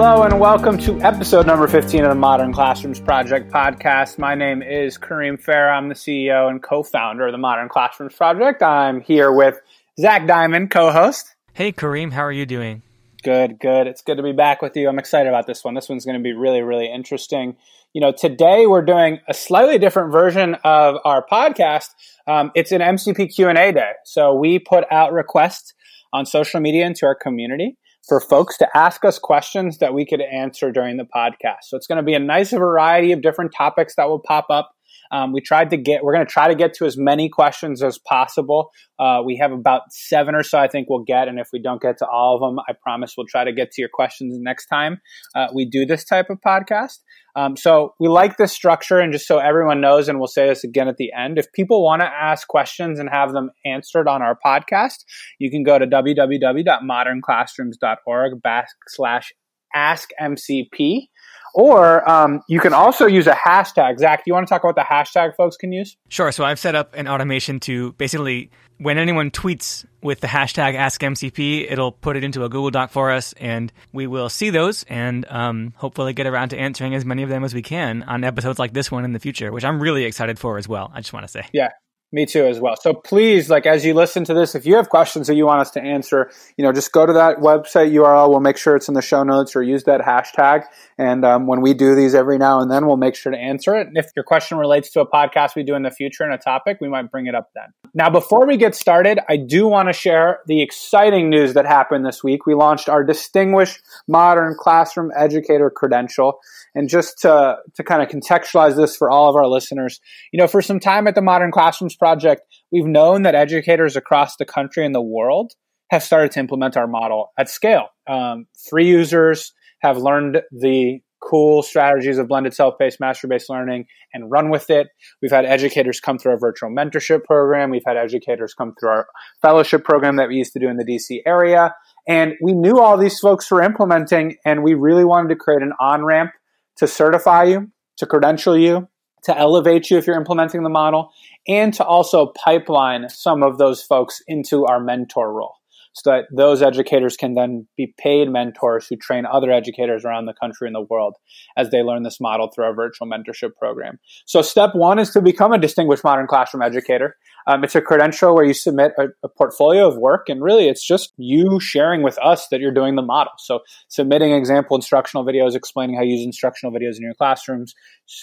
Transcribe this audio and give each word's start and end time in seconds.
Hello 0.00 0.22
and 0.22 0.38
welcome 0.38 0.78
to 0.78 1.00
episode 1.00 1.44
number 1.44 1.66
15 1.66 2.04
of 2.04 2.10
the 2.10 2.14
Modern 2.14 2.52
Classrooms 2.52 3.00
Project 3.00 3.50
podcast. 3.50 4.16
My 4.16 4.36
name 4.36 4.62
is 4.62 4.96
Kareem 4.96 5.42
Farah. 5.42 5.76
I'm 5.76 5.88
the 5.88 5.96
CEO 5.96 6.48
and 6.48 6.62
co-founder 6.62 7.26
of 7.26 7.32
the 7.32 7.38
Modern 7.38 7.68
Classrooms 7.68 8.14
Project. 8.14 8.62
I'm 8.62 9.00
here 9.00 9.32
with 9.32 9.60
Zach 10.00 10.28
Diamond, 10.28 10.70
co-host. 10.70 11.34
Hey 11.52 11.72
Kareem, 11.72 12.12
how 12.12 12.20
are 12.20 12.30
you 12.30 12.46
doing? 12.46 12.82
Good, 13.24 13.58
good. 13.58 13.88
It's 13.88 14.00
good 14.00 14.18
to 14.18 14.22
be 14.22 14.30
back 14.30 14.62
with 14.62 14.76
you. 14.76 14.88
I'm 14.88 15.00
excited 15.00 15.28
about 15.28 15.48
this 15.48 15.64
one. 15.64 15.74
This 15.74 15.88
one's 15.88 16.04
going 16.04 16.16
to 16.16 16.22
be 16.22 16.32
really, 16.32 16.62
really 16.62 16.88
interesting. 16.88 17.56
You 17.92 18.00
know, 18.00 18.12
today 18.12 18.68
we're 18.68 18.84
doing 18.84 19.18
a 19.26 19.34
slightly 19.34 19.78
different 19.78 20.12
version 20.12 20.54
of 20.62 20.94
our 21.04 21.26
podcast. 21.26 21.88
Um, 22.24 22.52
it's 22.54 22.70
an 22.70 22.82
MCP 22.82 23.34
Q&A 23.34 23.72
day. 23.72 23.92
So 24.04 24.32
we 24.32 24.60
put 24.60 24.84
out 24.92 25.12
requests 25.12 25.74
on 26.12 26.24
social 26.24 26.60
media 26.60 26.86
into 26.86 27.04
our 27.04 27.16
community 27.16 27.76
for 28.06 28.20
folks 28.20 28.56
to 28.58 28.68
ask 28.76 29.04
us 29.04 29.18
questions 29.18 29.78
that 29.78 29.94
we 29.94 30.06
could 30.06 30.20
answer 30.20 30.72
during 30.72 30.96
the 30.96 31.04
podcast. 31.04 31.64
So 31.64 31.76
it's 31.76 31.86
going 31.86 31.96
to 31.96 32.02
be 32.02 32.14
a 32.14 32.20
nice 32.20 32.50
variety 32.50 33.12
of 33.12 33.22
different 33.22 33.52
topics 33.56 33.96
that 33.96 34.08
will 34.08 34.20
pop 34.20 34.46
up. 34.50 34.70
Um, 35.10 35.32
we 35.32 35.40
tried 35.40 35.70
to 35.70 35.76
get, 35.76 36.02
we're 36.02 36.14
going 36.14 36.26
to 36.26 36.32
try 36.32 36.48
to 36.48 36.54
get 36.54 36.74
to 36.74 36.86
as 36.86 36.96
many 36.96 37.28
questions 37.28 37.82
as 37.82 37.98
possible. 37.98 38.70
Uh, 38.98 39.20
we 39.24 39.38
have 39.40 39.52
about 39.52 39.82
seven 39.90 40.34
or 40.34 40.42
so 40.42 40.58
I 40.58 40.68
think 40.68 40.88
we'll 40.90 41.04
get. 41.04 41.28
And 41.28 41.38
if 41.38 41.48
we 41.52 41.60
don't 41.60 41.80
get 41.80 41.98
to 41.98 42.06
all 42.06 42.34
of 42.34 42.40
them, 42.40 42.58
I 42.68 42.72
promise 42.82 43.14
we'll 43.16 43.26
try 43.26 43.44
to 43.44 43.52
get 43.52 43.70
to 43.72 43.82
your 43.82 43.90
questions 43.92 44.36
next 44.38 44.66
time 44.66 45.00
uh, 45.34 45.48
we 45.54 45.64
do 45.64 45.86
this 45.86 46.04
type 46.04 46.26
of 46.30 46.38
podcast. 46.40 46.98
Um, 47.36 47.56
so 47.56 47.94
we 48.00 48.08
like 48.08 48.36
this 48.36 48.52
structure, 48.52 48.98
and 48.98 49.12
just 49.12 49.28
so 49.28 49.38
everyone 49.38 49.80
knows, 49.80 50.08
and 50.08 50.18
we'll 50.18 50.26
say 50.26 50.48
this 50.48 50.64
again 50.64 50.88
at 50.88 50.96
the 50.96 51.12
end, 51.16 51.38
if 51.38 51.52
people 51.52 51.84
want 51.84 52.02
to 52.02 52.06
ask 52.06 52.48
questions 52.48 52.98
and 52.98 53.08
have 53.10 53.32
them 53.32 53.50
answered 53.64 54.08
on 54.08 54.22
our 54.22 54.36
podcast, 54.44 55.04
you 55.38 55.48
can 55.50 55.62
go 55.62 55.78
to 55.78 55.86
www.modernclassrooms.org 55.86 58.42
backslash 58.42 59.26
ask 59.74 60.10
MCP. 60.20 61.08
Or 61.54 62.08
um, 62.08 62.42
you 62.48 62.60
can 62.60 62.72
also 62.72 63.06
use 63.06 63.26
a 63.26 63.32
hashtag. 63.32 63.98
Zach, 63.98 64.24
do 64.24 64.28
you 64.28 64.34
want 64.34 64.46
to 64.46 64.50
talk 64.50 64.64
about 64.64 64.76
the 64.76 64.82
hashtag 64.82 65.34
folks 65.36 65.56
can 65.56 65.72
use? 65.72 65.96
Sure. 66.08 66.32
So 66.32 66.44
I've 66.44 66.58
set 66.58 66.74
up 66.74 66.94
an 66.94 67.08
automation 67.08 67.60
to 67.60 67.92
basically, 67.92 68.50
when 68.78 68.98
anyone 68.98 69.30
tweets 69.30 69.84
with 70.02 70.20
the 70.20 70.26
hashtag 70.26 70.76
AskMCP, 70.76 71.70
it'll 71.70 71.92
put 71.92 72.16
it 72.16 72.24
into 72.24 72.44
a 72.44 72.48
Google 72.48 72.70
Doc 72.70 72.90
for 72.90 73.10
us, 73.10 73.32
and 73.34 73.72
we 73.92 74.06
will 74.06 74.28
see 74.28 74.50
those 74.50 74.84
and 74.84 75.26
um, 75.28 75.72
hopefully 75.76 76.12
get 76.12 76.26
around 76.26 76.50
to 76.50 76.58
answering 76.58 76.94
as 76.94 77.04
many 77.04 77.22
of 77.22 77.28
them 77.28 77.44
as 77.44 77.54
we 77.54 77.62
can 77.62 78.02
on 78.04 78.24
episodes 78.24 78.58
like 78.58 78.72
this 78.72 78.90
one 78.90 79.04
in 79.04 79.12
the 79.12 79.18
future, 79.18 79.50
which 79.50 79.64
I'm 79.64 79.80
really 79.80 80.04
excited 80.04 80.38
for 80.38 80.58
as 80.58 80.68
well. 80.68 80.90
I 80.94 81.00
just 81.00 81.12
want 81.12 81.24
to 81.24 81.28
say. 81.28 81.46
Yeah, 81.52 81.70
me 82.10 82.24
too, 82.24 82.46
as 82.46 82.58
well. 82.58 82.74
So 82.80 82.94
please, 82.94 83.50
like 83.50 83.66
as 83.66 83.84
you 83.84 83.92
listen 83.92 84.24
to 84.24 84.34
this, 84.34 84.54
if 84.54 84.64
you 84.64 84.76
have 84.76 84.88
questions 84.88 85.26
that 85.26 85.34
you 85.34 85.44
want 85.44 85.60
us 85.60 85.70
to 85.72 85.82
answer, 85.82 86.30
you 86.56 86.64
know, 86.64 86.72
just 86.72 86.90
go 86.90 87.04
to 87.04 87.12
that 87.12 87.38
website 87.38 87.92
URL. 87.92 88.30
We'll 88.30 88.40
make 88.40 88.56
sure 88.56 88.76
it's 88.76 88.88
in 88.88 88.94
the 88.94 89.02
show 89.02 89.22
notes 89.22 89.54
or 89.54 89.62
use 89.62 89.84
that 89.84 90.00
hashtag. 90.00 90.64
And 90.96 91.24
um, 91.24 91.46
when 91.46 91.60
we 91.60 91.74
do 91.74 91.94
these 91.94 92.14
every 92.14 92.38
now 92.38 92.60
and 92.60 92.70
then, 92.70 92.86
we'll 92.86 92.96
make 92.96 93.14
sure 93.14 93.30
to 93.30 93.38
answer 93.38 93.76
it. 93.76 93.88
And 93.88 93.96
if 93.98 94.06
your 94.16 94.24
question 94.24 94.56
relates 94.56 94.90
to 94.92 95.00
a 95.00 95.06
podcast 95.06 95.54
we 95.54 95.64
do 95.64 95.74
in 95.74 95.82
the 95.82 95.90
future 95.90 96.24
and 96.24 96.32
a 96.32 96.38
topic, 96.38 96.78
we 96.80 96.88
might 96.88 97.10
bring 97.10 97.26
it 97.26 97.34
up 97.34 97.50
then. 97.54 97.66
Now, 97.92 98.08
before 98.08 98.46
we 98.46 98.56
get 98.56 98.74
started, 98.74 99.18
I 99.28 99.36
do 99.36 99.66
want 99.66 99.88
to 99.88 99.92
share 99.92 100.40
the 100.46 100.62
exciting 100.62 101.28
news 101.28 101.54
that 101.54 101.66
happened 101.66 102.06
this 102.06 102.24
week. 102.24 102.46
We 102.46 102.54
launched 102.54 102.88
our 102.88 103.04
Distinguished 103.04 103.82
Modern 104.06 104.56
Classroom 104.58 105.10
Educator 105.14 105.70
credential. 105.70 106.40
And 106.74 106.88
just 106.88 107.18
to, 107.22 107.56
to 107.74 107.84
kind 107.84 108.02
of 108.02 108.08
contextualize 108.08 108.76
this 108.76 108.96
for 108.96 109.10
all 109.10 109.28
of 109.28 109.36
our 109.36 109.46
listeners, 109.46 110.00
you 110.32 110.38
know, 110.38 110.46
for 110.46 110.62
some 110.62 110.80
time 110.80 111.06
at 111.06 111.14
the 111.14 111.22
Modern 111.22 111.50
Classrooms 111.50 111.96
Project, 111.98 112.42
we've 112.72 112.86
known 112.86 113.22
that 113.22 113.34
educators 113.34 113.96
across 113.96 114.36
the 114.36 114.44
country 114.44 114.84
and 114.84 114.94
the 114.94 115.02
world 115.02 115.52
have 115.90 116.02
started 116.02 116.32
to 116.32 116.40
implement 116.40 116.76
our 116.76 116.86
model 116.86 117.32
at 117.38 117.48
scale. 117.48 117.88
Um, 118.08 118.46
free 118.70 118.88
users 118.88 119.52
have 119.80 119.98
learned 119.98 120.42
the 120.50 121.00
cool 121.20 121.62
strategies 121.62 122.18
of 122.18 122.28
blended 122.28 122.54
self-paced 122.54 123.00
mastery-based 123.00 123.50
learning 123.50 123.86
and 124.12 124.30
run 124.30 124.50
with 124.50 124.70
it. 124.70 124.88
We've 125.20 125.30
had 125.30 125.44
educators 125.44 126.00
come 126.00 126.18
through 126.18 126.32
our 126.32 126.38
virtual 126.38 126.70
mentorship 126.70 127.24
program. 127.24 127.70
We've 127.70 127.82
had 127.86 127.96
educators 127.96 128.54
come 128.54 128.74
through 128.78 128.90
our 128.90 129.06
fellowship 129.42 129.84
program 129.84 130.16
that 130.16 130.28
we 130.28 130.36
used 130.36 130.52
to 130.52 130.60
do 130.60 130.68
in 130.68 130.76
the 130.76 130.84
dc 130.84 131.20
area. 131.26 131.74
And 132.06 132.34
we 132.42 132.52
knew 132.52 132.78
all 132.78 132.96
these 132.96 133.18
folks 133.18 133.50
were 133.50 133.62
implementing 133.62 134.36
and 134.44 134.62
we 134.62 134.74
really 134.74 135.04
wanted 135.04 135.30
to 135.30 135.36
create 135.36 135.62
an 135.62 135.72
on-ramp 135.80 136.30
to 136.76 136.86
certify 136.86 137.44
you 137.44 137.72
to 137.96 138.06
credential 138.06 138.56
you 138.56 138.88
to 139.24 139.36
elevate 139.36 139.90
you 139.90 139.98
if 139.98 140.06
you're 140.06 140.16
implementing 140.16 140.62
the 140.62 140.70
model 140.70 141.12
and 141.46 141.74
to 141.74 141.84
also 141.84 142.32
pipeline 142.44 143.08
some 143.08 143.42
of 143.42 143.58
those 143.58 143.82
folks 143.82 144.22
into 144.26 144.64
our 144.64 144.80
mentor 144.80 145.32
role 145.32 145.57
so 146.02 146.10
that 146.10 146.24
those 146.34 146.62
educators 146.62 147.16
can 147.16 147.34
then 147.34 147.66
be 147.76 147.92
paid 147.98 148.28
mentors 148.28 148.86
who 148.86 148.96
train 148.96 149.26
other 149.26 149.50
educators 149.50 150.04
around 150.04 150.26
the 150.26 150.34
country 150.34 150.68
and 150.68 150.74
the 150.74 150.86
world 150.88 151.16
as 151.56 151.70
they 151.70 151.82
learn 151.82 152.02
this 152.02 152.20
model 152.20 152.50
through 152.54 152.64
our 152.64 152.74
virtual 152.74 153.08
mentorship 153.08 153.50
program. 153.58 153.98
So 154.26 154.42
step 154.42 154.74
one 154.74 154.98
is 154.98 155.10
to 155.10 155.20
become 155.20 155.52
a 155.52 155.58
distinguished 155.58 156.04
modern 156.04 156.26
classroom 156.26 156.62
educator. 156.62 157.16
Um, 157.46 157.64
it's 157.64 157.74
a 157.74 157.80
credential 157.80 158.34
where 158.34 158.44
you 158.44 158.52
submit 158.52 158.92
a, 158.98 159.06
a, 159.24 159.28
portfolio 159.28 159.88
of 159.88 159.96
work, 159.96 160.28
and 160.28 160.42
really 160.42 160.68
it's 160.68 160.86
just 160.86 161.14
you 161.16 161.58
sharing 161.60 162.02
with 162.02 162.18
us 162.18 162.46
that 162.48 162.60
you're 162.60 162.74
doing 162.74 162.94
the 162.94 163.02
model. 163.02 163.32
So 163.38 163.60
submitting 163.88 164.32
example 164.32 164.76
instructional 164.76 165.24
videos, 165.24 165.54
explaining 165.54 165.96
how 165.96 166.02
you 166.02 166.16
use 166.16 166.26
instructional 166.26 166.74
videos 166.74 166.96
in 166.96 167.02
your 167.02 167.14
classrooms, 167.14 167.74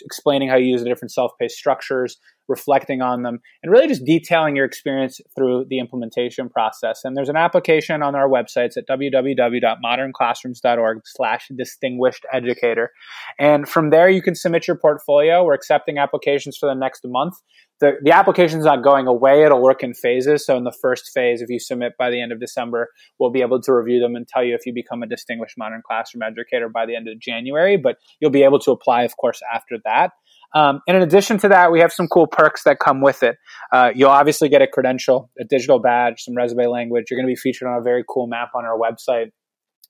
explaining 0.04 0.50
how 0.50 0.58
you 0.58 0.68
use 0.68 0.84
the 0.84 0.90
different 0.90 1.12
self-paced 1.12 1.58
structures, 1.58 2.18
reflecting 2.48 3.02
on 3.02 3.24
them, 3.24 3.40
and 3.64 3.72
really 3.72 3.88
just 3.88 4.06
detailing 4.06 4.56
your 4.56 4.66
experience 4.66 5.20
through 5.36 5.66
the 5.70 5.80
implementation 5.80 6.48
process. 6.50 7.02
And 7.04 7.18
there's 7.18 7.30
an 7.30 7.38
application 7.38 8.04
on 8.04 8.14
our 8.16 8.30
websites 8.30 8.78
at 8.78 8.88
www.modernclassrooms.org 8.88 11.02
slash 11.06 11.48
distinguished 11.58 12.26
educator. 12.32 12.92
And 13.40 13.68
from 13.68 13.90
there, 13.90 14.10
you 14.10 14.22
can 14.22 14.36
submit 14.36 14.68
your 14.68 14.78
portfolio. 14.78 15.44
We're 15.44 15.54
accepting 15.54 15.98
applications 15.98 16.58
for 16.58 16.68
the 16.68 16.76
next 16.76 17.02
month. 17.06 17.36
The, 17.82 17.98
the 18.02 18.12
application 18.12 18.60
is 18.60 18.66
not 18.66 18.84
going 18.84 19.06
away. 19.06 19.44
It'll 19.44 19.62
work 19.62 19.84
in 19.84 19.94
phases. 19.94 20.46
So 20.46 20.56
in 20.56 20.64
the 20.64 20.74
first 20.82 21.12
phase, 21.14 21.42
if 21.42 21.50
you 21.50 21.60
submit 21.60 21.92
by 22.00 22.10
the 22.10 22.22
end 22.22 22.32
of 22.32 22.40
December, 22.40 22.88
we'll 23.20 23.32
be 23.32 23.42
able 23.42 23.62
to 23.62 23.74
review 23.74 24.00
them 24.00 24.16
and 24.16 24.26
tell 24.26 24.46
you 24.46 24.56
if 24.56 24.66
you 24.66 24.74
become 24.74 25.04
a 25.04 25.08
distinguished 25.08 25.58
modern 25.58 25.82
classroom 25.86 26.24
educator 26.24 26.70
by 26.70 26.86
the 26.86 26.96
end 26.96 27.10
of 27.10 27.20
January. 27.20 27.76
But 27.76 27.98
you'll 28.22 28.32
be 28.32 28.44
able 28.44 28.60
to 28.60 28.72
apply, 28.72 29.04
of 29.04 29.18
course, 29.18 29.42
after 29.54 29.78
that. 29.84 30.12
Um, 30.56 30.80
and 30.88 30.96
in 30.96 31.04
addition 31.04 31.38
to 31.40 31.50
that, 31.50 31.72
we 31.72 31.82
have 31.82 31.92
some 31.92 32.08
cool 32.08 32.28
perks 32.28 32.64
that 32.64 32.80
come 32.80 33.02
with 33.02 33.24
it. 33.24 33.36
Uh, 33.74 33.92
you'll 33.94 34.10
obviously 34.10 34.48
get 34.48 34.62
a 34.62 34.68
credential, 34.68 35.30
a 35.38 35.44
digital 35.44 35.80
badge, 35.80 36.24
some 36.24 36.36
resume 36.36 36.68
language. 36.68 37.08
You're 37.12 37.20
going 37.20 37.28
to 37.28 37.32
be 37.32 37.36
featured 37.36 37.68
on 37.68 37.78
a 37.78 37.82
very 37.82 38.06
cool 38.10 38.26
map 38.26 38.52
on 38.56 38.64
our 38.64 38.78
website. 38.78 39.32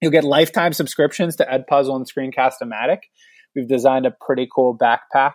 You'll 0.02 0.12
get 0.12 0.24
lifetime 0.24 0.74
subscriptions 0.74 1.36
to 1.38 1.46
Edpuzzle 1.46 1.96
and 1.96 2.06
Screencast-O-Matic. 2.06 3.00
We've 3.56 3.68
designed 3.68 4.06
a 4.06 4.12
pretty 4.20 4.50
cool 4.54 4.78
backpack 4.78 5.34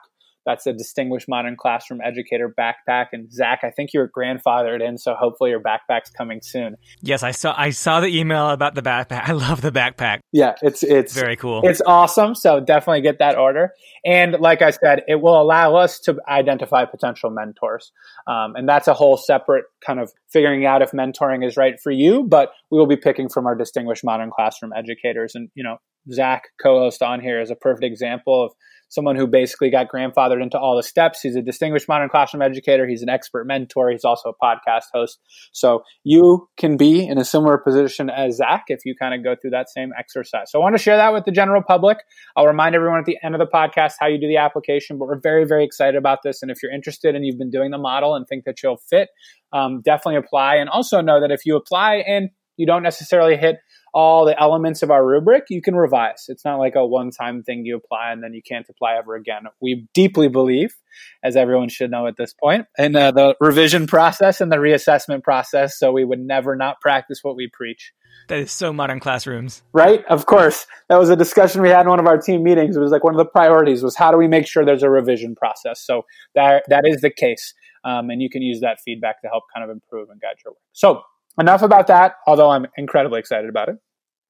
that's 0.51 0.67
a 0.67 0.73
distinguished 0.73 1.29
modern 1.29 1.57
classroom 1.57 2.01
educator 2.05 2.53
backpack. 2.59 3.07
And 3.13 3.33
Zach, 3.33 3.61
I 3.63 3.71
think 3.71 3.93
you 3.93 4.01
were 4.01 4.11
grandfathered 4.11 4.87
in, 4.87 4.99
so 4.99 5.15
hopefully 5.15 5.51
your 5.51 5.61
backpack's 5.61 6.11
coming 6.11 6.41
soon. 6.43 6.77
Yes, 7.03 7.23
I 7.23 7.31
saw 7.31 7.55
I 7.57 7.71
saw 7.71 8.01
the 8.01 8.09
email 8.09 8.51
about 8.51 8.75
the 8.75 8.83
backpack. 8.83 9.23
I 9.29 9.33
love 9.33 9.61
the 9.61 9.71
backpack. 9.71 10.21
Yeah, 10.33 10.55
it's 10.63 10.83
it's 10.83 11.15
very 11.15 11.37
cool. 11.37 11.61
It's 11.65 11.81
awesome. 11.87 12.35
So 12.35 12.61
definitely 12.61 13.03
get 13.03 13.19
that 13.21 13.39
order. 13.39 13.71
And 14.05 14.37
like 14.41 14.63
I 14.63 14.71
said, 14.71 15.03
it 15.07 15.21
will 15.21 15.41
allow 15.41 15.77
us 15.77 16.01
to 16.01 16.17
identify 16.29 16.85
potential 16.85 17.31
mentors. 17.31 17.93
Um, 18.27 18.57
and 18.57 18.69
that's 18.69 18.89
a 18.89 18.95
whole 18.95 19.17
separate 19.17 19.67
kind 19.87 20.01
of 20.01 20.11
figuring 20.33 20.67
out 20.67 20.83
if 20.83 20.91
mentoring 20.93 21.47
is 21.47 21.57
right 21.57 21.79
for 21.81 21.93
you. 21.93 22.25
But 22.25 22.53
we 22.71 22.79
will 22.79 22.87
be 22.87 22.97
picking 22.97 23.29
from 23.29 23.47
our 23.47 23.55
distinguished 23.55 24.05
modern 24.05 24.31
classroom 24.31 24.73
educators. 24.77 25.35
And 25.35 25.51
you 25.55 25.63
know, 25.63 25.77
Zach, 26.11 26.49
co-host 26.61 27.03
on 27.03 27.21
here, 27.21 27.41
is 27.41 27.51
a 27.51 27.57
perfect 27.57 27.85
example 27.85 28.45
of 28.45 28.53
someone 28.91 29.17
who 29.17 29.27
basically 29.27 29.71
got 29.71 29.87
grandfathered 29.89 30.43
into 30.43 30.59
all 30.59 30.77
the 30.77 30.83
steps. 30.83 31.21
He's 31.23 31.37
a 31.37 31.43
distinguished 31.43 31.89
modern 31.89 32.09
classroom 32.09 32.43
educator. 32.43 32.87
He's 32.87 33.03
an 33.03 33.09
expert 33.09 33.47
mentor. 33.47 33.91
He's 33.91 34.05
also 34.05 34.31
a 34.31 34.45
podcast 34.45 34.85
host. 34.93 35.19
So 35.53 35.83
you 36.05 36.49
can 36.59 36.77
be 36.77 37.07
in 37.07 37.17
a 37.17 37.25
similar 37.25 37.57
position 37.57 38.11
as 38.11 38.37
Zach 38.37 38.65
if 38.69 38.81
you 38.85 38.95
kind 38.95 39.15
of 39.15 39.25
go 39.25 39.35
through 39.41 39.51
that 39.51 39.71
same 39.71 39.93
exercise. 39.99 40.51
So 40.51 40.61
I 40.61 40.63
want 40.63 40.77
to 40.77 40.83
share 40.83 40.97
that 40.97 41.13
with 41.13 41.25
the 41.25 41.33
general 41.33 41.63
public. 41.67 41.99
I'll 42.37 42.47
remind 42.47 42.75
everyone 42.75 42.99
at 42.99 43.07
the 43.07 43.19
end 43.23 43.35
of 43.35 43.39
the 43.39 43.47
podcast 43.47 43.95
how 43.99 44.09
you 44.09 44.21
do 44.21 44.29
the 44.29 44.39
application, 44.39 44.99
but 44.99 45.07
we're 45.07 45.21
very, 45.21 45.47
very 45.47 45.65
excited 45.65 45.97
about 45.97 46.19
this. 46.23 46.43
And 46.43 46.51
if 46.51 46.63
you're 46.63 46.73
interested 46.73 47.15
and 47.15 47.25
you've 47.25 47.39
been 47.39 47.51
doing 47.51 47.71
the 47.71 47.79
model 47.79 48.15
and 48.17 48.27
think 48.27 48.45
that 48.45 48.63
you'll 48.63 48.81
fit, 48.91 49.09
um, 49.53 49.83
definitely 49.83 50.17
apply. 50.17 50.57
And 50.57 50.69
also 50.69 51.01
know 51.01 51.21
that 51.21 51.31
if 51.31 51.47
you 51.47 51.57
apply 51.57 52.03
and 52.07 52.31
you 52.57 52.67
don't 52.67 52.83
necessarily 52.83 53.37
hit 53.37 53.57
all 53.93 54.25
the 54.25 54.41
elements 54.41 54.83
of 54.83 54.91
our 54.91 55.05
rubric, 55.05 55.45
you 55.49 55.63
can 55.63 55.75
revise. 55.75 56.27
It's 56.29 56.45
not 56.45 56.59
like 56.59 56.75
a 56.75 56.87
one 56.87 57.11
time 57.11 57.43
thing 57.43 57.65
you 57.65 57.77
apply 57.77 58.13
and 58.13 58.23
then 58.23 58.35
you 58.35 58.43
can't 58.43 58.67
apply 58.69 58.97
ever 58.97 59.15
again. 59.15 59.43
We 59.61 59.89
deeply 59.95 60.29
believe, 60.29 60.75
as 61.23 61.37
everyone 61.37 61.69
should 61.69 61.91
know 61.91 62.07
at 62.07 62.17
this 62.17 62.35
point, 62.35 62.67
in 62.79 62.95
uh, 62.95 63.11
the 63.11 63.35
revision 63.41 63.87
process 63.87 64.41
and 64.41 64.51
the 64.51 64.57
reassessment 64.57 65.23
process. 65.23 65.79
So 65.79 65.93
we 65.93 66.05
would 66.05 66.21
never 66.21 66.57
not 66.57 66.81
practice 66.81 67.21
what 67.23 67.37
we 67.37 67.49
preach. 67.53 67.93
That 68.29 68.39
is 68.39 68.53
so 68.53 68.73
modern 68.73 69.01
classrooms. 69.01 69.63
Right? 69.73 70.05
Of 70.07 70.27
course. 70.27 70.67
That 70.89 70.99
was 70.99 71.09
a 71.09 71.17
discussion 71.17 71.63
we 71.63 71.69
had 71.69 71.83
in 71.83 71.89
one 71.89 71.99
of 71.99 72.07
our 72.07 72.19
team 72.19 72.45
meetings. 72.45 72.77
It 72.77 72.81
was 72.81 72.93
like 72.93 73.03
one 73.03 73.15
of 73.15 73.19
the 73.19 73.25
priorities 73.25 73.83
was 73.83 73.97
how 73.97 74.13
do 74.13 74.17
we 74.17 74.29
make 74.29 74.47
sure 74.47 74.65
there's 74.65 74.85
a 74.85 74.91
revision 74.91 75.35
process? 75.35 75.85
So 75.85 76.03
that, 76.35 76.63
that 76.69 76.83
is 76.85 77.01
the 77.01 77.11
case. 77.11 77.55
Um, 77.85 78.11
and 78.11 78.23
you 78.23 78.31
can 78.31 78.43
use 78.43 78.61
that 78.61 78.79
feedback 78.85 79.21
to 79.23 79.29
help 79.29 79.45
kind 79.55 79.65
of 79.65 79.71
improve 79.71 80.11
and 80.11 80.21
guide 80.21 80.37
your 80.45 80.53
work. 80.53 80.61
So 80.73 81.03
enough 81.39 81.63
about 81.63 81.87
that, 81.89 82.15
although 82.27 82.51
I'm 82.51 82.67
incredibly 82.77 83.19
excited 83.19 83.49
about 83.49 83.69
it. 83.69 83.77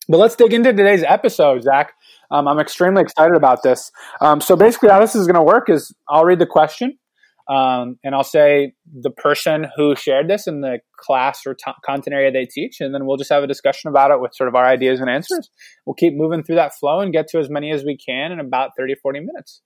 But 0.08 0.18
let's 0.18 0.34
dig 0.34 0.52
into 0.52 0.72
today's 0.72 1.04
episode, 1.04 1.62
Zach. 1.62 1.92
Um, 2.30 2.48
I'm 2.48 2.58
extremely 2.58 3.02
excited 3.02 3.36
about 3.36 3.62
this. 3.62 3.92
Um, 4.20 4.40
so 4.40 4.56
basically, 4.56 4.88
how 4.88 5.00
this 5.00 5.14
is 5.14 5.26
going 5.26 5.36
to 5.36 5.42
work 5.42 5.70
is 5.70 5.94
I'll 6.08 6.24
read 6.24 6.40
the 6.40 6.46
question, 6.46 6.98
um, 7.48 7.98
and 8.02 8.14
I'll 8.14 8.24
say 8.24 8.72
the 8.92 9.10
person 9.10 9.66
who 9.76 9.94
shared 9.94 10.28
this 10.28 10.46
in 10.46 10.62
the 10.62 10.80
class 10.98 11.40
or 11.46 11.54
t- 11.54 11.72
content 11.84 12.14
area 12.14 12.32
they 12.32 12.44
teach, 12.44 12.80
and 12.80 12.94
then 12.94 13.06
we'll 13.06 13.18
just 13.18 13.30
have 13.30 13.44
a 13.44 13.46
discussion 13.46 13.88
about 13.88 14.10
it 14.10 14.20
with 14.20 14.34
sort 14.34 14.48
of 14.48 14.54
our 14.54 14.64
ideas 14.64 15.00
and 15.00 15.08
answers. 15.08 15.48
We'll 15.86 15.94
keep 15.94 16.14
moving 16.14 16.42
through 16.42 16.56
that 16.56 16.74
flow 16.74 17.00
and 17.00 17.12
get 17.12 17.28
to 17.28 17.38
as 17.38 17.48
many 17.48 17.70
as 17.70 17.84
we 17.84 17.96
can 17.96 18.32
in 18.32 18.40
about 18.40 18.70
30, 18.76 18.96
40 18.96 19.20
minutes. 19.20 19.62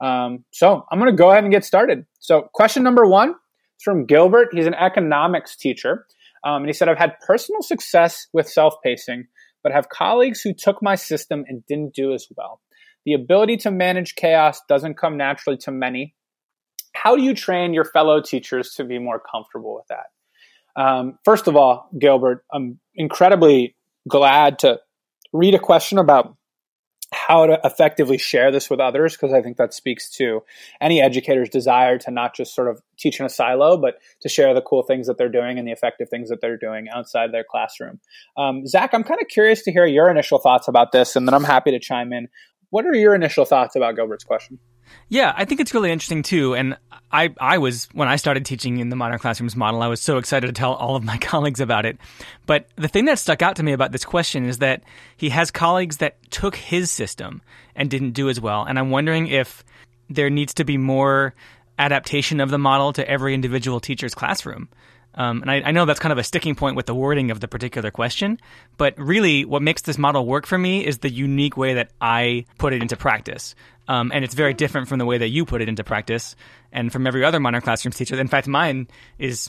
Um, 0.00 0.44
so 0.52 0.84
I'm 0.90 0.98
going 0.98 1.10
to 1.10 1.16
go 1.16 1.30
ahead 1.30 1.44
and 1.44 1.52
get 1.52 1.64
started. 1.64 2.06
So, 2.20 2.48
question 2.54 2.82
number 2.82 3.04
one 3.06 3.30
is 3.30 3.82
from 3.82 4.06
Gilbert. 4.06 4.48
He's 4.52 4.66
an 4.66 4.74
economics 4.74 5.56
teacher. 5.56 6.06
Um, 6.44 6.62
and 6.62 6.66
he 6.66 6.72
said, 6.72 6.88
I've 6.88 6.98
had 6.98 7.18
personal 7.26 7.62
success 7.62 8.26
with 8.32 8.48
self 8.48 8.74
pacing, 8.82 9.26
but 9.62 9.72
have 9.72 9.88
colleagues 9.88 10.40
who 10.40 10.54
took 10.54 10.82
my 10.82 10.94
system 10.94 11.44
and 11.48 11.64
didn't 11.66 11.94
do 11.94 12.12
as 12.12 12.26
well. 12.36 12.60
The 13.04 13.14
ability 13.14 13.58
to 13.58 13.70
manage 13.70 14.14
chaos 14.14 14.60
doesn't 14.68 14.98
come 14.98 15.16
naturally 15.16 15.56
to 15.58 15.70
many. 15.70 16.14
How 16.94 17.16
do 17.16 17.22
you 17.22 17.34
train 17.34 17.74
your 17.74 17.84
fellow 17.84 18.20
teachers 18.20 18.74
to 18.74 18.84
be 18.84 18.98
more 18.98 19.20
comfortable 19.20 19.74
with 19.74 19.86
that? 19.88 20.80
Um, 20.80 21.18
first 21.24 21.48
of 21.48 21.56
all, 21.56 21.88
Gilbert, 21.98 22.44
I'm 22.52 22.78
incredibly 22.94 23.76
glad 24.08 24.60
to 24.60 24.78
read 25.32 25.54
a 25.54 25.58
question 25.58 25.98
about 25.98 26.36
how 27.12 27.46
to 27.46 27.58
effectively 27.64 28.18
share 28.18 28.50
this 28.50 28.68
with 28.68 28.80
others 28.80 29.12
because 29.16 29.32
I 29.32 29.40
think 29.40 29.56
that 29.56 29.72
speaks 29.72 30.10
to 30.16 30.42
any 30.80 31.00
educator's 31.00 31.48
desire 31.48 31.98
to 31.98 32.10
not 32.10 32.34
just 32.34 32.54
sort 32.54 32.68
of 32.68 32.82
teach 32.98 33.18
in 33.18 33.24
a 33.24 33.30
silo, 33.30 33.78
but 33.78 33.94
to 34.20 34.28
share 34.28 34.52
the 34.52 34.60
cool 34.60 34.82
things 34.82 35.06
that 35.06 35.16
they're 35.16 35.30
doing 35.30 35.58
and 35.58 35.66
the 35.66 35.72
effective 35.72 36.10
things 36.10 36.28
that 36.28 36.40
they're 36.40 36.58
doing 36.58 36.88
outside 36.90 37.32
their 37.32 37.44
classroom. 37.48 37.98
Um, 38.36 38.66
Zach, 38.66 38.92
I'm 38.92 39.04
kind 39.04 39.20
of 39.22 39.28
curious 39.28 39.62
to 39.62 39.72
hear 39.72 39.86
your 39.86 40.10
initial 40.10 40.38
thoughts 40.38 40.68
about 40.68 40.92
this, 40.92 41.16
and 41.16 41.26
then 41.26 41.34
I'm 41.34 41.44
happy 41.44 41.70
to 41.70 41.78
chime 41.78 42.12
in. 42.12 42.28
What 42.70 42.84
are 42.84 42.94
your 42.94 43.14
initial 43.14 43.46
thoughts 43.46 43.74
about 43.74 43.96
Gilbert's 43.96 44.24
question? 44.24 44.58
Yeah, 45.08 45.32
I 45.36 45.44
think 45.44 45.60
it's 45.60 45.74
really 45.74 45.90
interesting 45.90 46.22
too. 46.22 46.54
And 46.54 46.76
I, 47.10 47.34
I 47.40 47.58
was, 47.58 47.88
when 47.92 48.08
I 48.08 48.16
started 48.16 48.44
teaching 48.44 48.78
in 48.78 48.90
the 48.90 48.96
modern 48.96 49.18
classrooms 49.18 49.56
model, 49.56 49.82
I 49.82 49.86
was 49.86 50.00
so 50.00 50.18
excited 50.18 50.46
to 50.46 50.52
tell 50.52 50.74
all 50.74 50.96
of 50.96 51.04
my 51.04 51.16
colleagues 51.20 51.60
about 51.60 51.86
it. 51.86 51.98
But 52.46 52.66
the 52.76 52.88
thing 52.88 53.06
that 53.06 53.18
stuck 53.18 53.42
out 53.42 53.56
to 53.56 53.62
me 53.62 53.72
about 53.72 53.92
this 53.92 54.04
question 54.04 54.44
is 54.44 54.58
that 54.58 54.82
he 55.16 55.30
has 55.30 55.50
colleagues 55.50 55.98
that 55.98 56.18
took 56.30 56.56
his 56.56 56.90
system 56.90 57.42
and 57.74 57.90
didn't 57.90 58.12
do 58.12 58.28
as 58.28 58.40
well. 58.40 58.64
And 58.64 58.78
I'm 58.78 58.90
wondering 58.90 59.28
if 59.28 59.64
there 60.10 60.30
needs 60.30 60.54
to 60.54 60.64
be 60.64 60.76
more 60.76 61.34
adaptation 61.78 62.40
of 62.40 62.50
the 62.50 62.58
model 62.58 62.92
to 62.92 63.08
every 63.08 63.34
individual 63.34 63.80
teacher's 63.80 64.14
classroom. 64.14 64.68
Um, 65.14 65.42
and 65.42 65.50
I, 65.50 65.62
I, 65.62 65.70
know 65.72 65.84
that's 65.84 65.98
kind 65.98 66.12
of 66.12 66.18
a 66.18 66.22
sticking 66.22 66.54
point 66.54 66.76
with 66.76 66.86
the 66.86 66.94
wording 66.94 67.30
of 67.32 67.40
the 67.40 67.48
particular 67.48 67.90
question, 67.90 68.38
but 68.76 68.96
really 68.98 69.44
what 69.44 69.62
makes 69.62 69.82
this 69.82 69.98
model 69.98 70.24
work 70.26 70.46
for 70.46 70.58
me 70.58 70.86
is 70.86 70.98
the 70.98 71.10
unique 71.10 71.56
way 71.56 71.74
that 71.74 71.90
I 72.00 72.44
put 72.58 72.72
it 72.72 72.82
into 72.82 72.96
practice. 72.96 73.56
Um, 73.88 74.12
and 74.14 74.24
it's 74.24 74.34
very 74.34 74.54
different 74.54 74.86
from 74.86 74.98
the 74.98 75.06
way 75.06 75.18
that 75.18 75.28
you 75.28 75.44
put 75.44 75.62
it 75.62 75.68
into 75.68 75.82
practice 75.82 76.36
and 76.70 76.92
from 76.92 77.06
every 77.06 77.24
other 77.24 77.40
modern 77.40 77.62
classroom 77.62 77.92
teacher. 77.92 78.20
In 78.20 78.28
fact, 78.28 78.46
mine 78.46 78.86
is 79.18 79.48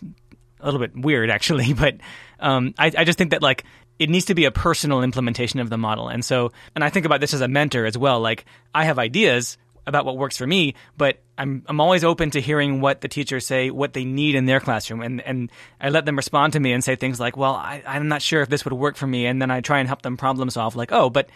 a 0.62 0.66
little 0.66 0.80
bit 0.80 0.96
weird 0.96 1.30
actually, 1.30 1.74
but 1.84 1.98
um, 2.40 2.74
I, 2.78 2.92
I 2.98 3.04
just 3.04 3.18
think 3.18 3.32
that 3.32 3.42
like 3.42 3.66
it 4.00 4.10
needs 4.10 4.26
to 4.26 4.36
be 4.36 4.46
a 4.46 4.52
personal 4.52 5.04
implementation 5.04 5.60
of 5.60 5.70
the 5.70 5.78
model. 5.78 6.08
And 6.08 6.24
so, 6.24 6.54
and 6.74 6.84
I 6.84 6.90
think 6.90 7.06
about 7.06 7.20
this 7.20 7.34
as 7.34 7.42
a 7.42 7.48
mentor 7.48 7.86
as 7.86 7.98
well. 7.98 8.22
Like 8.22 8.46
I 8.74 8.86
have 8.86 8.98
ideas 8.98 9.58
about 9.86 10.06
what 10.06 10.18
works 10.18 10.38
for 10.38 10.48
me, 10.48 10.76
but 10.98 11.18
I'm 11.38 11.64
I'm 11.68 11.82
always 11.82 12.04
open 12.04 12.32
to 12.32 12.42
hearing 12.42 12.80
what 12.80 13.02
the 13.02 13.08
teachers 13.08 13.46
say, 13.46 13.72
what 13.72 13.94
they 13.94 14.06
need 14.06 14.36
in 14.36 14.46
their 14.46 14.60
classroom, 14.60 15.02
and 15.02 15.20
and 15.22 15.52
I 15.82 15.90
let 15.90 16.06
them 16.06 16.16
respond 16.16 16.54
to 16.54 16.60
me 16.60 16.72
and 16.72 16.84
say 16.84 16.96
things 16.96 17.20
like, 17.20 17.36
"Well, 17.36 17.56
I, 17.56 17.84
I'm 17.86 18.08
not 18.08 18.22
sure 18.22 18.42
if 18.42 18.50
this 18.50 18.64
would 18.66 18.74
work 18.74 18.96
for 18.96 19.08
me," 19.08 19.26
and 19.26 19.42
then 19.42 19.52
I 19.52 19.62
try 19.62 19.80
and 19.80 19.88
help 19.88 20.02
them 20.02 20.16
problem 20.16 20.50
solve, 20.50 20.76
like, 20.76 20.92
"Oh, 20.92 21.10
but 21.10 21.30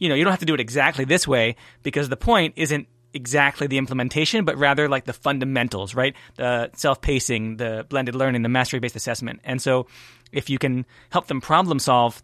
you 0.00 0.08
know, 0.08 0.16
you 0.16 0.24
don't 0.24 0.32
have 0.32 0.40
to 0.40 0.46
do 0.46 0.54
it 0.54 0.60
exactly 0.60 1.04
this 1.04 1.28
way 1.28 1.54
because 1.84 2.08
the 2.08 2.16
point 2.16 2.54
isn't 2.56 2.88
exactly 3.12 3.66
the 3.66 3.78
implementation, 3.78 4.44
but 4.44 4.56
rather 4.56 4.88
like 4.88 5.04
the 5.04 5.12
fundamentals, 5.12 5.94
right? 5.94 6.16
The 6.36 6.70
self 6.74 7.00
pacing, 7.00 7.58
the 7.58 7.86
blended 7.88 8.14
learning, 8.14 8.42
the 8.42 8.48
mastery 8.48 8.80
based 8.80 8.96
assessment. 8.96 9.40
And 9.44 9.62
so 9.62 9.86
if 10.32 10.50
you 10.50 10.58
can 10.58 10.86
help 11.10 11.26
them 11.26 11.40
problem 11.40 11.78
solve 11.78 12.22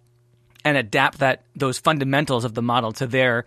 and 0.65 0.77
adapt 0.77 1.19
that 1.19 1.45
those 1.55 1.79
fundamentals 1.79 2.45
of 2.45 2.55
the 2.55 2.63
model 2.63 2.93
to 2.93 3.07
their 3.07 3.45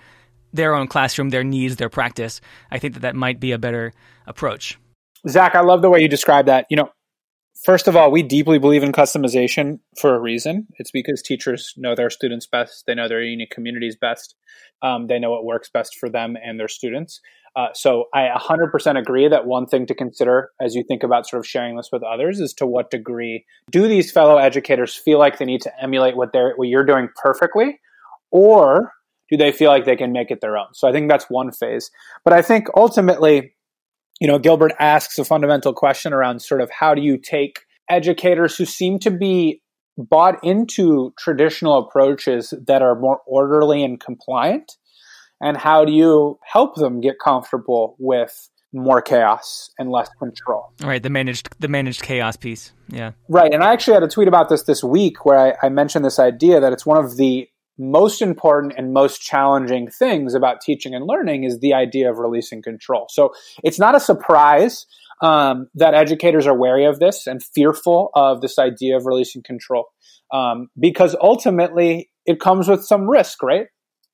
their 0.51 0.73
own 0.73 0.87
classroom, 0.87 1.29
their 1.29 1.43
needs, 1.43 1.75
their 1.75 1.89
practice, 1.89 2.41
I 2.71 2.79
think 2.79 2.95
that 2.95 3.01
that 3.01 3.15
might 3.15 3.39
be 3.39 3.51
a 3.51 3.59
better 3.59 3.93
approach. 4.25 4.79
Zach, 5.27 5.53
I 5.53 5.61
love 5.61 5.81
the 5.81 5.89
way 5.89 6.01
you 6.01 6.07
describe 6.07 6.45
that. 6.47 6.65
You 6.69 6.77
know, 6.77 6.89
First 7.63 7.89
of 7.89 7.95
all, 7.95 8.09
we 8.09 8.23
deeply 8.23 8.57
believe 8.57 8.83
in 8.83 8.93
customization 8.93 9.79
for 9.99 10.15
a 10.15 10.19
reason. 10.19 10.67
It's 10.77 10.91
because 10.91 11.21
teachers 11.21 11.73
know 11.75 11.93
their 11.93 12.09
students 12.09 12.47
best. 12.47 12.85
They 12.87 12.95
know 12.95 13.09
their 13.09 13.21
unique 13.21 13.51
communities 13.51 13.97
best. 13.99 14.35
Um, 14.81 15.07
they 15.07 15.19
know 15.19 15.31
what 15.31 15.43
works 15.43 15.69
best 15.69 15.97
for 15.99 16.09
them 16.09 16.37
and 16.41 16.57
their 16.57 16.69
students. 16.69 17.19
Uh, 17.57 17.67
so 17.73 18.05
I 18.13 18.29
100% 18.29 18.97
agree 18.97 19.27
that 19.27 19.45
one 19.45 19.65
thing 19.65 19.85
to 19.87 19.95
consider 19.95 20.51
as 20.61 20.73
you 20.73 20.85
think 20.87 21.03
about 21.03 21.27
sort 21.27 21.39
of 21.39 21.47
sharing 21.47 21.75
this 21.75 21.89
with 21.91 22.03
others 22.03 22.39
is 22.39 22.53
to 22.55 22.65
what 22.65 22.91
degree 22.91 23.43
do 23.71 23.87
these 23.87 24.11
fellow 24.11 24.37
educators 24.37 24.95
feel 24.95 25.19
like 25.19 25.37
they 25.37 25.45
need 25.45 25.61
to 25.61 25.83
emulate 25.83 26.15
what 26.15 26.31
they're 26.31 26.53
what 26.55 26.69
you're 26.69 26.85
doing 26.85 27.09
perfectly, 27.21 27.79
or 28.31 28.93
do 29.29 29.35
they 29.35 29.51
feel 29.51 29.69
like 29.69 29.85
they 29.85 29.95
can 29.95 30.11
make 30.13 30.31
it 30.31 30.39
their 30.41 30.57
own? 30.57 30.67
So 30.73 30.87
I 30.87 30.91
think 30.91 31.09
that's 31.09 31.25
one 31.29 31.51
phase. 31.51 31.91
But 32.23 32.33
I 32.33 32.41
think 32.41 32.67
ultimately 32.75 33.53
you 34.19 34.27
know, 34.27 34.37
Gilbert 34.37 34.73
asks 34.79 35.17
a 35.17 35.25
fundamental 35.25 35.73
question 35.73 36.13
around 36.13 36.41
sort 36.41 36.61
of 36.61 36.69
how 36.69 36.93
do 36.93 37.01
you 37.01 37.17
take 37.17 37.61
educators 37.89 38.57
who 38.57 38.65
seem 38.65 38.99
to 38.99 39.11
be 39.11 39.61
bought 39.97 40.35
into 40.43 41.13
traditional 41.17 41.77
approaches 41.77 42.53
that 42.67 42.81
are 42.81 42.95
more 42.95 43.21
orderly 43.25 43.83
and 43.83 43.99
compliant? 43.99 44.73
And 45.41 45.55
how 45.55 45.85
do 45.85 45.91
you 45.91 46.37
help 46.43 46.75
them 46.75 46.99
get 46.99 47.15
comfortable 47.23 47.95
with 47.97 48.49
more 48.73 49.01
chaos 49.01 49.71
and 49.79 49.89
less 49.89 50.09
control? 50.19 50.73
Right 50.81 51.01
the 51.01 51.09
managed 51.09 51.49
the 51.59 51.67
managed 51.67 52.03
chaos 52.03 52.35
piece 52.35 52.71
yeah. 52.89 53.11
Right 53.27 53.51
and 53.51 53.63
i 53.63 53.73
actually 53.73 53.95
had 53.95 54.03
a 54.03 54.07
tweet 54.07 54.27
about 54.27 54.49
this 54.49 54.63
this 54.63 54.83
week 54.83 55.25
where 55.25 55.39
I, 55.39 55.65
I 55.65 55.69
mentioned 55.69 56.05
this 56.05 56.19
idea 56.19 56.59
that 56.59 56.71
it's 56.71 56.85
one 56.85 57.03
of 57.03 57.17
the 57.17 57.47
most 57.79 58.21
important 58.21 58.73
and 58.77 58.93
most 58.93 59.21
challenging 59.21 59.89
things 59.89 60.35
about 60.35 60.61
teaching 60.61 60.93
and 60.93 61.07
learning 61.07 61.45
is 61.45 61.59
the 61.59 61.73
idea 61.73 62.11
of 62.11 62.17
releasing 62.17 62.61
control. 62.61 63.07
So 63.09 63.33
it's 63.63 63.79
not 63.79 63.95
a 63.95 63.99
surprise 63.99 64.85
um, 65.21 65.67
that 65.75 65.93
educators 65.93 66.45
are 66.45 66.57
wary 66.57 66.85
of 66.85 66.99
this 66.99 67.25
and 67.25 67.41
fearful 67.41 68.11
of 68.13 68.41
this 68.41 68.59
idea 68.59 68.97
of 68.97 69.05
releasing 69.05 69.43
control 69.43 69.85
um, 70.31 70.67
because 70.79 71.15
ultimately 71.21 72.09
it 72.25 72.39
comes 72.39 72.67
with 72.67 72.83
some 72.83 73.09
risk, 73.09 73.41
right? 73.41 73.67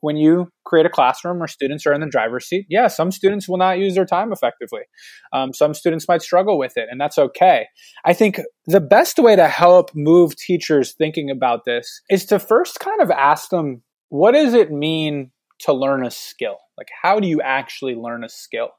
When 0.06 0.18
you 0.18 0.48
create 0.66 0.86
a 0.86 0.90
classroom 0.90 1.40
where 1.40 1.48
students 1.48 1.84
are 1.88 1.92
in 1.92 2.00
the 2.00 2.06
driver's 2.06 2.46
seat, 2.46 2.68
yeah, 2.70 2.88
some 2.88 3.12
students 3.12 3.50
will 3.50 3.58
not 3.58 3.80
use 3.80 3.96
their 3.96 4.06
time 4.06 4.32
effectively. 4.32 4.82
Um, 5.34 5.52
some 5.52 5.74
students 5.74 6.08
might 6.08 6.22
struggle 6.22 6.60
with 6.60 6.74
it, 6.76 6.90
and 6.92 7.02
that's 7.02 7.18
okay. 7.18 7.66
I 8.06 8.14
think 8.14 8.40
the 8.68 8.80
best 8.80 9.18
way 9.18 9.36
to 9.36 9.48
help 9.48 9.90
move 9.96 10.36
teachers 10.36 10.94
thinking 10.94 11.32
about 11.32 11.66
this 11.66 12.02
is 12.08 12.24
to 12.26 12.38
first 12.38 12.80
kind 12.80 13.02
of 13.02 13.10
ask 13.10 13.50
them, 13.50 13.82
what 14.10 14.34
does 14.34 14.54
it 14.54 14.72
mean 14.72 15.32
to 15.62 15.74
learn 15.74 16.06
a 16.06 16.12
skill? 16.12 16.58
Like, 16.78 16.90
how 17.02 17.20
do 17.20 17.28
you 17.28 17.42
actually 17.42 17.96
learn 17.96 18.24
a 18.24 18.30
skill? 18.30 18.70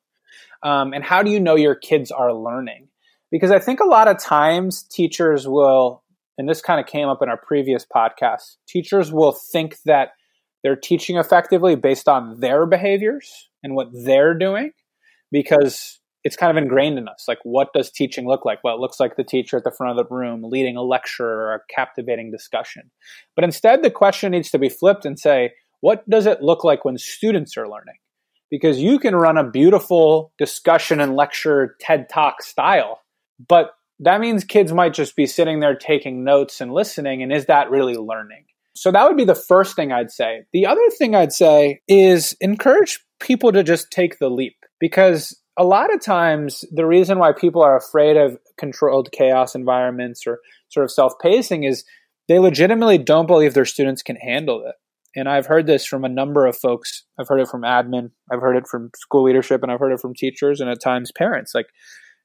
Um, 0.62 0.92
and 0.92 1.02
how 1.02 1.24
do 1.24 1.32
you 1.32 1.40
know 1.40 1.56
your 1.56 1.74
kids 1.74 2.12
are 2.12 2.32
learning? 2.32 2.86
Because 3.32 3.50
I 3.50 3.58
think 3.58 3.80
a 3.80 3.88
lot 3.88 4.06
of 4.06 4.20
times 4.20 4.84
teachers 4.84 5.48
will, 5.48 6.04
and 6.38 6.48
this 6.48 6.62
kind 6.62 6.78
of 6.78 6.86
came 6.86 7.08
up 7.08 7.20
in 7.20 7.28
our 7.28 7.36
previous 7.36 7.84
podcast, 7.84 8.58
teachers 8.68 9.12
will 9.12 9.32
think 9.32 9.78
that 9.86 10.10
they're 10.66 10.74
teaching 10.74 11.16
effectively 11.16 11.76
based 11.76 12.08
on 12.08 12.40
their 12.40 12.66
behaviors 12.66 13.48
and 13.62 13.76
what 13.76 13.86
they're 13.92 14.34
doing 14.34 14.72
because 15.30 16.00
it's 16.24 16.34
kind 16.34 16.50
of 16.50 16.60
ingrained 16.60 16.98
in 16.98 17.06
us. 17.06 17.26
Like, 17.28 17.38
what 17.44 17.68
does 17.72 17.88
teaching 17.88 18.26
look 18.26 18.44
like? 18.44 18.64
Well, 18.64 18.74
it 18.74 18.80
looks 18.80 18.98
like 18.98 19.14
the 19.14 19.22
teacher 19.22 19.58
at 19.58 19.62
the 19.62 19.70
front 19.70 19.96
of 19.96 19.96
the 19.96 20.12
room 20.12 20.42
leading 20.42 20.76
a 20.76 20.82
lecture 20.82 21.24
or 21.24 21.54
a 21.54 21.60
captivating 21.72 22.32
discussion. 22.32 22.90
But 23.36 23.44
instead, 23.44 23.84
the 23.84 23.92
question 23.92 24.32
needs 24.32 24.50
to 24.50 24.58
be 24.58 24.68
flipped 24.68 25.04
and 25.04 25.16
say, 25.20 25.52
what 25.82 26.02
does 26.10 26.26
it 26.26 26.42
look 26.42 26.64
like 26.64 26.84
when 26.84 26.98
students 26.98 27.56
are 27.56 27.68
learning? 27.68 27.98
Because 28.50 28.80
you 28.80 28.98
can 28.98 29.14
run 29.14 29.38
a 29.38 29.48
beautiful 29.48 30.32
discussion 30.36 31.00
and 31.00 31.14
lecture 31.14 31.76
TED 31.80 32.08
Talk 32.08 32.42
style, 32.42 33.02
but 33.48 33.70
that 34.00 34.20
means 34.20 34.42
kids 34.42 34.72
might 34.72 34.94
just 34.94 35.14
be 35.14 35.26
sitting 35.26 35.60
there 35.60 35.76
taking 35.76 36.24
notes 36.24 36.60
and 36.60 36.72
listening. 36.72 37.22
And 37.22 37.32
is 37.32 37.46
that 37.46 37.70
really 37.70 37.94
learning? 37.94 38.46
So 38.76 38.92
that 38.92 39.06
would 39.08 39.16
be 39.16 39.24
the 39.24 39.34
first 39.34 39.74
thing 39.74 39.90
I'd 39.90 40.10
say. 40.10 40.42
The 40.52 40.66
other 40.66 40.88
thing 40.98 41.14
I'd 41.14 41.32
say 41.32 41.80
is 41.88 42.36
encourage 42.40 43.00
people 43.20 43.50
to 43.52 43.62
just 43.62 43.90
take 43.90 44.18
the 44.18 44.28
leap 44.28 44.56
because 44.78 45.36
a 45.58 45.64
lot 45.64 45.92
of 45.92 46.02
times 46.02 46.64
the 46.70 46.86
reason 46.86 47.18
why 47.18 47.32
people 47.32 47.62
are 47.62 47.76
afraid 47.76 48.16
of 48.16 48.38
controlled 48.58 49.10
chaos 49.12 49.54
environments 49.54 50.26
or 50.26 50.40
sort 50.68 50.84
of 50.84 50.90
self-pacing 50.90 51.64
is 51.64 51.84
they 52.28 52.38
legitimately 52.38 52.98
don't 52.98 53.26
believe 53.26 53.54
their 53.54 53.64
students 53.64 54.02
can 54.02 54.16
handle 54.16 54.62
it. 54.66 54.74
And 55.18 55.28
I've 55.28 55.46
heard 55.46 55.66
this 55.66 55.86
from 55.86 56.04
a 56.04 56.10
number 56.10 56.44
of 56.44 56.56
folks. 56.56 57.04
I've 57.18 57.28
heard 57.28 57.40
it 57.40 57.48
from 57.48 57.62
admin, 57.62 58.10
I've 58.30 58.42
heard 58.42 58.56
it 58.56 58.66
from 58.68 58.90
school 58.94 59.22
leadership, 59.24 59.62
and 59.62 59.72
I've 59.72 59.80
heard 59.80 59.92
it 59.92 60.00
from 60.00 60.14
teachers 60.14 60.60
and 60.60 60.68
at 60.68 60.82
times 60.82 61.10
parents. 61.16 61.54
Like 61.54 61.68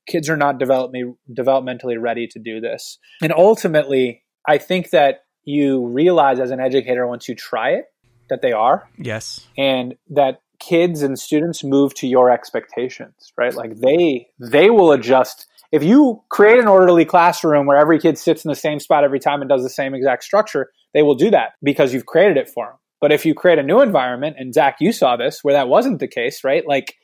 kids 0.08 0.30
are 0.30 0.36
not 0.36 0.60
develop- 0.60 0.92
developmentally 1.32 1.96
ready 1.98 2.28
to 2.28 2.40
do 2.40 2.60
this. 2.60 3.00
And 3.22 3.32
ultimately, 3.32 4.24
I 4.46 4.58
think 4.58 4.90
that 4.90 5.20
you 5.44 5.88
realize 5.88 6.40
as 6.40 6.52
an 6.52 6.60
educator 6.60 7.08
once 7.08 7.28
you 7.28 7.36
try 7.36 7.72
it 7.72 7.86
that 8.30 8.42
they 8.42 8.52
are. 8.52 8.88
Yes. 8.98 9.48
And 9.58 9.96
that 10.10 10.42
kids 10.60 11.02
and 11.02 11.18
students 11.20 11.64
move 11.64 11.94
to 11.96 12.08
your 12.08 12.30
expectations, 12.30 13.34
right? 13.38 13.54
Like 13.54 13.80
they 13.80 14.28
they 14.40 14.70
will 14.70 14.92
adjust. 14.92 15.48
If 15.72 15.84
you 15.84 16.22
create 16.30 16.60
an 16.60 16.68
orderly 16.68 17.06
classroom 17.06 17.66
where 17.66 17.78
every 17.78 18.00
kid 18.00 18.18
sits 18.18 18.44
in 18.44 18.50
the 18.50 18.56
same 18.56 18.80
spot 18.80 19.04
every 19.04 19.20
time 19.20 19.42
and 19.42 19.50
does 19.50 19.64
the 19.64 19.70
same 19.70 19.94
exact 19.94 20.24
structure, 20.24 20.72
they 20.94 21.02
will 21.02 21.16
do 21.16 21.32
that 21.32 21.54
because 21.64 21.94
you've 21.94 22.06
created 22.06 22.38
it 22.38 22.50
for 22.50 22.68
them. 22.68 22.76
But 23.00 23.12
if 23.12 23.26
you 23.26 23.34
create 23.34 23.58
a 23.58 23.64
new 23.64 23.82
environment, 23.82 24.36
and 24.38 24.54
Zach, 24.54 24.78
you 24.80 24.92
saw 24.92 25.18
this 25.18 25.44
where 25.44 25.56
that 25.56 25.68
wasn't 25.68 26.00
the 26.00 26.08
case, 26.08 26.44
right? 26.44 26.64
Like 26.68 26.96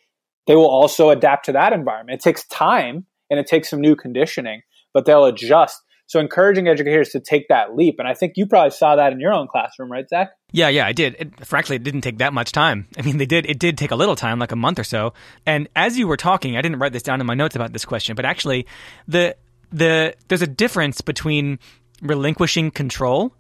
they 0.46 0.56
will 0.56 0.70
also 0.70 1.10
adapt 1.10 1.46
to 1.46 1.52
that 1.54 1.74
environment. 1.74 2.20
It 2.20 2.24
takes 2.24 2.46
time 2.48 3.06
and 3.30 3.40
it 3.40 3.48
takes 3.48 3.70
some 3.70 3.82
new 3.82 3.96
conditioning, 3.96 4.62
but 4.94 5.06
they'll 5.06 5.26
adjust. 5.26 5.82
So 6.08 6.20
encouraging 6.20 6.68
educators 6.68 7.10
to 7.10 7.20
take 7.20 7.50
that 7.50 7.76
leap. 7.76 8.00
And 8.00 8.08
I 8.08 8.14
think 8.14 8.34
you 8.36 8.48
probably 8.48 8.72
saw 8.72 8.96
that 8.96 9.12
in 9.12 9.20
your 9.20 9.34
own 9.34 9.48
classroom, 9.48 9.92
right, 9.92 10.08
Zach? 10.08 10.32
Yeah, 10.52 10.70
yeah, 10.70 10.88
I 10.88 10.94
did. 10.94 11.16
It, 11.20 11.46
frankly, 11.46 11.76
it 11.76 11.84
didn't 11.84 12.02
take 12.02 12.20
that 12.20 12.34
much 12.34 12.54
time. 12.54 12.88
I 12.98 13.02
mean, 13.02 13.18
they 13.18 13.26
did. 13.26 13.46
It 13.46 13.60
did 13.60 13.78
take 13.78 13.92
a 13.92 13.96
little 13.96 14.16
time, 14.16 14.40
like 14.40 14.54
a 14.54 14.56
month 14.56 14.80
or 14.80 14.86
so. 14.86 15.14
And 15.46 15.68
as 15.76 15.98
you 16.00 16.08
were 16.08 16.18
talking, 16.18 16.58
I 16.58 16.62
didn't 16.62 16.80
write 16.80 16.94
this 16.94 17.04
down 17.04 17.20
in 17.20 17.28
my 17.28 17.34
notes 17.34 17.56
about 17.56 17.74
this 17.74 17.86
question, 17.86 18.16
but 18.16 18.26
actually, 18.26 18.66
the 19.08 19.36
the 19.72 20.16
there's 20.30 20.42
a 20.42 20.48
difference 20.48 21.02
between 21.02 21.60
relinquishing 22.02 22.72
control 22.72 23.34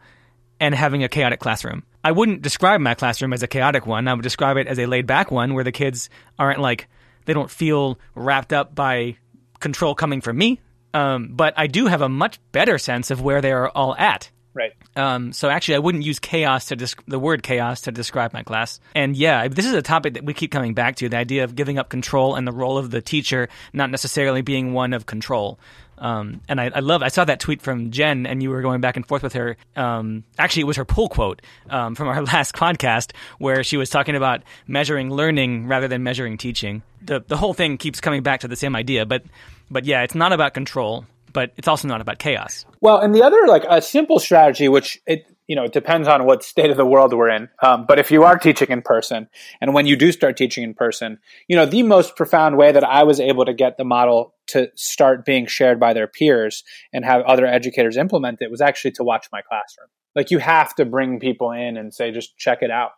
and 0.60 0.76
having 0.76 1.04
a 1.04 1.10
chaotic 1.10 1.40
classroom. 1.40 1.84
I 2.04 2.12
wouldn't 2.12 2.42
describe 2.42 2.82
my 2.82 2.96
classroom 2.96 3.34
as 3.34 3.44
a 3.44 3.48
chaotic 3.48 3.86
one. 3.86 4.08
I 4.08 4.14
would 4.14 4.24
describe 4.24 4.58
it 4.58 4.68
as 4.68 4.80
a 4.80 4.86
laid 4.86 5.08
back 5.08 5.32
one 5.32 5.54
where 5.54 5.64
the 5.64 5.72
kids 5.72 6.10
aren't 6.38 6.60
like 6.60 6.88
they 7.26 7.34
don't 7.34 7.52
feel 7.52 8.00
wrapped 8.16 8.54
up 8.54 8.74
by 8.74 9.18
control 9.60 9.96
coming 9.96 10.22
from 10.22 10.38
me. 10.38 10.60
Um, 10.98 11.30
but 11.34 11.54
I 11.58 11.68
do 11.68 11.86
have 11.86 12.02
a 12.02 12.10
much 12.10 12.40
better 12.52 12.78
sense 12.78 13.12
of 13.12 13.22
where 13.22 13.42
they 13.42 13.52
are 13.52 13.70
all 13.70 13.96
at. 13.96 14.32
Right. 14.56 14.74
Um, 14.96 15.32
so 15.34 15.50
actually, 15.50 15.76
I 15.76 15.80
wouldn't 15.80 16.04
use 16.04 16.18
chaos 16.18 16.66
to 16.66 16.96
the 17.08 17.20
word 17.20 17.44
chaos 17.44 17.82
to 17.82 17.92
describe 17.92 18.34
my 18.34 18.42
class. 18.42 18.80
And 18.96 19.16
yeah, 19.16 19.48
this 19.48 19.68
is 19.68 19.74
a 19.74 19.84
topic 19.84 20.16
that 20.16 20.24
we 20.24 20.34
keep 20.34 20.50
coming 20.50 20.74
back 20.74 20.96
to: 20.96 21.10
the 21.10 21.18
idea 21.18 21.44
of 21.44 21.54
giving 21.54 21.78
up 21.78 21.90
control 21.90 22.34
and 22.34 22.48
the 22.48 22.52
role 22.52 22.80
of 22.80 22.90
the 22.90 23.00
teacher 23.00 23.50
not 23.72 23.92
necessarily 23.92 24.42
being 24.42 24.74
one 24.74 24.94
of 24.94 25.06
control. 25.06 25.60
Um, 25.98 26.42
and 26.48 26.62
I, 26.62 26.72
I 26.74 26.80
love. 26.80 27.02
I 27.02 27.08
saw 27.08 27.26
that 27.26 27.40
tweet 27.40 27.62
from 27.62 27.92
Jen, 27.92 28.26
and 28.26 28.42
you 28.44 28.50
were 28.50 28.62
going 28.62 28.82
back 28.82 28.96
and 28.96 29.06
forth 29.06 29.24
with 29.24 29.34
her. 29.34 29.58
Um, 29.76 30.24
actually, 30.38 30.62
it 30.62 30.66
was 30.66 30.78
her 30.78 30.86
pull 30.86 31.10
quote 31.10 31.42
um, 31.70 31.96
from 31.96 32.08
our 32.08 32.22
last 32.34 32.56
podcast, 32.56 33.12
where 33.40 33.64
she 33.64 33.78
was 33.78 33.90
talking 33.90 34.16
about 34.16 34.44
measuring 34.68 35.10
learning 35.10 35.68
rather 35.68 35.88
than 35.88 36.04
measuring 36.04 36.38
teaching. 36.38 36.84
The 37.02 37.24
the 37.28 37.38
whole 37.38 37.54
thing 37.54 37.78
keeps 37.78 38.00
coming 38.02 38.24
back 38.24 38.42
to 38.42 38.48
the 38.48 38.56
same 38.56 38.76
idea, 38.76 39.06
but 39.06 39.24
but 39.72 39.86
yeah, 39.86 40.04
it's 40.04 40.16
not 40.16 40.34
about 40.34 40.54
control, 40.54 41.06
but 41.34 41.52
it's 41.58 41.68
also 41.68 41.88
not 41.88 42.02
about 42.02 42.20
chaos. 42.20 42.66
Well, 42.82 43.00
and 43.00 43.14
the 43.14 43.24
other 43.24 43.48
like 43.48 43.66
a 43.70 43.82
simple 43.82 44.20
strategy, 44.20 44.70
which 44.70 45.00
it 45.06 45.26
you 45.48 45.56
know 45.56 45.64
it 45.64 45.74
depends 45.74 46.08
on 46.08 46.26
what 46.26 46.44
state 46.44 46.70
of 46.70 46.78
the 46.78 46.86
world 46.86 47.14
we're 47.14 47.30
in. 47.30 47.50
Um, 47.62 47.86
but 47.88 48.00
if 48.00 48.12
you 48.12 48.24
are 48.24 48.38
teaching 48.38 48.70
in 48.70 48.82
person, 48.82 49.30
and 49.62 49.74
when 49.74 49.88
you 49.88 49.96
do 49.96 50.12
start 50.12 50.38
teaching 50.38 50.64
in 50.64 50.74
person, 50.74 51.20
you 51.48 51.56
know 51.56 51.66
the 51.66 51.84
most 51.84 52.16
profound 52.16 52.58
way 52.58 52.72
that 52.72 52.84
I 52.84 53.04
was 53.04 53.20
able 53.20 53.46
to 53.46 53.54
get 53.54 53.78
the 53.78 53.84
model 53.84 54.34
to 54.48 54.70
start 54.76 55.26
being 55.26 55.46
shared 55.46 55.80
by 55.80 55.94
their 55.94 56.08
peers 56.08 56.64
and 56.94 57.06
have 57.06 57.22
other 57.24 57.46
educators 57.46 57.98
implement 57.98 58.42
it 58.42 58.52
was 58.52 58.62
actually 58.62 58.92
to 58.92 59.04
watch 59.04 59.28
my 59.32 59.42
classroom. 59.42 59.88
Like 60.16 60.32
you 60.32 60.40
have 60.40 60.74
to 60.76 60.86
bring 60.86 61.20
people 61.20 61.52
in 61.52 61.78
and 61.78 61.94
say, 61.94 62.12
just 62.12 62.38
check 62.38 62.60
it 62.62 62.72
out 62.72 62.92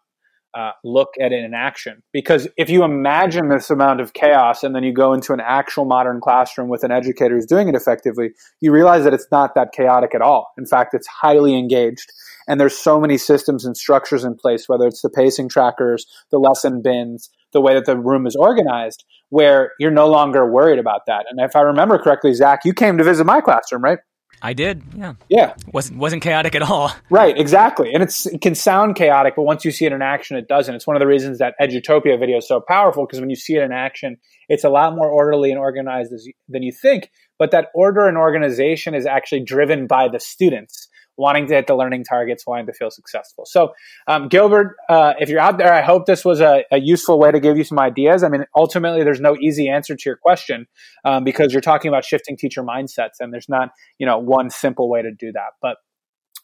uh, 0.53 0.71
look 0.83 1.09
at 1.21 1.31
it 1.31 1.43
in 1.43 1.53
action. 1.53 2.01
Because 2.11 2.47
if 2.57 2.69
you 2.69 2.83
imagine 2.83 3.49
this 3.49 3.69
amount 3.69 4.01
of 4.01 4.13
chaos 4.13 4.63
and 4.63 4.75
then 4.75 4.83
you 4.83 4.93
go 4.93 5.13
into 5.13 5.33
an 5.33 5.39
actual 5.39 5.85
modern 5.85 6.19
classroom 6.21 6.69
with 6.69 6.83
an 6.83 6.91
educator 6.91 7.35
who's 7.35 7.45
doing 7.45 7.67
it 7.67 7.75
effectively, 7.75 8.31
you 8.59 8.71
realize 8.71 9.03
that 9.03 9.13
it's 9.13 9.27
not 9.31 9.55
that 9.55 9.71
chaotic 9.71 10.15
at 10.15 10.21
all. 10.21 10.51
In 10.57 10.65
fact, 10.65 10.93
it's 10.93 11.07
highly 11.07 11.57
engaged. 11.57 12.11
And 12.47 12.59
there's 12.59 12.77
so 12.77 12.99
many 12.99 13.17
systems 13.17 13.63
and 13.63 13.77
structures 13.77 14.23
in 14.23 14.35
place, 14.35 14.67
whether 14.67 14.87
it's 14.87 15.01
the 15.01 15.09
pacing 15.09 15.49
trackers, 15.49 16.07
the 16.31 16.39
lesson 16.39 16.81
bins, 16.81 17.29
the 17.53 17.61
way 17.61 17.73
that 17.73 17.85
the 17.85 17.97
room 17.97 18.27
is 18.27 18.35
organized, 18.35 19.03
where 19.29 19.71
you're 19.79 19.91
no 19.91 20.07
longer 20.07 20.49
worried 20.49 20.79
about 20.79 21.01
that. 21.07 21.25
And 21.29 21.39
if 21.39 21.55
I 21.55 21.61
remember 21.61 21.97
correctly, 21.97 22.33
Zach, 22.33 22.61
you 22.65 22.73
came 22.73 22.97
to 22.97 23.03
visit 23.03 23.25
my 23.25 23.41
classroom, 23.41 23.83
right? 23.83 23.99
I 24.41 24.53
did, 24.53 24.83
yeah. 24.95 25.15
Yeah. 25.27 25.53
wasn't 25.73 25.99
wasn't 25.99 26.21
chaotic 26.21 26.55
at 26.55 26.61
all. 26.61 26.91
Right, 27.09 27.37
exactly. 27.37 27.91
And 27.93 28.03
it's 28.03 28.25
it 28.27 28.41
can 28.41 28.55
sound 28.55 28.95
chaotic, 28.95 29.35
but 29.35 29.43
once 29.43 29.65
you 29.65 29.71
see 29.71 29.85
it 29.85 29.91
in 29.91 30.01
action, 30.01 30.37
it 30.37 30.47
doesn't. 30.47 30.73
It's 30.73 30.87
one 30.87 30.95
of 30.95 30.99
the 30.99 31.07
reasons 31.07 31.39
that 31.39 31.55
Edutopia 31.59 32.19
video 32.19 32.37
is 32.37 32.47
so 32.47 32.61
powerful 32.61 33.05
because 33.05 33.19
when 33.19 33.29
you 33.29 33.35
see 33.35 33.55
it 33.55 33.63
in 33.63 33.71
action, 33.71 34.17
it's 34.47 34.63
a 34.63 34.69
lot 34.69 34.95
more 34.95 35.09
orderly 35.09 35.49
and 35.49 35.59
organized 35.59 36.13
than 36.47 36.63
you 36.63 36.71
think. 36.71 37.09
But 37.37 37.51
that 37.51 37.69
order 37.73 38.07
and 38.07 38.17
organization 38.17 38.93
is 38.93 39.05
actually 39.05 39.43
driven 39.43 39.87
by 39.87 40.07
the 40.07 40.19
students 40.19 40.87
wanting 41.19 41.45
to 41.47 41.53
hit 41.53 41.67
the 41.67 41.75
learning 41.75 42.05
targets, 42.05 42.47
wanting 42.47 42.65
to 42.65 42.73
feel 42.73 42.89
successful. 42.89 43.45
So, 43.45 43.73
um, 44.07 44.29
Gilbert, 44.29 44.77
uh, 44.87 45.13
if 45.19 45.29
you're 45.29 45.41
out 45.41 45.57
there, 45.57 45.71
I 45.71 45.81
hope 45.81 46.05
this 46.05 46.23
was 46.23 46.39
a, 46.39 46.63
a, 46.71 46.79
useful 46.79 47.19
way 47.19 47.29
to 47.29 47.39
give 47.39 47.57
you 47.57 47.65
some 47.65 47.77
ideas. 47.77 48.23
I 48.23 48.29
mean, 48.29 48.45
ultimately, 48.55 49.03
there's 49.03 49.19
no 49.19 49.35
easy 49.35 49.69
answer 49.69 49.95
to 49.95 50.03
your 50.05 50.15
question 50.15 50.65
um, 51.03 51.25
because 51.25 51.51
you're 51.51 51.61
talking 51.61 51.89
about 51.89 52.05
shifting 52.05 52.37
teacher 52.37 52.63
mindsets, 52.63 53.19
and 53.19 53.33
there's 53.33 53.49
not, 53.49 53.69
you 53.99 54.05
know, 54.05 54.17
one 54.17 54.49
simple 54.49 54.89
way 54.89 55.01
to 55.01 55.11
do 55.11 55.31
that. 55.33 55.51
But 55.61 55.77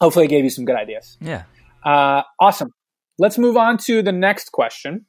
hopefully, 0.01 0.25
it 0.25 0.29
gave 0.29 0.43
you 0.43 0.49
some 0.49 0.65
good 0.65 0.75
ideas. 0.75 1.17
Yeah. 1.21 1.43
Uh, 1.83 2.23
awesome. 2.39 2.71
Let's 3.17 3.37
move 3.37 3.55
on 3.55 3.77
to 3.85 4.01
the 4.01 4.11
next 4.11 4.51
question. 4.51 5.05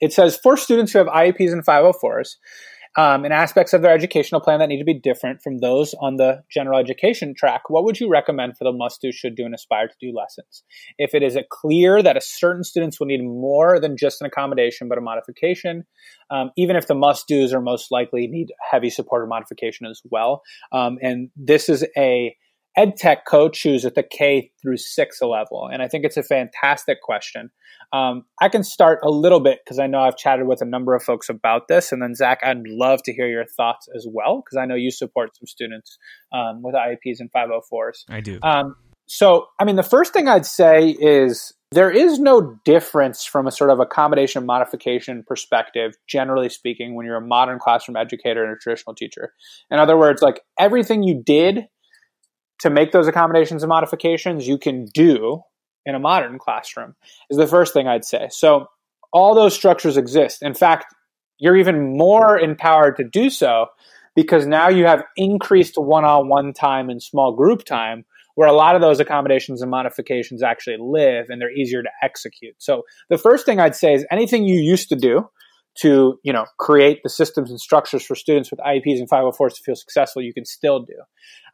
It 0.00 0.14
says 0.14 0.38
for 0.42 0.56
students 0.56 0.92
who 0.92 0.98
have 0.98 1.08
IEPs 1.08 1.52
and 1.52 1.64
504s, 1.64 2.36
um, 2.96 3.24
and 3.24 3.32
aspects 3.32 3.72
of 3.72 3.82
their 3.82 3.92
educational 3.92 4.40
plan 4.40 4.58
that 4.58 4.68
need 4.68 4.78
to 4.78 4.84
be 4.84 4.98
different 4.98 5.42
from 5.42 5.58
those 5.58 5.94
on 6.00 6.16
the 6.16 6.42
general 6.50 6.78
education 6.78 7.34
track, 7.36 7.70
what 7.70 7.84
would 7.84 8.00
you 8.00 8.08
recommend 8.08 8.56
for 8.56 8.64
the 8.64 8.72
must 8.72 9.00
do, 9.00 9.12
should 9.12 9.36
do, 9.36 9.44
and 9.44 9.54
aspire 9.54 9.88
to 9.88 9.94
do 10.00 10.12
lessons? 10.16 10.64
If 10.98 11.14
it 11.14 11.22
is 11.22 11.38
clear 11.50 12.02
that 12.02 12.16
a 12.16 12.20
certain 12.20 12.64
students 12.64 12.98
will 12.98 13.06
need 13.06 13.22
more 13.22 13.78
than 13.78 13.96
just 13.96 14.20
an 14.20 14.26
accommodation 14.26 14.88
but 14.88 14.98
a 14.98 15.02
modification, 15.02 15.84
um, 16.30 16.50
even 16.56 16.76
if 16.76 16.86
the 16.86 16.94
must 16.94 17.28
do's 17.28 17.52
are 17.52 17.60
most 17.60 17.92
likely 17.92 18.26
need 18.26 18.48
heavy 18.70 18.90
support 18.90 19.22
or 19.22 19.26
modification 19.26 19.86
as 19.86 20.00
well. 20.10 20.42
Um, 20.72 20.98
and 21.00 21.30
this 21.36 21.68
is 21.68 21.86
a 21.96 22.34
ed 22.76 22.96
tech 22.96 23.26
coach 23.26 23.62
who's 23.62 23.84
at 23.84 23.94
the 23.94 24.02
K 24.02 24.50
through 24.60 24.76
six 24.76 25.20
level? 25.22 25.68
And 25.70 25.82
I 25.82 25.88
think 25.88 26.04
it's 26.04 26.16
a 26.16 26.22
fantastic 26.22 27.00
question. 27.02 27.50
Um, 27.92 28.24
I 28.40 28.48
can 28.48 28.62
start 28.62 29.00
a 29.02 29.10
little 29.10 29.40
bit 29.40 29.58
because 29.64 29.78
I 29.78 29.86
know 29.86 30.00
I've 30.00 30.16
chatted 30.16 30.46
with 30.46 30.62
a 30.62 30.64
number 30.64 30.94
of 30.94 31.02
folks 31.02 31.28
about 31.28 31.68
this. 31.68 31.92
And 31.92 32.00
then, 32.00 32.14
Zach, 32.14 32.40
I'd 32.42 32.62
love 32.66 33.02
to 33.04 33.12
hear 33.12 33.28
your 33.28 33.44
thoughts 33.44 33.88
as 33.96 34.06
well 34.08 34.42
because 34.44 34.58
I 34.58 34.66
know 34.66 34.76
you 34.76 34.90
support 34.90 35.36
some 35.36 35.46
students 35.46 35.98
um, 36.32 36.62
with 36.62 36.74
IEPs 36.74 37.18
and 37.18 37.30
504s. 37.32 38.04
I 38.08 38.20
do. 38.20 38.38
Um, 38.42 38.76
so, 39.06 39.46
I 39.58 39.64
mean, 39.64 39.74
the 39.74 39.82
first 39.82 40.12
thing 40.12 40.28
I'd 40.28 40.46
say 40.46 40.90
is 40.90 41.52
there 41.72 41.90
is 41.90 42.20
no 42.20 42.56
difference 42.64 43.24
from 43.24 43.48
a 43.48 43.50
sort 43.50 43.70
of 43.70 43.80
accommodation 43.80 44.46
modification 44.46 45.24
perspective, 45.26 45.94
generally 46.08 46.48
speaking, 46.48 46.94
when 46.94 47.06
you're 47.06 47.16
a 47.16 47.26
modern 47.26 47.58
classroom 47.58 47.96
educator 47.96 48.44
and 48.44 48.52
a 48.52 48.56
traditional 48.56 48.94
teacher. 48.94 49.32
In 49.70 49.80
other 49.80 49.96
words, 49.96 50.22
like 50.22 50.42
everything 50.58 51.02
you 51.02 51.22
did 51.24 51.66
to 52.60 52.70
make 52.70 52.92
those 52.92 53.08
accommodations 53.08 53.62
and 53.62 53.68
modifications 53.68 54.46
you 54.46 54.58
can 54.58 54.86
do 54.86 55.42
in 55.86 55.94
a 55.94 55.98
modern 55.98 56.38
classroom 56.38 56.94
is 57.30 57.38
the 57.38 57.46
first 57.46 57.72
thing 57.72 57.88
I'd 57.88 58.04
say. 58.04 58.28
So 58.30 58.66
all 59.12 59.34
those 59.34 59.54
structures 59.54 59.96
exist. 59.96 60.42
In 60.42 60.54
fact, 60.54 60.94
you're 61.38 61.56
even 61.56 61.96
more 61.96 62.38
empowered 62.38 62.96
to 62.98 63.04
do 63.04 63.30
so 63.30 63.66
because 64.14 64.46
now 64.46 64.68
you 64.68 64.86
have 64.86 65.02
increased 65.16 65.74
one-on-one 65.76 66.52
time 66.52 66.90
and 66.90 67.02
small 67.02 67.34
group 67.34 67.64
time 67.64 68.04
where 68.34 68.48
a 68.48 68.52
lot 68.52 68.74
of 68.74 68.80
those 68.80 69.00
accommodations 69.00 69.62
and 69.62 69.70
modifications 69.70 70.42
actually 70.42 70.76
live 70.78 71.26
and 71.28 71.40
they're 71.40 71.50
easier 71.50 71.82
to 71.82 71.90
execute. 72.02 72.54
So 72.58 72.82
the 73.08 73.18
first 73.18 73.46
thing 73.46 73.58
I'd 73.58 73.74
say 73.74 73.94
is 73.94 74.06
anything 74.10 74.44
you 74.44 74.60
used 74.60 74.88
to 74.90 74.96
do 74.96 75.28
to 75.78 76.18
you 76.22 76.32
know 76.32 76.44
create 76.58 77.00
the 77.02 77.08
systems 77.08 77.50
and 77.50 77.60
structures 77.60 78.04
for 78.04 78.14
students 78.14 78.50
with 78.50 78.60
IEPs 78.60 78.98
and 78.98 79.08
504s 79.08 79.56
to 79.56 79.62
feel 79.64 79.76
successful, 79.76 80.22
you 80.22 80.34
can 80.34 80.44
still 80.44 80.80
do. 80.80 80.94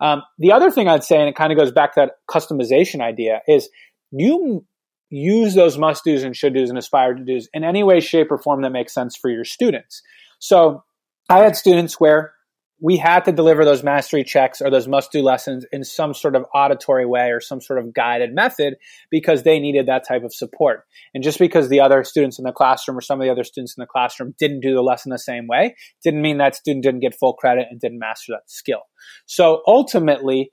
Um, 0.01 0.23
the 0.39 0.53
other 0.53 0.71
thing 0.71 0.89
I'd 0.89 1.05
say, 1.05 1.19
and 1.19 1.29
it 1.29 1.37
kind 1.37 1.53
of 1.53 1.59
goes 1.59 1.73
back 1.73 1.95
to 1.95 2.01
that 2.01 2.13
customization 2.31 3.01
idea, 3.01 3.41
is 3.47 3.69
you 4.11 4.65
use 5.11 5.55
those 5.55 5.79
must 5.79 6.05
dos 6.05 6.23
and 6.23 6.37
should 6.37 6.55
dos 6.55 6.69
and 6.69 6.79
aspire 6.79 7.15
to 7.15 7.25
dos 7.25 7.49
in 7.53 7.65
any 7.65 7.83
way, 7.83 8.01
shape, 8.01 8.31
or 8.31 8.39
form 8.39 8.63
that 8.63 8.71
makes 8.71 8.93
sense 8.93 9.17
for 9.17 9.31
your 9.31 9.45
students. 9.45 10.03
So 10.39 10.85
I 11.29 11.39
had 11.39 11.57
students 11.57 12.01
where 12.01 12.33
we 12.81 12.97
had 12.97 13.25
to 13.25 13.33
deliver 13.33 13.65
those 13.65 13.83
mastery 13.83 14.23
checks 14.23 14.61
or 14.61 14.71
those 14.71 14.87
must 14.87 15.11
do 15.11 15.23
lessons 15.23 15.65
in 15.73 15.83
some 15.83 16.13
sort 16.13 16.37
of 16.37 16.45
auditory 16.55 17.07
way 17.07 17.31
or 17.31 17.41
some 17.41 17.61
sort 17.61 17.79
of 17.79 17.95
guided 17.95 18.35
method 18.35 18.75
because 19.11 19.43
they 19.43 19.59
needed 19.59 19.87
that 19.87 20.07
type 20.07 20.25
of 20.25 20.35
support. 20.35 20.85
And 21.15 21.25
just 21.25 21.39
because 21.39 21.69
the 21.69 21.81
other 21.81 22.05
students 22.05 22.39
in 22.39 22.45
the 22.45 22.53
classroom 22.53 22.99
or 22.99 23.01
some 23.01 23.21
of 23.21 23.25
the 23.25 23.33
other 23.33 23.45
students 23.45 23.75
in 23.77 23.81
the 23.81 23.87
classroom 23.87 24.35
didn't 24.39 24.61
do 24.61 24.75
the 24.75 24.83
lesson 24.83 25.11
the 25.11 25.19
same 25.19 25.47
way 25.47 25.75
didn't 26.05 26.21
mean 26.21 26.39
that 26.39 26.55
student 26.55 26.85
didn't 26.85 27.01
get 27.01 27.19
full 27.19 27.33
credit 27.33 27.67
and 27.71 27.81
didn't 27.81 27.99
master 27.99 28.33
that 28.33 28.51
skill. 28.51 28.83
So 29.25 29.63
ultimately, 29.67 30.51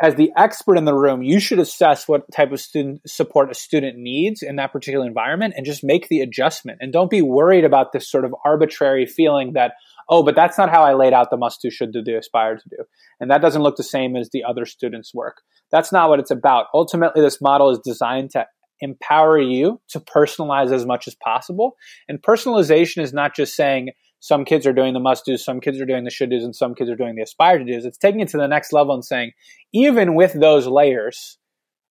as 0.00 0.14
the 0.14 0.30
expert 0.36 0.78
in 0.78 0.84
the 0.84 0.94
room, 0.94 1.22
you 1.22 1.40
should 1.40 1.58
assess 1.58 2.06
what 2.06 2.30
type 2.32 2.52
of 2.52 2.60
student 2.60 3.00
support 3.08 3.50
a 3.50 3.54
student 3.54 3.98
needs 3.98 4.42
in 4.42 4.56
that 4.56 4.72
particular 4.72 5.04
environment 5.04 5.54
and 5.56 5.66
just 5.66 5.82
make 5.82 6.08
the 6.08 6.20
adjustment. 6.20 6.78
And 6.80 6.92
don't 6.92 7.10
be 7.10 7.22
worried 7.22 7.64
about 7.64 7.92
this 7.92 8.08
sort 8.08 8.24
of 8.24 8.34
arbitrary 8.44 9.06
feeling 9.06 9.54
that, 9.54 9.72
oh, 10.08 10.22
but 10.22 10.36
that's 10.36 10.56
not 10.56 10.70
how 10.70 10.82
I 10.82 10.94
laid 10.94 11.12
out 11.12 11.30
the 11.30 11.36
must 11.36 11.60
do, 11.60 11.70
should 11.70 11.92
do, 11.92 12.02
the 12.02 12.16
aspire 12.16 12.56
to 12.56 12.68
do. 12.68 12.84
And 13.18 13.30
that 13.30 13.42
doesn't 13.42 13.62
look 13.62 13.76
the 13.76 13.82
same 13.82 14.14
as 14.14 14.30
the 14.30 14.44
other 14.44 14.66
students' 14.66 15.12
work. 15.12 15.42
That's 15.72 15.90
not 15.90 16.08
what 16.08 16.20
it's 16.20 16.30
about. 16.30 16.66
Ultimately, 16.72 17.20
this 17.20 17.40
model 17.40 17.70
is 17.70 17.80
designed 17.84 18.30
to 18.30 18.46
empower 18.80 19.38
you 19.38 19.80
to 19.88 19.98
personalize 19.98 20.72
as 20.72 20.86
much 20.86 21.08
as 21.08 21.16
possible. 21.16 21.74
And 22.08 22.22
personalization 22.22 23.02
is 23.02 23.12
not 23.12 23.34
just 23.34 23.56
saying, 23.56 23.90
some 24.20 24.44
kids 24.44 24.66
are 24.66 24.72
doing 24.72 24.94
the 24.94 25.00
must 25.00 25.24
do's, 25.24 25.44
some 25.44 25.60
kids 25.60 25.80
are 25.80 25.86
doing 25.86 26.04
the 26.04 26.10
should 26.10 26.30
do's, 26.30 26.44
and 26.44 26.54
some 26.54 26.74
kids 26.74 26.90
are 26.90 26.96
doing 26.96 27.14
the 27.14 27.22
aspire 27.22 27.58
to 27.58 27.64
do's. 27.64 27.84
It's 27.84 27.98
taking 27.98 28.20
it 28.20 28.28
to 28.28 28.36
the 28.36 28.48
next 28.48 28.72
level 28.72 28.94
and 28.94 29.04
saying, 29.04 29.32
even 29.72 30.14
with 30.14 30.32
those 30.32 30.66
layers, 30.66 31.38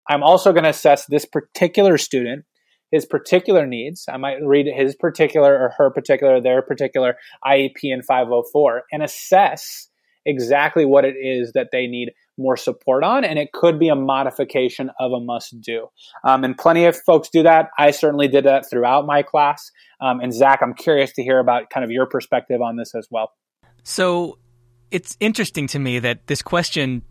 I'm 0.09 0.23
also 0.23 0.52
going 0.52 0.64
to 0.64 0.71
assess 0.71 1.06
this 1.06 1.25
particular 1.25 1.99
student, 1.99 2.45
his 2.90 3.06
particular 3.06 3.66
needs. 3.66 4.06
I 4.09 4.16
might 4.16 4.38
read 4.42 4.66
his 4.66 4.95
particular 4.95 5.54
or 5.54 5.75
her 5.78 5.90
particular, 5.90 6.40
their 6.40 6.62
particular 6.62 7.16
IEP 7.45 7.78
in 7.83 8.02
504 8.02 8.85
and 8.92 9.02
assess 9.02 9.88
exactly 10.25 10.85
what 10.85 11.04
it 11.04 11.14
is 11.21 11.52
that 11.52 11.68
they 11.73 11.87
need 11.87 12.12
more 12.38 12.57
support 12.57 13.05
on, 13.05 13.25
and 13.25 13.38
it 13.38 13.52
could 13.52 13.78
be 13.78 13.88
a 13.88 13.95
modification 13.95 14.90
of 14.99 15.12
a 15.12 15.21
must 15.21 15.61
do. 15.61 15.88
Um, 16.25 16.45
and 16.45 16.57
plenty 16.57 16.85
of 16.85 16.97
folks 17.07 17.28
do 17.28 17.43
that. 17.43 17.71
I 17.78 17.90
certainly 17.90 18.28
did 18.28 18.45
that 18.45 18.69
throughout 18.69 19.07
my 19.07 19.23
class. 19.23 19.71
Um, 20.00 20.21
and 20.21 20.33
Zach, 20.33 20.61
I'm 20.62 20.75
curious 20.75 21.12
to 21.14 21.23
hear 21.23 21.38
about 21.38 21.71
kind 21.71 21.85
of 21.85 21.90
your 21.90 22.07
perspective 22.07 22.61
on 22.61 22.76
this 22.76 22.95
as 22.95 23.09
well. 23.11 23.33
So 23.83 24.38
it's 24.90 25.16
interesting 25.21 25.66
to 25.69 25.78
me 25.78 25.99
that 26.00 26.26
this 26.26 26.43
question 26.43 27.02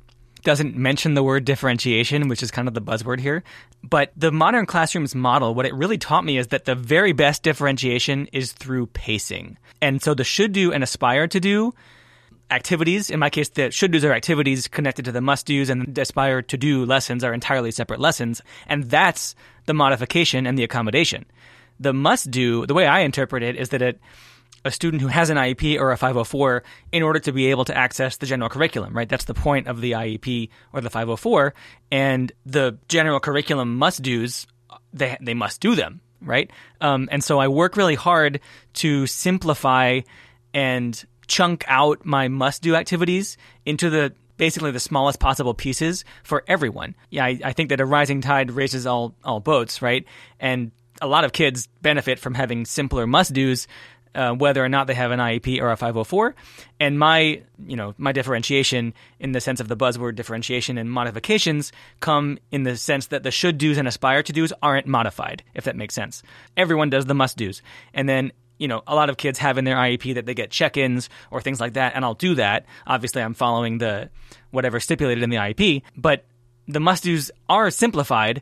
doesn't 0.43 0.77
mention 0.77 1.15
the 1.15 1.23
word 1.23 1.43
differentiation, 1.43 2.27
which 2.27 2.43
is 2.43 2.51
kind 2.51 2.67
of 2.67 2.73
the 2.73 2.81
buzzword 2.81 3.19
here. 3.19 3.43
But 3.83 4.11
the 4.15 4.31
modern 4.31 4.65
classrooms 4.65 5.15
model, 5.15 5.55
what 5.55 5.65
it 5.65 5.73
really 5.73 5.97
taught 5.97 6.23
me 6.23 6.37
is 6.37 6.47
that 6.47 6.65
the 6.65 6.75
very 6.75 7.11
best 7.11 7.43
differentiation 7.43 8.27
is 8.31 8.53
through 8.53 8.87
pacing. 8.87 9.57
And 9.81 10.01
so 10.01 10.13
the 10.13 10.23
should 10.23 10.51
do 10.51 10.71
and 10.71 10.83
aspire 10.83 11.27
to 11.27 11.39
do 11.39 11.73
activities. 12.51 13.09
In 13.09 13.19
my 13.19 13.29
case, 13.29 13.49
the 13.49 13.71
should 13.71 13.91
do's 13.91 14.03
are 14.03 14.13
activities 14.13 14.67
connected 14.67 15.05
to 15.05 15.11
the 15.11 15.21
must 15.21 15.45
do's, 15.45 15.69
and 15.69 15.93
the 15.93 16.01
aspire 16.01 16.41
to 16.43 16.57
do 16.57 16.85
lessons 16.85 17.23
are 17.23 17.33
entirely 17.33 17.71
separate 17.71 17.99
lessons. 17.99 18.41
And 18.67 18.85
that's 18.85 19.35
the 19.65 19.73
modification 19.73 20.45
and 20.45 20.57
the 20.57 20.63
accommodation. 20.63 21.25
The 21.79 21.93
must 21.93 22.31
do, 22.31 22.65
the 22.65 22.73
way 22.73 22.87
I 22.87 23.01
interpret 23.01 23.43
it, 23.43 23.55
is 23.55 23.69
that 23.69 23.81
it, 23.81 23.99
a 24.63 24.71
student 24.71 25.01
who 25.01 25.07
has 25.07 25.29
an 25.29 25.37
IEP 25.37 25.79
or 25.79 25.91
a 25.91 25.97
504, 25.97 26.63
in 26.91 27.03
order 27.03 27.19
to 27.19 27.31
be 27.31 27.47
able 27.47 27.65
to 27.65 27.77
access 27.77 28.17
the 28.17 28.25
general 28.25 28.49
curriculum, 28.49 28.95
right? 28.95 29.09
That's 29.09 29.25
the 29.25 29.33
point 29.33 29.67
of 29.67 29.81
the 29.81 29.91
IEP 29.91 30.49
or 30.73 30.81
the 30.81 30.89
504. 30.89 31.53
And 31.91 32.31
the 32.45 32.77
general 32.87 33.19
curriculum 33.19 33.75
must 33.77 34.01
do's, 34.01 34.47
they, 34.93 35.17
they 35.21 35.33
must 35.33 35.61
do 35.61 35.75
them, 35.75 36.01
right? 36.21 36.49
Um, 36.81 37.09
and 37.11 37.23
so 37.23 37.39
I 37.39 37.47
work 37.47 37.77
really 37.77 37.95
hard 37.95 38.39
to 38.75 39.05
simplify 39.07 40.01
and 40.55 41.05
chunk 41.27 41.63
out 41.67 42.05
my 42.05 42.27
must 42.27 42.61
do 42.61 42.75
activities 42.75 43.37
into 43.65 43.89
the 43.89 44.13
basically 44.37 44.71
the 44.71 44.79
smallest 44.79 45.19
possible 45.19 45.53
pieces 45.53 46.03
for 46.23 46.43
everyone. 46.47 46.95
Yeah, 47.09 47.25
I, 47.25 47.39
I, 47.43 47.53
think 47.53 47.69
that 47.69 47.79
a 47.79 47.85
rising 47.85 48.21
tide 48.21 48.51
raises 48.51 48.85
all 48.85 49.15
all 49.23 49.39
boats, 49.39 49.81
right? 49.81 50.05
And 50.39 50.71
a 51.01 51.07
lot 51.07 51.23
of 51.23 51.33
kids 51.33 51.67
benefit 51.81 52.19
from 52.19 52.33
having 52.33 52.65
simpler 52.65 53.07
must 53.07 53.33
dos. 53.33 53.67
Uh, 54.13 54.33
whether 54.33 54.63
or 54.63 54.69
not 54.69 54.87
they 54.87 54.93
have 54.93 55.11
an 55.11 55.19
IEP 55.19 55.61
or 55.61 55.71
a 55.71 55.75
504, 55.75 56.35
and 56.79 56.97
my, 56.97 57.41
you 57.67 57.75
know, 57.75 57.93
my 57.97 58.13
differentiation 58.13 58.93
in 59.19 59.33
the 59.33 59.41
sense 59.41 59.59
of 59.59 59.67
the 59.67 59.75
buzzword 59.75 60.15
differentiation 60.15 60.77
and 60.77 60.89
modifications 60.89 61.73
come 61.99 62.39
in 62.49 62.63
the 62.63 62.77
sense 62.77 63.07
that 63.07 63.23
the 63.23 63.31
should 63.31 63.57
dos 63.57 63.77
and 63.77 63.89
aspire 63.89 64.23
to 64.23 64.31
dos 64.31 64.53
aren't 64.61 64.87
modified, 64.87 65.43
if 65.53 65.65
that 65.65 65.75
makes 65.75 65.93
sense. 65.93 66.23
Everyone 66.55 66.89
does 66.89 67.07
the 67.07 67.13
must 67.13 67.35
dos, 67.35 67.61
and 67.93 68.07
then 68.07 68.31
you 68.57 68.67
know, 68.67 68.81
a 68.87 68.95
lot 68.95 69.09
of 69.09 69.17
kids 69.17 69.39
have 69.39 69.57
in 69.57 69.65
their 69.65 69.75
IEP 69.75 70.15
that 70.15 70.25
they 70.25 70.33
get 70.33 70.49
check-ins 70.49 71.09
or 71.31 71.41
things 71.41 71.59
like 71.59 71.73
that, 71.73 71.93
and 71.95 72.05
I'll 72.05 72.13
do 72.13 72.35
that. 72.35 72.65
Obviously, 72.87 73.21
I'm 73.21 73.33
following 73.33 73.77
the 73.79 74.09
whatever 74.51 74.79
stipulated 74.79 75.23
in 75.23 75.29
the 75.29 75.37
IEP, 75.37 75.81
but 75.97 76.25
the 76.67 76.79
must-dos 76.79 77.31
are 77.49 77.69
simplified 77.69 78.41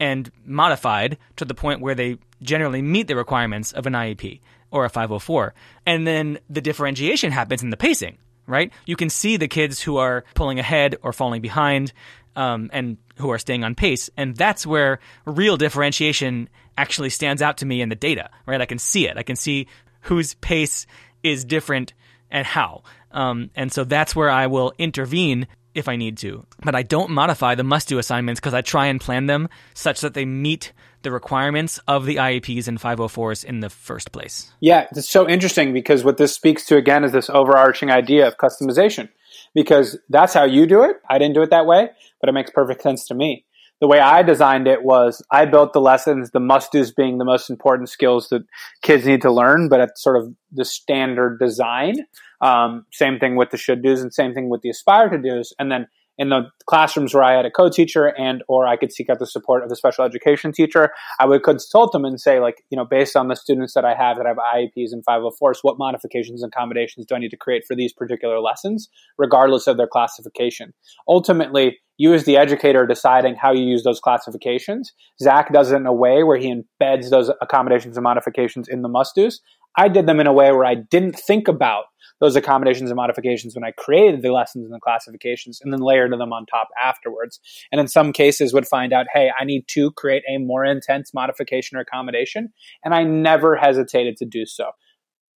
and 0.00 0.30
modified 0.44 1.16
to 1.36 1.44
the 1.44 1.54
point 1.54 1.80
where 1.80 1.94
they 1.94 2.18
generally 2.42 2.82
meet 2.82 3.06
the 3.06 3.16
requirements 3.16 3.72
of 3.72 3.86
an 3.86 3.92
IEP 3.92 4.40
or 4.72 4.84
a 4.84 4.88
504. 4.88 5.54
And 5.86 6.06
then 6.06 6.38
the 6.50 6.60
differentiation 6.60 7.30
happens 7.30 7.62
in 7.62 7.70
the 7.70 7.76
pacing, 7.76 8.18
right? 8.46 8.72
You 8.84 8.96
can 8.96 9.10
see 9.10 9.36
the 9.36 9.48
kids 9.48 9.80
who 9.80 9.98
are 9.98 10.24
pulling 10.34 10.58
ahead 10.58 10.96
or 11.02 11.12
falling 11.12 11.40
behind 11.40 11.92
um, 12.34 12.70
and 12.72 12.96
who 13.16 13.30
are 13.30 13.38
staying 13.38 13.62
on 13.62 13.74
pace. 13.74 14.10
And 14.16 14.34
that's 14.34 14.66
where 14.66 14.98
real 15.24 15.56
differentiation 15.56 16.48
actually 16.76 17.10
stands 17.10 17.42
out 17.42 17.58
to 17.58 17.66
me 17.66 17.80
in 17.80 17.88
the 17.88 17.94
data, 17.94 18.30
right? 18.46 18.60
I 18.60 18.66
can 18.66 18.78
see 18.78 19.06
it. 19.06 19.16
I 19.16 19.22
can 19.22 19.36
see 19.36 19.66
whose 20.02 20.34
pace 20.34 20.86
is 21.22 21.44
different 21.44 21.94
and 22.30 22.46
how. 22.46 22.82
Um, 23.10 23.50
and 23.54 23.72
so 23.72 23.84
that's 23.84 24.16
where 24.16 24.30
I 24.30 24.46
will 24.46 24.72
intervene 24.78 25.46
if 25.74 25.88
I 25.88 25.96
need 25.96 26.18
to. 26.18 26.46
But 26.62 26.74
I 26.74 26.82
don't 26.82 27.10
modify 27.10 27.54
the 27.54 27.64
must 27.64 27.88
do 27.88 27.98
assignments 27.98 28.40
because 28.40 28.54
I 28.54 28.60
try 28.60 28.86
and 28.86 29.00
plan 29.00 29.26
them 29.26 29.48
such 29.74 30.00
that 30.00 30.14
they 30.14 30.24
meet 30.24 30.72
the 31.02 31.10
requirements 31.10 31.80
of 31.88 32.06
the 32.06 32.16
IEPs 32.16 32.68
and 32.68 32.80
504s 32.80 33.44
in 33.44 33.60
the 33.60 33.70
first 33.70 34.12
place. 34.12 34.52
Yeah, 34.60 34.86
it's 34.90 35.08
so 35.08 35.28
interesting 35.28 35.72
because 35.72 36.04
what 36.04 36.16
this 36.16 36.34
speaks 36.34 36.64
to 36.66 36.76
again 36.76 37.04
is 37.04 37.12
this 37.12 37.28
overarching 37.28 37.90
idea 37.90 38.26
of 38.28 38.36
customization 38.36 39.08
because 39.54 39.98
that's 40.08 40.34
how 40.34 40.44
you 40.44 40.66
do 40.66 40.82
it. 40.84 40.96
I 41.08 41.18
didn't 41.18 41.34
do 41.34 41.42
it 41.42 41.50
that 41.50 41.66
way, 41.66 41.90
but 42.20 42.28
it 42.28 42.32
makes 42.32 42.50
perfect 42.50 42.82
sense 42.82 43.06
to 43.08 43.14
me. 43.14 43.44
The 43.82 43.88
way 43.88 43.98
I 43.98 44.22
designed 44.22 44.68
it 44.68 44.84
was 44.84 45.24
I 45.28 45.44
built 45.44 45.72
the 45.72 45.80
lessons, 45.80 46.30
the 46.30 46.38
must 46.38 46.70
do's 46.70 46.92
being 46.92 47.18
the 47.18 47.24
most 47.24 47.50
important 47.50 47.88
skills 47.88 48.28
that 48.28 48.42
kids 48.80 49.04
need 49.04 49.22
to 49.22 49.32
learn, 49.32 49.68
but 49.68 49.80
it's 49.80 50.00
sort 50.00 50.22
of 50.22 50.32
the 50.52 50.64
standard 50.64 51.40
design. 51.40 51.96
Um, 52.40 52.86
same 52.92 53.18
thing 53.18 53.34
with 53.34 53.50
the 53.50 53.56
should 53.56 53.82
do's 53.82 54.00
and 54.00 54.14
same 54.14 54.34
thing 54.34 54.48
with 54.48 54.62
the 54.62 54.70
aspire 54.70 55.08
to 55.08 55.18
do's. 55.18 55.52
And 55.58 55.72
then 55.72 55.88
in 56.18 56.28
the 56.28 56.42
classrooms 56.66 57.14
where 57.14 57.24
I 57.24 57.34
had 57.34 57.46
a 57.46 57.50
co-teacher 57.50 58.06
and 58.18 58.42
or 58.48 58.66
I 58.66 58.76
could 58.76 58.92
seek 58.92 59.08
out 59.08 59.18
the 59.18 59.26
support 59.26 59.62
of 59.62 59.68
the 59.68 59.76
special 59.76 60.04
education 60.04 60.52
teacher, 60.52 60.90
I 61.18 61.26
would 61.26 61.42
consult 61.42 61.92
them 61.92 62.04
and 62.04 62.20
say, 62.20 62.38
like, 62.40 62.62
you 62.70 62.76
know, 62.76 62.84
based 62.84 63.16
on 63.16 63.28
the 63.28 63.36
students 63.36 63.74
that 63.74 63.84
I 63.84 63.94
have 63.94 64.16
that 64.18 64.26
have 64.26 64.36
IEPs 64.36 64.92
and 64.92 65.04
504s, 65.04 65.58
what 65.62 65.78
modifications 65.78 66.42
and 66.42 66.52
accommodations 66.52 67.06
do 67.06 67.14
I 67.14 67.18
need 67.18 67.30
to 67.30 67.36
create 67.36 67.64
for 67.66 67.74
these 67.74 67.92
particular 67.92 68.40
lessons, 68.40 68.88
regardless 69.18 69.66
of 69.66 69.76
their 69.76 69.88
classification? 69.88 70.74
Ultimately, 71.08 71.78
you 71.98 72.14
as 72.14 72.24
the 72.24 72.36
educator 72.36 72.86
deciding 72.86 73.36
how 73.36 73.52
you 73.52 73.64
use 73.64 73.84
those 73.84 74.00
classifications. 74.00 74.92
Zach 75.20 75.52
does 75.52 75.70
it 75.70 75.76
in 75.76 75.86
a 75.86 75.92
way 75.92 76.24
where 76.24 76.38
he 76.38 76.52
embeds 76.52 77.10
those 77.10 77.30
accommodations 77.40 77.96
and 77.96 78.04
modifications 78.04 78.68
in 78.68 78.82
the 78.82 78.88
must-dos. 78.88 79.40
I 79.76 79.88
did 79.88 80.06
them 80.06 80.20
in 80.20 80.26
a 80.26 80.32
way 80.32 80.50
where 80.52 80.64
I 80.64 80.74
didn't 80.74 81.18
think 81.18 81.48
about 81.48 81.84
those 82.22 82.36
accommodations 82.36 82.88
and 82.88 82.96
modifications 82.96 83.56
when 83.56 83.64
I 83.64 83.72
created 83.72 84.22
the 84.22 84.30
lessons 84.30 84.64
and 84.64 84.72
the 84.72 84.78
classifications 84.78 85.60
and 85.60 85.72
then 85.72 85.80
layered 85.80 86.12
them 86.12 86.32
on 86.32 86.46
top 86.46 86.68
afterwards. 86.80 87.40
And 87.72 87.80
in 87.80 87.88
some 87.88 88.12
cases 88.12 88.54
would 88.54 88.68
find 88.68 88.92
out, 88.92 89.06
hey, 89.12 89.32
I 89.36 89.44
need 89.44 89.66
to 89.70 89.90
create 89.90 90.22
a 90.32 90.38
more 90.38 90.64
intense 90.64 91.12
modification 91.12 91.76
or 91.76 91.80
accommodation. 91.80 92.52
And 92.84 92.94
I 92.94 93.02
never 93.02 93.56
hesitated 93.56 94.16
to 94.18 94.24
do 94.24 94.46
so. 94.46 94.70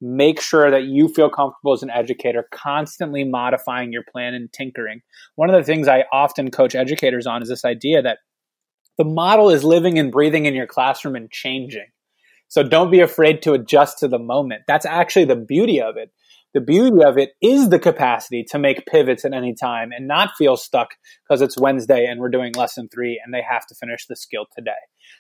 Make 0.01 0.41
sure 0.41 0.71
that 0.71 0.85
you 0.85 1.09
feel 1.09 1.29
comfortable 1.29 1.73
as 1.73 1.83
an 1.83 1.91
educator, 1.91 2.47
constantly 2.53 3.25
modifying 3.25 3.93
your 3.93 4.05
plan 4.05 4.35
and 4.35 4.53
tinkering. 4.53 5.01
One 5.35 5.51
of 5.51 5.57
the 5.57 5.65
things 5.65 5.89
I 5.89 6.05
often 6.13 6.53
coach 6.53 6.77
educators 6.77 7.27
on 7.27 7.43
is 7.43 7.49
this 7.49 7.65
idea 7.65 8.01
that 8.03 8.19
the 8.97 9.05
model 9.05 9.51
is 9.51 9.65
living 9.65 9.99
and 9.99 10.13
breathing 10.13 10.47
in 10.47 10.55
your 10.55 10.69
classroom 10.69 11.17
and 11.17 11.33
changing. 11.33 11.89
So 12.47 12.63
don't 12.63 12.93
be 12.93 13.01
afraid 13.01 13.43
to 13.43 13.55
adjust 13.55 13.99
to 13.99 14.09
the 14.09 14.21
moment. 14.21 14.63
That's 14.69 14.87
actually 14.87 15.25
the 15.25 15.35
beauty 15.35 15.81
of 15.81 15.97
it 15.97 16.13
the 16.57 16.63
beauty 16.63 17.05
of 17.05 17.19
it 17.19 17.33
is 17.43 17.69
the 17.69 17.79
capacity 17.79 18.43
to 18.43 18.59
make 18.59 18.87
pivots 18.87 19.27
at 19.27 19.35
any 19.35 19.55
time 19.55 19.91
and 19.95 20.09
not 20.09 20.31
feel 20.39 20.57
stuck 20.57 20.89
because 21.29 21.43
it's 21.43 21.59
Wednesday 21.59 22.07
and 22.07 22.19
we're 22.19 22.31
doing 22.31 22.55
lesson 22.57 22.89
three 22.89 23.21
and 23.23 23.35
they 23.35 23.43
have 23.47 23.67
to 23.67 23.75
finish 23.75 24.07
the 24.07 24.17
skill 24.17 24.47
today. 24.57 24.71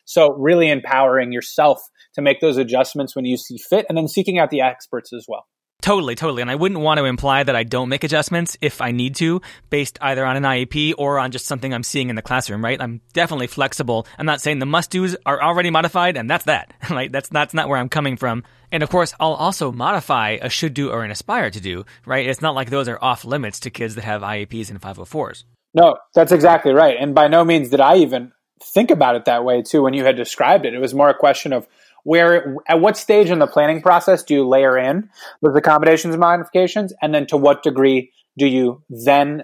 So 0.07 0.33
really 0.33 0.71
empowering 0.71 1.33
yourself 1.33 1.83
to 2.15 2.23
make 2.23 2.41
those 2.41 2.57
adjustments 2.57 3.15
when 3.15 3.27
you 3.27 3.37
see 3.37 3.59
fit 3.59 3.85
and 3.91 3.99
then 3.99 4.09
seeking 4.09 4.39
out 4.39 4.49
the 4.49 4.63
experts 4.63 5.13
as 5.13 5.27
well. 5.29 5.45
Totally, 5.87 6.17
totally. 6.17 6.43
And 6.43 6.51
I 6.51 6.57
wouldn't 6.57 6.81
want 6.81 6.99
to 6.99 7.05
imply 7.05 7.45
that 7.45 7.55
I 7.55 7.63
don't 7.63 7.89
make 7.89 8.03
adjustments 8.03 8.57
if 8.61 8.81
I 8.81 8.91
need 8.91 9.15
to, 9.17 9.41
based 9.71 9.99
either 10.03 10.27
on 10.27 10.37
an 10.37 10.43
IEP 10.43 10.95
or 10.99 11.21
on 11.21 11.31
just 11.31 11.47
something 11.47 11.73
I'm 11.73 11.85
seeing 11.85 12.11
in 12.11 12.17
the 12.17 12.23
classroom, 12.23 12.65
right? 12.65 12.83
I'm 12.83 13.03
definitely 13.13 13.47
flexible. 13.47 14.05
I'm 14.19 14.27
not 14.27 14.41
saying 14.41 14.59
the 14.59 14.67
must 14.67 14.91
do's 14.91 15.17
are 15.25 15.41
already 15.41 15.71
modified 15.71 16.17
and 16.17 16.29
that's 16.29 16.47
that. 16.47 16.75
Right? 16.91 17.13
That's 17.13 17.29
that's 17.29 17.55
not 17.55 17.69
where 17.69 17.79
I'm 17.79 17.89
coming 17.89 18.17
from. 18.17 18.43
And 18.73 18.83
of 18.83 18.89
course, 18.91 19.15
I'll 19.21 19.35
also 19.35 19.71
modify 19.71 20.39
a 20.41 20.49
should 20.49 20.75
do 20.75 20.91
or 20.91 21.05
an 21.05 21.13
aspire 21.13 21.51
to 21.51 21.61
do, 21.61 21.85
right? 22.05 22.27
It's 22.27 22.43
not 22.43 22.57
like 22.57 22.71
those 22.71 22.89
are 22.89 22.99
off 23.01 23.25
limits 23.25 23.61
to 23.61 23.71
kids 23.71 23.95
that 23.95 24.05
have 24.05 24.23
IEPs 24.23 24.71
and 24.71 24.81
504s. 24.81 25.45
No, 25.75 25.99
that's 26.15 26.33
exactly 26.33 26.73
right. 26.73 26.97
And 26.99 27.15
by 27.15 27.29
no 27.29 27.45
means 27.45 27.69
did 27.69 27.81
I 27.81 27.99
even 27.99 28.33
think 28.61 28.91
about 28.91 29.15
it 29.15 29.27
that 29.27 29.45
way 29.45 29.63
too 29.63 29.83
when 29.83 29.95
you 29.95 30.05
had 30.05 30.17
described 30.17 30.65
it. 30.67 30.75
It 30.75 30.81
was 30.81 30.95
more 30.95 31.11
a 31.11 31.15
question 31.15 31.53
of 31.53 31.69
where 32.07 32.55
at 32.69 32.81
what 32.81 32.97
stage 32.97 33.31
in 33.31 33.41
the 33.41 33.49
planning 33.49 33.83
process 33.83 34.23
do 34.23 34.33
you 34.33 34.49
layer 34.49 34.79
in 34.79 35.11
those 35.43 35.57
accommodations 35.57 36.15
and 36.15 36.21
modifications 36.21 36.93
and 37.03 37.13
then 37.13 37.27
to 37.27 37.37
what 37.37 37.65
degree 37.65 38.13
do 38.39 38.47
you 38.47 38.81
then 38.89 39.43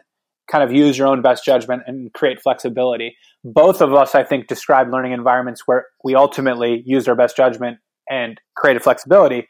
kind 0.48 0.62
of 0.62 0.72
use 0.72 0.96
your 0.96 1.08
own 1.08 1.22
best 1.22 1.44
judgment 1.44 1.82
and 1.88 2.12
create 2.12 2.40
flexibility. 2.40 3.16
Both 3.42 3.80
of 3.80 3.92
us, 3.94 4.14
I 4.14 4.22
think, 4.22 4.46
describe 4.46 4.92
learning 4.92 5.10
environments 5.10 5.62
where 5.66 5.86
we 6.04 6.14
ultimately 6.14 6.84
use 6.86 7.08
our 7.08 7.16
best 7.16 7.36
judgment 7.36 7.78
and 8.08 8.40
created 8.54 8.84
flexibility. 8.84 9.48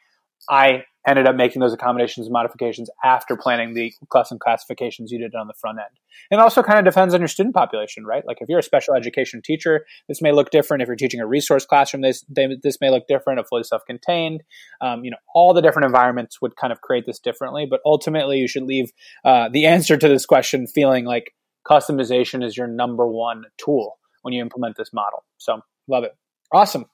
I 0.49 0.85
ended 1.07 1.27
up 1.27 1.35
making 1.35 1.61
those 1.61 1.73
accommodations 1.73 2.27
and 2.27 2.33
modifications 2.33 2.89
after 3.05 3.37
planning 3.37 3.75
the 3.75 3.93
lesson 4.15 4.39
classifications 4.39 5.11
you 5.11 5.19
did 5.19 5.35
on 5.35 5.49
the 5.49 5.55
front 5.55 5.79
end. 5.79 5.99
And 6.31 6.41
also 6.41 6.63
kind 6.63 6.79
of 6.79 6.85
depends 6.85 7.13
on 7.13 7.21
your 7.21 7.29
student 7.29 7.55
population, 7.55 8.05
right? 8.05 8.25
Like 8.27 8.39
if 8.41 8.49
you're 8.49 8.61
a 8.61 8.63
special 8.63 8.95
education 8.95 9.43
teacher, 9.45 9.85
this 10.09 10.23
may 10.23 10.33
look 10.33 10.51
different. 10.51 10.83
If 10.83 10.87
you're 10.87 10.97
teaching 10.97 11.21
a 11.21 11.27
resource 11.27 11.67
classroom, 11.67 12.03
this 12.03 12.25
they, 12.29 12.49
this 12.63 12.79
may 12.81 12.91
look 12.91 13.09
different. 13.09 13.41
A 13.41 13.45
fully 13.45 13.65
self-contained, 13.65 14.43
um, 14.81 15.05
you 15.05 15.11
know, 15.11 15.17
all 15.35 15.55
the 15.55 15.63
different 15.63 15.87
environments 15.87 16.41
would 16.41 16.57
kind 16.57 16.73
of 16.73 16.81
create 16.81 17.05
this 17.07 17.19
differently. 17.19 17.67
But 17.69 17.81
ultimately, 17.85 18.39
you 18.39 18.49
should 18.49 18.65
leave 18.65 18.93
uh, 19.25 19.49
the 19.53 19.67
answer 19.67 19.97
to 19.97 20.09
this 20.09 20.25
question 20.25 20.67
feeling 20.67 21.05
like 21.05 21.35
customization 21.69 22.45
is 22.45 22.57
your 22.57 22.67
number 22.67 23.07
one 23.07 23.45
tool 23.59 23.99
when 24.23 24.35
you 24.35 24.41
implement 24.41 24.77
this 24.77 24.93
model. 24.93 25.25
So 25.39 25.61
love 25.89 26.05
it. 26.05 26.13
Awesome. 26.53 26.87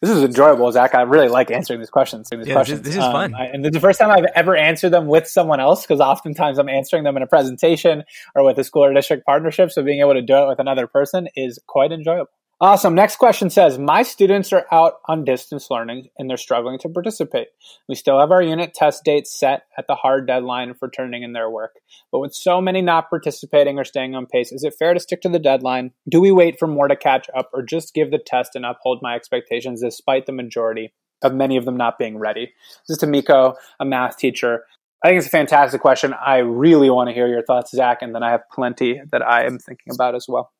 This 0.00 0.10
is 0.10 0.22
enjoyable, 0.22 0.70
Zach. 0.70 0.94
I 0.94 1.02
really 1.02 1.28
like 1.28 1.50
answering 1.50 1.80
these 1.80 1.90
questions. 1.90 2.28
These 2.30 2.46
yeah, 2.46 2.54
questions. 2.54 2.82
This, 2.82 2.94
this 2.94 3.02
is 3.02 3.04
um, 3.04 3.12
fun. 3.12 3.34
I, 3.34 3.46
and 3.46 3.64
this 3.64 3.70
is 3.70 3.74
the 3.74 3.80
first 3.80 3.98
time 3.98 4.10
I've 4.10 4.30
ever 4.36 4.54
answered 4.56 4.90
them 4.90 5.08
with 5.08 5.26
someone 5.26 5.58
else 5.58 5.82
because 5.82 6.00
oftentimes 6.00 6.58
I'm 6.58 6.68
answering 6.68 7.02
them 7.02 7.16
in 7.16 7.22
a 7.22 7.26
presentation 7.26 8.04
or 8.36 8.44
with 8.44 8.58
a 8.58 8.64
school 8.64 8.84
or 8.84 8.94
district 8.94 9.26
partnership. 9.26 9.72
So 9.72 9.82
being 9.82 10.00
able 10.00 10.14
to 10.14 10.22
do 10.22 10.36
it 10.36 10.48
with 10.48 10.60
another 10.60 10.86
person 10.86 11.28
is 11.34 11.58
quite 11.66 11.90
enjoyable. 11.90 12.30
Awesome. 12.60 12.96
Next 12.96 13.16
question 13.16 13.50
says 13.50 13.78
My 13.78 14.02
students 14.02 14.52
are 14.52 14.66
out 14.72 14.94
on 15.06 15.24
distance 15.24 15.68
learning 15.70 16.08
and 16.18 16.28
they're 16.28 16.36
struggling 16.36 16.80
to 16.80 16.88
participate. 16.88 17.46
We 17.88 17.94
still 17.94 18.18
have 18.18 18.32
our 18.32 18.42
unit 18.42 18.74
test 18.74 19.04
dates 19.04 19.38
set 19.38 19.62
at 19.78 19.86
the 19.86 19.94
hard 19.94 20.26
deadline 20.26 20.74
for 20.74 20.90
turning 20.90 21.22
in 21.22 21.34
their 21.34 21.48
work. 21.48 21.76
But 22.10 22.18
with 22.18 22.34
so 22.34 22.60
many 22.60 22.82
not 22.82 23.10
participating 23.10 23.78
or 23.78 23.84
staying 23.84 24.16
on 24.16 24.26
pace, 24.26 24.50
is 24.50 24.64
it 24.64 24.74
fair 24.76 24.92
to 24.92 24.98
stick 24.98 25.20
to 25.20 25.28
the 25.28 25.38
deadline? 25.38 25.92
Do 26.08 26.20
we 26.20 26.32
wait 26.32 26.58
for 26.58 26.66
more 26.66 26.88
to 26.88 26.96
catch 26.96 27.28
up 27.32 27.48
or 27.52 27.62
just 27.62 27.94
give 27.94 28.10
the 28.10 28.18
test 28.18 28.56
and 28.56 28.66
uphold 28.66 29.02
my 29.02 29.14
expectations 29.14 29.80
despite 29.80 30.26
the 30.26 30.32
majority 30.32 30.92
of 31.22 31.34
many 31.34 31.58
of 31.58 31.64
them 31.64 31.76
not 31.76 31.96
being 31.96 32.18
ready? 32.18 32.52
This 32.88 32.96
is 32.96 32.98
to 32.98 33.06
Miko, 33.06 33.54
a 33.78 33.84
math 33.84 34.16
teacher. 34.16 34.64
I 35.04 35.10
think 35.10 35.18
it's 35.18 35.28
a 35.28 35.30
fantastic 35.30 35.80
question. 35.80 36.12
I 36.12 36.38
really 36.38 36.90
want 36.90 37.08
to 37.08 37.14
hear 37.14 37.28
your 37.28 37.44
thoughts, 37.44 37.70
Zach, 37.70 37.98
and 38.02 38.12
then 38.12 38.24
I 38.24 38.32
have 38.32 38.42
plenty 38.52 39.00
that 39.12 39.22
I 39.22 39.46
am 39.46 39.60
thinking 39.60 39.94
about 39.94 40.16
as 40.16 40.26
well. 40.26 40.50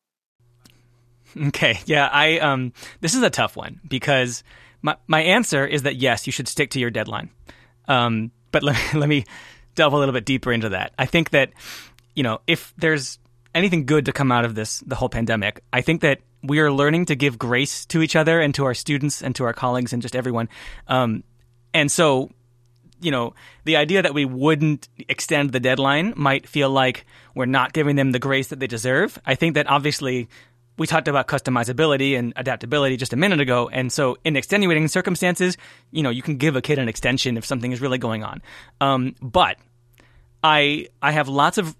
Okay, 1.47 1.79
yeah, 1.85 2.07
I 2.11 2.39
um, 2.39 2.73
this 3.01 3.13
is 3.13 3.21
a 3.21 3.29
tough 3.29 3.55
one 3.55 3.79
because 3.87 4.43
my 4.81 4.95
my 5.07 5.21
answer 5.21 5.65
is 5.65 5.83
that 5.83 5.95
yes, 5.95 6.25
you 6.25 6.33
should 6.33 6.47
stick 6.47 6.71
to 6.71 6.79
your 6.79 6.89
deadline. 6.89 7.29
Um, 7.87 8.31
but 8.51 8.63
let 8.63 8.75
me, 8.75 8.99
let 8.99 9.09
me 9.09 9.25
delve 9.75 9.93
a 9.93 9.97
little 9.97 10.13
bit 10.13 10.25
deeper 10.25 10.51
into 10.51 10.69
that. 10.69 10.93
I 10.97 11.05
think 11.05 11.31
that 11.31 11.51
you 12.15 12.23
know 12.23 12.41
if 12.47 12.73
there's 12.77 13.19
anything 13.53 13.85
good 13.85 14.05
to 14.05 14.11
come 14.11 14.31
out 14.31 14.45
of 14.45 14.55
this, 14.55 14.79
the 14.85 14.95
whole 14.95 15.09
pandemic, 15.09 15.63
I 15.73 15.81
think 15.81 16.01
that 16.01 16.19
we 16.43 16.59
are 16.59 16.71
learning 16.71 17.05
to 17.05 17.15
give 17.15 17.37
grace 17.37 17.85
to 17.87 18.01
each 18.01 18.15
other 18.15 18.39
and 18.39 18.53
to 18.55 18.65
our 18.65 18.73
students 18.73 19.21
and 19.21 19.35
to 19.35 19.43
our 19.43 19.53
colleagues 19.53 19.93
and 19.93 20.01
just 20.01 20.15
everyone. 20.15 20.49
Um, 20.87 21.23
and 21.73 21.91
so, 21.91 22.29
you 23.01 23.11
know, 23.11 23.33
the 23.65 23.75
idea 23.75 24.01
that 24.01 24.13
we 24.13 24.25
wouldn't 24.25 24.87
extend 25.09 25.51
the 25.51 25.59
deadline 25.59 26.13
might 26.15 26.47
feel 26.47 26.69
like 26.69 27.05
we're 27.35 27.45
not 27.45 27.73
giving 27.73 27.95
them 27.95 28.11
the 28.11 28.19
grace 28.19 28.47
that 28.47 28.59
they 28.59 28.67
deserve. 28.67 29.19
I 29.25 29.35
think 29.35 29.55
that 29.55 29.67
obviously 29.67 30.29
we 30.79 30.87
talked 30.87 31.07
about 31.07 31.27
customizability 31.27 32.17
and 32.17 32.33
adaptability 32.35 32.97
just 32.97 33.13
a 33.13 33.17
minute 33.17 33.39
ago. 33.39 33.69
And 33.69 33.91
so 33.91 34.17
in 34.23 34.35
extenuating 34.35 34.87
circumstances, 34.87 35.57
you 35.91 36.01
know, 36.01 36.09
you 36.09 36.23
can 36.23 36.37
give 36.37 36.55
a 36.55 36.61
kid 36.61 36.79
an 36.79 36.87
extension 36.87 37.37
if 37.37 37.45
something 37.45 37.71
is 37.71 37.81
really 37.81 37.97
going 37.97 38.23
on. 38.23 38.41
Um, 38.81 39.13
but 39.21 39.57
I, 40.41 40.87
I 41.01 41.11
have 41.11 41.27
lots 41.27 41.57
of 41.57 41.75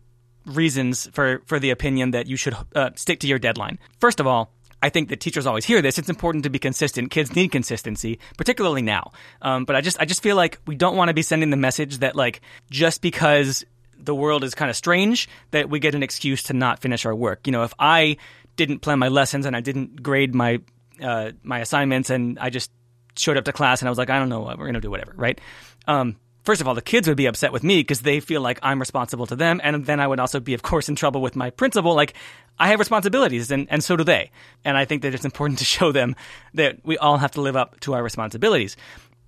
reasons 0.45 1.07
for, 1.13 1.41
for 1.45 1.59
the 1.59 1.69
opinion 1.69 2.11
that 2.11 2.27
you 2.27 2.35
should 2.35 2.55
uh, 2.75 2.91
stick 2.95 3.21
to 3.21 3.27
your 3.27 3.39
deadline. 3.39 3.79
First 3.99 4.19
of 4.19 4.27
all, 4.27 4.51
I 4.81 4.89
think 4.89 5.09
that 5.09 5.19
teachers 5.19 5.45
always 5.45 5.65
hear 5.65 5.81
this. 5.81 5.97
It's 5.97 6.09
important 6.09 6.43
to 6.43 6.49
be 6.49 6.59
consistent. 6.59 7.11
Kids 7.11 7.35
need 7.35 7.51
consistency, 7.51 8.19
particularly 8.37 8.81
now. 8.81 9.11
Um, 9.41 9.65
but 9.65 9.75
I 9.75 9.81
just, 9.81 9.99
I 9.99 10.05
just 10.05 10.23
feel 10.23 10.35
like 10.35 10.59
we 10.67 10.75
don't 10.75 10.95
want 10.95 11.09
to 11.09 11.13
be 11.13 11.21
sending 11.21 11.49
the 11.49 11.57
message 11.57 11.99
that 11.99 12.15
like 12.15 12.41
just 12.69 13.01
because 13.01 13.65
the 13.97 14.15
world 14.15 14.43
is 14.43 14.55
kind 14.55 14.69
of 14.69 14.75
strange 14.75 15.27
that 15.51 15.69
we 15.69 15.79
get 15.79 15.95
an 15.95 16.03
excuse 16.03 16.43
to 16.43 16.53
not 16.53 16.79
finish 16.79 17.05
our 17.05 17.13
work. 17.13 17.45
You 17.45 17.51
know, 17.51 17.63
if 17.63 17.73
I 17.77 18.17
didn't 18.59 18.79
plan 18.79 18.99
my 18.99 19.07
lessons 19.07 19.45
and 19.45 19.55
I 19.55 19.61
didn't 19.61 20.03
grade 20.03 20.35
my 20.35 20.59
uh, 21.01 21.31
my 21.43 21.59
assignments 21.59 22.09
and 22.09 22.37
I 22.37 22.49
just 22.49 22.69
showed 23.15 23.37
up 23.37 23.45
to 23.45 23.53
class 23.53 23.81
and 23.81 23.87
I 23.87 23.91
was 23.91 23.97
like, 23.97 24.09
I 24.09 24.19
don't 24.19 24.29
know, 24.29 24.41
we're 24.41 24.65
gonna 24.65 24.81
do 24.81 24.91
whatever, 24.91 25.13
right? 25.15 25.39
Um, 25.87 26.17
first 26.43 26.59
of 26.59 26.67
all, 26.67 26.75
the 26.75 26.81
kids 26.81 27.07
would 27.07 27.15
be 27.15 27.25
upset 27.25 27.53
with 27.53 27.63
me 27.63 27.79
because 27.79 28.01
they 28.01 28.19
feel 28.19 28.41
like 28.41 28.59
I'm 28.61 28.79
responsible 28.79 29.25
to 29.27 29.35
them, 29.35 29.61
and 29.63 29.85
then 29.85 29.99
I 30.01 30.07
would 30.07 30.19
also 30.19 30.39
be, 30.41 30.53
of 30.53 30.61
course, 30.61 30.89
in 30.89 30.95
trouble 30.95 31.21
with 31.21 31.35
my 31.35 31.49
principal. 31.51 31.95
Like 31.95 32.13
I 32.59 32.67
have 32.67 32.79
responsibilities, 32.79 33.49
and 33.49 33.67
and 33.69 33.81
so 33.81 33.95
do 33.95 34.03
they. 34.03 34.31
And 34.65 34.77
I 34.77 34.83
think 34.83 35.03
that 35.03 35.13
it's 35.13 35.25
important 35.25 35.59
to 35.59 35.65
show 35.65 35.91
them 35.91 36.15
that 36.53 36.79
we 36.83 36.97
all 36.97 37.17
have 37.17 37.31
to 37.31 37.41
live 37.41 37.55
up 37.55 37.79
to 37.81 37.93
our 37.93 38.03
responsibilities. 38.03 38.75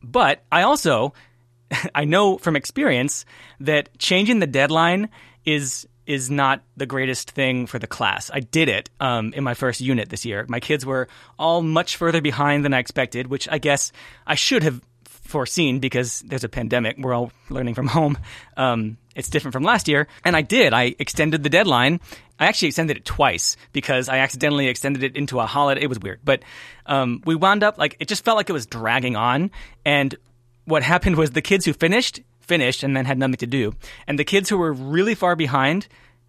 But 0.03 0.43
I 0.51 0.63
also 0.63 1.13
I 1.95 2.03
know 2.05 2.37
from 2.37 2.55
experience 2.55 3.25
that 3.61 3.97
changing 3.97 4.39
the 4.39 4.47
deadline 4.47 5.09
is 5.45 5.87
is 6.12 6.30
not 6.30 6.62
the 6.76 6.86
greatest 6.86 7.32
thing 7.32 7.65
for 7.65 7.80
the 7.80 7.88
class. 7.88 8.30
I 8.34 8.41
did 8.41 8.67
it 8.67 8.89
um, 9.00 9.32
in 9.34 9.45
my 9.45 9.54
first 9.54 9.80
unit 9.80 10.10
this 10.10 10.26
year. 10.26 10.45
My 10.50 10.60
kids 10.60 10.86
were 10.86 11.08
all 11.39 11.62
much 11.62 11.95
further 11.95 12.19
behind 12.19 12.65
than 12.65 12.74
I 12.74 12.80
expected, 12.80 13.28
which 13.28 13.47
I 13.50 13.60
guess 13.60 13.93
I 14.28 14.36
should 14.36 14.63
have 14.63 14.82
foreseen 15.06 15.80
because 15.80 16.19
there's 16.28 16.43
a 16.43 16.50
pandemic. 16.50 16.97
We're 16.97 17.13
all 17.13 17.32
learning 17.50 17.76
from 17.76 17.88
home. 17.97 18.17
Um, 18.58 18.97
it's 19.15 19.30
different 19.30 19.54
from 19.54 19.63
last 19.63 19.88
year. 19.88 20.10
And 20.26 20.36
I 20.36 20.41
did. 20.41 20.74
I 20.74 20.95
extended 21.00 21.43
the 21.43 21.50
deadline. 21.50 22.02
I 22.38 22.47
actually 22.47 22.67
extended 22.67 22.97
it 22.97 23.06
twice 23.06 23.56
because 23.71 24.10
I 24.10 24.17
accidentally 24.17 24.67
extended 24.67 25.04
it 25.04 25.15
into 25.15 25.39
a 25.39 25.45
holiday. 25.45 25.82
It 25.82 25.88
was 25.88 26.00
weird. 26.00 26.19
But 26.26 26.43
um, 26.88 27.21
we 27.26 27.36
wound 27.36 27.63
up, 27.63 27.78
like, 27.78 27.95
it 28.02 28.10
just 28.10 28.26
felt 28.26 28.36
like 28.36 28.50
it 28.50 28.54
was 28.54 28.65
dragging 28.65 29.15
on. 29.15 29.50
And 29.86 30.13
what 30.65 30.84
happened 30.84 31.15
was 31.15 31.32
the 31.32 31.41
kids 31.41 31.63
who 31.63 31.71
finished 31.71 32.19
finished 32.51 32.83
and 32.83 32.97
then 32.97 33.05
had 33.05 33.17
nothing 33.17 33.37
to 33.37 33.47
do. 33.47 33.73
And 34.07 34.19
the 34.19 34.25
kids 34.25 34.49
who 34.49 34.57
were 34.57 34.73
really 34.73 35.15
far 35.15 35.37
behind 35.37 35.87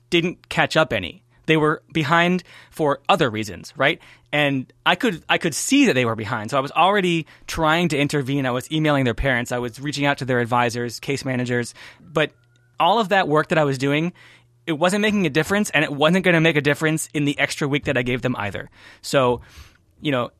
didn't 0.09 0.49
catch 0.49 0.77
up 0.77 0.93
any. 0.93 1.25
They 1.47 1.57
were 1.57 1.83
behind 1.93 2.45
for 2.71 3.01
other 3.09 3.29
reasons, 3.29 3.73
right? 3.77 3.99
And 4.33 4.73
I 4.87 4.95
could 4.95 5.25
I 5.29 5.39
could 5.39 5.53
see 5.53 5.87
that 5.87 5.95
they 5.95 6.05
were 6.05 6.15
behind. 6.15 6.51
So 6.51 6.59
I 6.59 6.61
was 6.61 6.71
already 6.71 7.27
trying 7.49 7.89
to 7.89 7.99
intervene. 7.99 8.47
I 8.47 8.53
was 8.53 8.71
emailing 8.71 9.05
their 9.05 9.15
parents. 9.15 9.51
I 9.51 9.59
was 9.59 9.81
reaching 9.81 10.07
out 10.07 10.19
to 10.19 10.25
their 10.25 10.39
advisors, 10.39 11.01
case 11.01 11.25
managers. 11.25 11.75
But 12.01 12.31
all 12.79 13.01
of 13.01 13.09
that 13.09 13.27
work 13.27 13.49
that 13.49 13.59
I 13.59 13.65
was 13.65 13.79
doing, 13.79 14.13
it 14.65 14.75
wasn't 14.75 15.03
making 15.03 15.27
a 15.27 15.31
difference 15.31 15.71
and 15.71 15.85
it 15.85 15.93
wasn't 15.93 16.25
going 16.25 16.35
to 16.35 16.41
make 16.41 16.55
a 16.55 16.61
difference 16.61 17.09
in 17.13 17.25
the 17.25 17.37
extra 17.37 17.67
week 17.67 17.87
that 17.87 17.99
I 17.99 18.03
gave 18.03 18.23
them 18.23 18.37
either. 18.39 18.71
So, 19.01 19.41
you 20.01 20.13
know, 20.13 20.31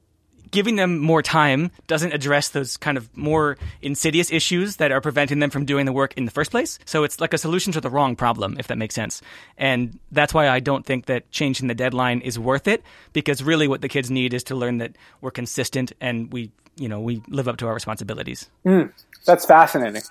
giving 0.51 0.77
them 0.77 0.99
more 0.99 1.23
time 1.23 1.71
doesn't 1.87 2.13
address 2.13 2.51
those 2.51 2.77
kind 2.77 2.99
of 2.99 3.15
more 3.17 3.57
insidious 3.81 4.31
issues 4.31 4.77
that 4.77 4.93
are 4.93 5.01
preventing 5.01 5.39
them 5.39 5.51
from 5.51 5.65
doing 5.65 5.87
the 5.87 5.93
work 5.93 6.15
in 6.17 6.25
the 6.25 6.31
first 6.31 6.51
place. 6.51 6.79
So 6.85 7.05
it's 7.05 7.21
like 7.21 7.33
a 7.33 7.39
solution 7.39 7.73
to 7.73 7.81
the 7.81 7.91
wrong 7.91 8.17
problem, 8.17 8.57
if 8.59 8.67
that 8.69 8.79
makes 8.79 8.95
sense. 8.95 9.23
And 9.57 9.99
that's 10.11 10.35
why 10.35 10.49
I 10.49 10.61
don't 10.61 10.85
think 10.85 11.07
that 11.07 11.31
changing 11.31 11.69
the 11.69 11.75
deadline 11.75 12.21
is 12.21 12.39
worth 12.39 12.69
it, 12.69 12.83
because 13.13 13.43
really 13.43 13.69
what 13.69 13.81
the 13.81 13.89
kids 13.89 14.11
need 14.11 14.35
is 14.35 14.45
to 14.45 14.55
learn 14.55 14.79
that 14.79 14.97
we're 15.21 15.31
consistent 15.31 15.93
and 16.01 16.33
we, 16.33 16.51
you 16.77 16.89
know, 16.89 17.01
we 17.01 17.23
live 17.29 17.49
up 17.49 17.57
to 17.59 17.67
our 17.67 17.75
responsibilities. 17.75 18.49
Mm, 18.67 18.93
that's 19.25 19.47
fascinating. 19.47 20.03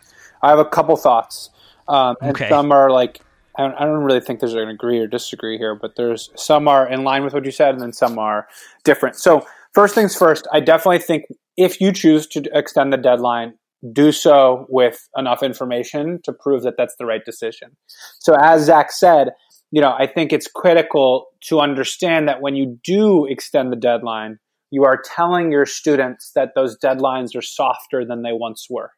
I 0.42 0.50
have 0.50 0.60
a 0.60 0.66
couple 0.66 0.96
thoughts. 0.98 1.50
Um, 1.88 2.16
and 2.22 2.32
okay. 2.32 2.50
some 2.50 2.72
are 2.72 2.90
like 2.90 3.22
I 3.56 3.64
don't, 3.64 3.76
I 3.76 3.86
don't 3.86 4.04
really 4.04 4.22
think 4.22 4.40
there's 4.40 4.54
an 4.54 4.70
agree 4.70 5.00
or 5.00 5.08
disagree 5.08 5.58
here, 5.58 5.76
but 5.76 5.96
there's 5.96 6.30
some 6.36 6.68
are 6.68 6.88
in 6.88 7.04
line 7.04 7.24
with 7.24 7.34
what 7.34 7.46
you 7.46 7.52
said, 7.52 7.74
and 7.74 7.82
then 7.82 7.94
some 7.94 8.18
are 8.18 8.48
different. 8.84 9.18
So 9.18 9.46
First 9.74 9.96
things 9.96 10.16
first, 10.16 10.48
I 10.52 10.60
definitely 10.60 11.00
think 11.00 11.26
if 11.58 11.80
you 11.80 11.92
choose 11.92 12.28
to 12.28 12.44
extend 12.54 12.92
the 12.92 12.98
deadline, 12.98 13.54
do 13.94 14.12
so 14.12 14.66
with 14.70 15.08
enough 15.18 15.42
information 15.42 16.20
to 16.24 16.34
prove 16.34 16.64
that 16.64 16.76
that's 16.78 16.96
the 17.00 17.06
right 17.06 17.24
decision. 17.26 17.78
So, 18.20 18.36
as 18.40 18.66
Zach 18.66 18.92
said, 18.92 19.30
you 19.72 19.82
know, 19.82 19.94
I 19.98 20.08
think 20.08 20.34
it's 20.34 20.48
critical 20.48 21.28
to 21.46 21.60
understand 21.60 22.28
that 22.28 22.42
when 22.42 22.56
you 22.56 22.80
do 22.84 23.26
extend 23.26 23.72
the 23.72 23.78
deadline, 23.78 24.38
you 24.70 24.84
are 24.84 25.02
telling 25.04 25.52
your 25.52 25.66
students 25.66 26.32
that 26.36 26.50
those 26.56 26.78
deadlines 26.78 27.36
are 27.36 27.42
softer 27.42 28.06
than 28.06 28.22
they 28.22 28.34
once 28.34 28.68
were. 28.70 28.92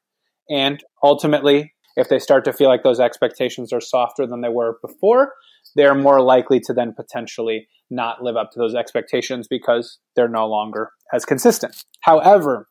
And 0.49 0.83
ultimately, 1.03 1.73
if 1.95 2.09
they 2.09 2.19
start 2.19 2.43
to 2.45 2.53
feel 2.53 2.69
like 2.69 2.83
those 2.83 2.99
expectations 2.99 3.71
are 3.71 3.81
softer 3.81 4.25
than 4.25 4.41
they 4.41 4.49
were 4.49 4.77
before, 4.81 5.33
they're 5.75 5.95
more 5.95 6.21
likely 6.21 6.59
to 6.62 6.73
then 6.73 6.93
potentially 6.93 7.67
not 7.89 8.23
live 8.23 8.36
up 8.36 8.51
to 8.51 8.59
those 8.59 8.75
expectations 8.75 9.47
because 9.47 9.99
they're 10.15 10.27
no 10.27 10.47
longer 10.47 10.91
as 11.13 11.25
consistent. 11.25 11.83
However, 12.01 12.67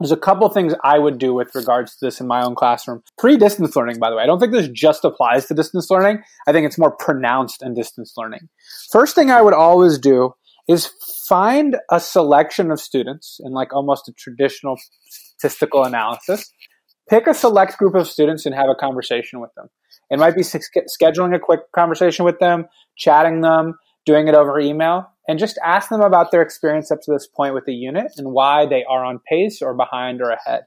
there's 0.00 0.12
a 0.12 0.16
couple 0.16 0.48
things 0.48 0.74
I 0.84 0.98
would 0.98 1.18
do 1.18 1.34
with 1.34 1.54
regards 1.54 1.96
to 1.96 2.06
this 2.06 2.20
in 2.20 2.28
my 2.28 2.42
own 2.42 2.54
classroom. 2.54 3.02
Pre 3.18 3.36
distance 3.36 3.74
learning, 3.74 3.98
by 3.98 4.10
the 4.10 4.16
way, 4.16 4.22
I 4.22 4.26
don't 4.26 4.38
think 4.38 4.52
this 4.52 4.68
just 4.68 5.04
applies 5.04 5.46
to 5.46 5.54
distance 5.54 5.90
learning. 5.90 6.22
I 6.46 6.52
think 6.52 6.66
it's 6.66 6.78
more 6.78 6.92
pronounced 6.92 7.62
in 7.62 7.74
distance 7.74 8.14
learning. 8.16 8.48
First 8.92 9.14
thing 9.14 9.30
I 9.30 9.42
would 9.42 9.54
always 9.54 9.98
do 9.98 10.34
is 10.68 10.90
find 11.28 11.76
a 11.90 11.98
selection 11.98 12.70
of 12.70 12.80
students 12.80 13.40
in 13.42 13.52
like 13.52 13.72
almost 13.72 14.08
a 14.08 14.12
traditional 14.12 14.76
statistical 15.08 15.84
analysis 15.84 16.52
pick 17.08 17.26
a 17.26 17.34
select 17.34 17.78
group 17.78 17.94
of 17.94 18.06
students 18.06 18.46
and 18.46 18.54
have 18.54 18.68
a 18.68 18.74
conversation 18.74 19.40
with 19.40 19.52
them. 19.54 19.68
It 20.10 20.18
might 20.18 20.34
be 20.34 20.42
scheduling 20.42 21.34
a 21.34 21.38
quick 21.38 21.60
conversation 21.74 22.24
with 22.24 22.38
them, 22.38 22.66
chatting 22.96 23.40
them, 23.40 23.78
doing 24.06 24.28
it 24.28 24.34
over 24.34 24.58
email, 24.58 25.10
and 25.28 25.38
just 25.38 25.58
ask 25.62 25.90
them 25.90 26.00
about 26.00 26.30
their 26.30 26.42
experience 26.42 26.90
up 26.90 27.00
to 27.02 27.12
this 27.12 27.26
point 27.26 27.54
with 27.54 27.66
the 27.66 27.74
unit 27.74 28.12
and 28.16 28.32
why 28.32 28.66
they 28.66 28.84
are 28.84 29.04
on 29.04 29.20
pace 29.28 29.60
or 29.60 29.74
behind 29.74 30.22
or 30.22 30.30
ahead. 30.30 30.62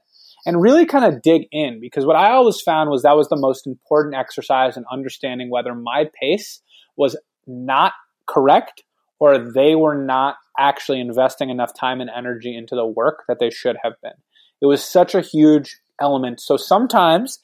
And 0.46 0.60
really 0.60 0.86
kind 0.86 1.04
of 1.04 1.22
dig 1.22 1.42
in 1.52 1.80
because 1.80 2.04
what 2.04 2.16
I 2.16 2.32
always 2.32 2.60
found 2.60 2.90
was 2.90 3.02
that 3.02 3.16
was 3.16 3.28
the 3.28 3.36
most 3.36 3.66
important 3.66 4.14
exercise 4.14 4.76
in 4.76 4.84
understanding 4.90 5.50
whether 5.50 5.74
my 5.74 6.08
pace 6.20 6.60
was 6.96 7.16
not 7.46 7.92
correct 8.26 8.82
or 9.18 9.38
they 9.38 9.74
were 9.74 10.04
not 10.04 10.36
actually 10.58 11.00
investing 11.00 11.48
enough 11.48 11.72
time 11.78 12.00
and 12.00 12.10
energy 12.10 12.56
into 12.56 12.74
the 12.74 12.86
work 12.86 13.22
that 13.28 13.38
they 13.38 13.50
should 13.50 13.76
have 13.82 13.94
been. 14.02 14.12
It 14.60 14.66
was 14.66 14.84
such 14.84 15.14
a 15.14 15.20
huge 15.20 15.80
element. 16.00 16.40
So 16.40 16.56
sometimes 16.56 17.38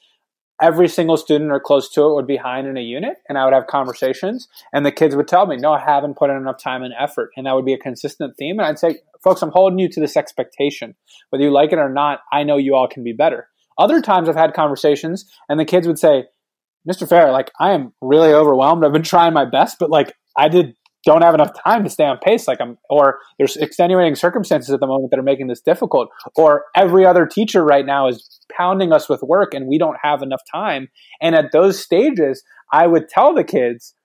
every 0.61 0.87
single 0.87 1.17
student 1.17 1.51
or 1.51 1.59
close 1.59 1.89
to 1.91 2.03
it 2.03 2.13
would 2.13 2.27
be 2.27 2.35
behind 2.35 2.67
in 2.67 2.77
a 2.77 2.81
unit 2.81 3.17
and 3.27 3.37
I 3.37 3.45
would 3.45 3.53
have 3.53 3.67
conversations 3.67 4.47
and 4.73 4.85
the 4.85 4.91
kids 4.91 5.15
would 5.15 5.27
tell 5.27 5.45
me, 5.45 5.57
no, 5.57 5.73
I 5.73 5.79
haven't 5.79 6.17
put 6.17 6.29
in 6.29 6.37
enough 6.37 6.61
time 6.61 6.83
and 6.83 6.93
effort. 6.99 7.31
And 7.35 7.45
that 7.45 7.55
would 7.55 7.65
be 7.65 7.73
a 7.73 7.77
consistent 7.77 8.35
theme. 8.37 8.59
And 8.59 8.67
I'd 8.67 8.79
say, 8.79 8.99
folks, 9.23 9.41
I'm 9.41 9.51
holding 9.51 9.79
you 9.79 9.89
to 9.89 9.99
this 9.99 10.17
expectation. 10.17 10.95
Whether 11.29 11.45
you 11.45 11.51
like 11.51 11.71
it 11.71 11.79
or 11.79 11.89
not, 11.89 12.19
I 12.31 12.43
know 12.43 12.57
you 12.57 12.75
all 12.75 12.87
can 12.87 13.03
be 13.03 13.13
better. 13.13 13.47
Other 13.77 14.01
times 14.01 14.27
I've 14.27 14.35
had 14.35 14.53
conversations 14.53 15.25
and 15.47 15.59
the 15.59 15.65
kids 15.65 15.87
would 15.87 15.99
say, 15.99 16.25
Mr. 16.89 17.07
Farah, 17.07 17.31
like 17.31 17.51
I 17.59 17.73
am 17.73 17.93
really 18.01 18.33
overwhelmed. 18.33 18.83
I've 18.83 18.93
been 18.93 19.03
trying 19.03 19.33
my 19.33 19.45
best, 19.45 19.77
but 19.79 19.89
like 19.89 20.13
I 20.37 20.47
did 20.47 20.75
don't 21.05 21.21
have 21.21 21.33
enough 21.33 21.51
time 21.63 21.83
to 21.83 21.89
stay 21.89 22.03
on 22.03 22.17
pace 22.17 22.47
like 22.47 22.59
i'm 22.61 22.77
or 22.89 23.19
there's 23.37 23.55
extenuating 23.57 24.15
circumstances 24.15 24.73
at 24.73 24.79
the 24.79 24.87
moment 24.87 25.11
that 25.11 25.19
are 25.19 25.23
making 25.23 25.47
this 25.47 25.61
difficult 25.61 26.09
or 26.35 26.65
every 26.75 27.05
other 27.05 27.25
teacher 27.25 27.63
right 27.63 27.85
now 27.85 28.07
is 28.07 28.39
pounding 28.51 28.91
us 28.91 29.07
with 29.07 29.21
work 29.23 29.53
and 29.53 29.67
we 29.67 29.77
don't 29.77 29.97
have 30.01 30.21
enough 30.21 30.41
time. 30.51 30.89
And 31.21 31.35
at 31.35 31.51
those 31.51 31.79
stages 31.79 32.43
i 32.71 32.85
would 32.85 33.09
tell 33.09 33.33
the 33.33 33.43
kids 33.43 33.95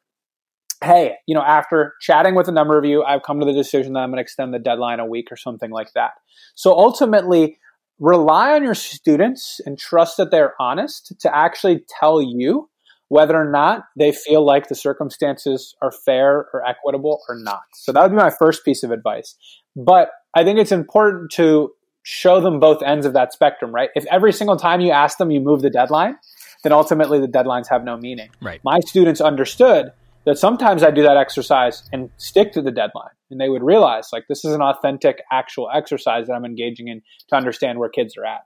hey 0.83 1.15
you 1.27 1.35
know 1.35 1.43
after 1.43 1.95
chatting 2.01 2.35
with 2.35 2.49
a 2.49 2.53
number 2.53 2.79
of 2.79 2.85
you 2.85 3.03
i've 3.03 3.23
come 3.23 3.41
to 3.41 3.47
the 3.47 3.53
decision 3.53 3.93
that 3.95 4.01
i'm 4.01 4.11
going 4.11 4.19
to 4.19 4.23
extend 4.23 4.53
the 4.53 4.59
deadline 4.59 5.01
a 5.01 5.07
week 5.07 5.29
or 5.31 5.37
something 5.37 5.71
like 5.71 5.93
that. 5.95 6.13
So 6.55 6.73
ultimately 6.73 7.59
rely 7.99 8.53
on 8.53 8.65
your 8.65 8.75
students 8.75 9.61
and 9.65 9.79
trust 9.79 10.17
that 10.17 10.31
they're 10.31 10.55
honest 10.61 11.15
to 11.21 11.35
actually 11.35 11.85
tell 12.01 12.21
you 12.21 12.69
whether 13.09 13.37
or 13.37 13.51
not 13.51 13.85
they 13.97 14.13
feel 14.13 14.45
like 14.45 14.69
the 14.69 14.75
circumstances 14.75 15.75
are 15.83 15.93
fair 15.93 16.49
or 16.53 16.67
equitable 16.67 17.21
or 17.29 17.37
not. 17.37 17.63
So 17.75 17.93
that 17.93 18.03
would 18.03 18.11
be 18.11 18.17
my 18.17 18.31
first 18.31 18.65
piece 18.65 18.83
of 18.83 18.91
advice. 18.91 19.37
But 19.77 20.11
I 20.35 20.45
think 20.45 20.59
it's 20.59 20.73
important 20.73 21.31
to 21.33 21.73
show 22.03 22.41
them 22.41 22.61
both 22.61 22.83
ends 22.83 23.07
of 23.07 23.13
that 23.15 23.33
spectrum, 23.33 23.75
right? 23.75 23.91
If 23.95 24.05
every 24.11 24.33
single 24.33 24.57
time 24.57 24.81
you 24.81 24.91
ask 24.91 25.19
them 25.19 25.31
you 25.31 25.41
move 25.41 25.63
the 25.63 25.71
deadline, 25.71 26.17
then 26.63 26.73
ultimately 26.73 27.21
the 27.21 27.29
deadlines 27.29 27.69
have 27.69 27.85
no 27.85 27.97
meaning. 27.97 28.31
Right. 28.43 28.61
My 28.65 28.81
students 28.81 29.21
understood 29.21 29.93
that 30.25 30.39
sometimes 30.39 30.83
I 30.83 30.91
do 30.91 31.03
that 31.03 31.17
exercise 31.17 31.83
and 31.93 32.11
stick 32.17 32.53
to 32.53 32.63
the 32.63 32.71
deadline. 32.71 33.11
And 33.31 33.41
they 33.41 33.49
would 33.49 33.63
realize 33.63 34.09
like 34.13 34.25
this 34.29 34.45
is 34.45 34.55
an 34.55 34.63
authentic 34.63 35.23
actual 35.31 35.69
exercise 35.73 36.27
that 36.27 36.33
I'm 36.33 36.45
engaging 36.45 36.89
in 36.89 37.03
to 37.29 37.37
understand 37.37 37.79
where 37.79 37.89
kids 37.89 38.17
are 38.17 38.25
at. 38.25 38.41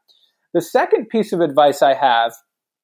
The 0.54 0.62
second 0.62 1.08
piece 1.08 1.32
of 1.32 1.40
advice 1.40 1.82
I 1.82 1.94
have 1.94 2.32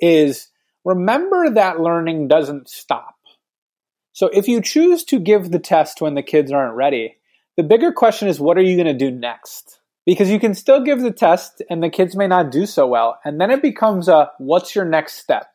is 0.01 0.49
remember 0.85 1.51
that 1.51 1.81
learning 1.81 2.29
doesn't 2.29 2.69
stop. 2.69 3.15
So 4.13 4.29
if 4.29 4.47
you 4.47 4.61
choose 4.61 5.05
to 5.05 5.19
give 5.19 5.51
the 5.51 5.59
test 5.59 6.01
when 6.01 6.15
the 6.15 6.23
kids 6.23 6.53
aren't 6.53 6.77
ready, 6.77 7.17
the 7.57 7.63
bigger 7.63 7.93
question 7.93 8.29
is 8.29 8.39
what 8.39 8.57
are 8.59 8.63
you 8.63 8.77
going 8.77 8.87
to 8.87 9.11
do 9.11 9.11
next? 9.11 9.81
Because 10.07 10.31
you 10.31 10.39
can 10.39 10.55
still 10.55 10.83
give 10.83 11.01
the 11.01 11.13
test 11.13 11.63
and 11.71 11.83
the 11.83 11.91
kids 11.91 12.15
may 12.15 12.27
not 12.27 12.53
do 12.53 12.67
so 12.67 12.87
well. 12.87 13.19
And 13.25 13.41
then 13.41 13.51
it 13.51 13.63
becomes 13.63 14.09
a 14.09 14.31
what's 14.39 14.75
your 14.75 14.85
next 14.85 15.15
step? 15.15 15.47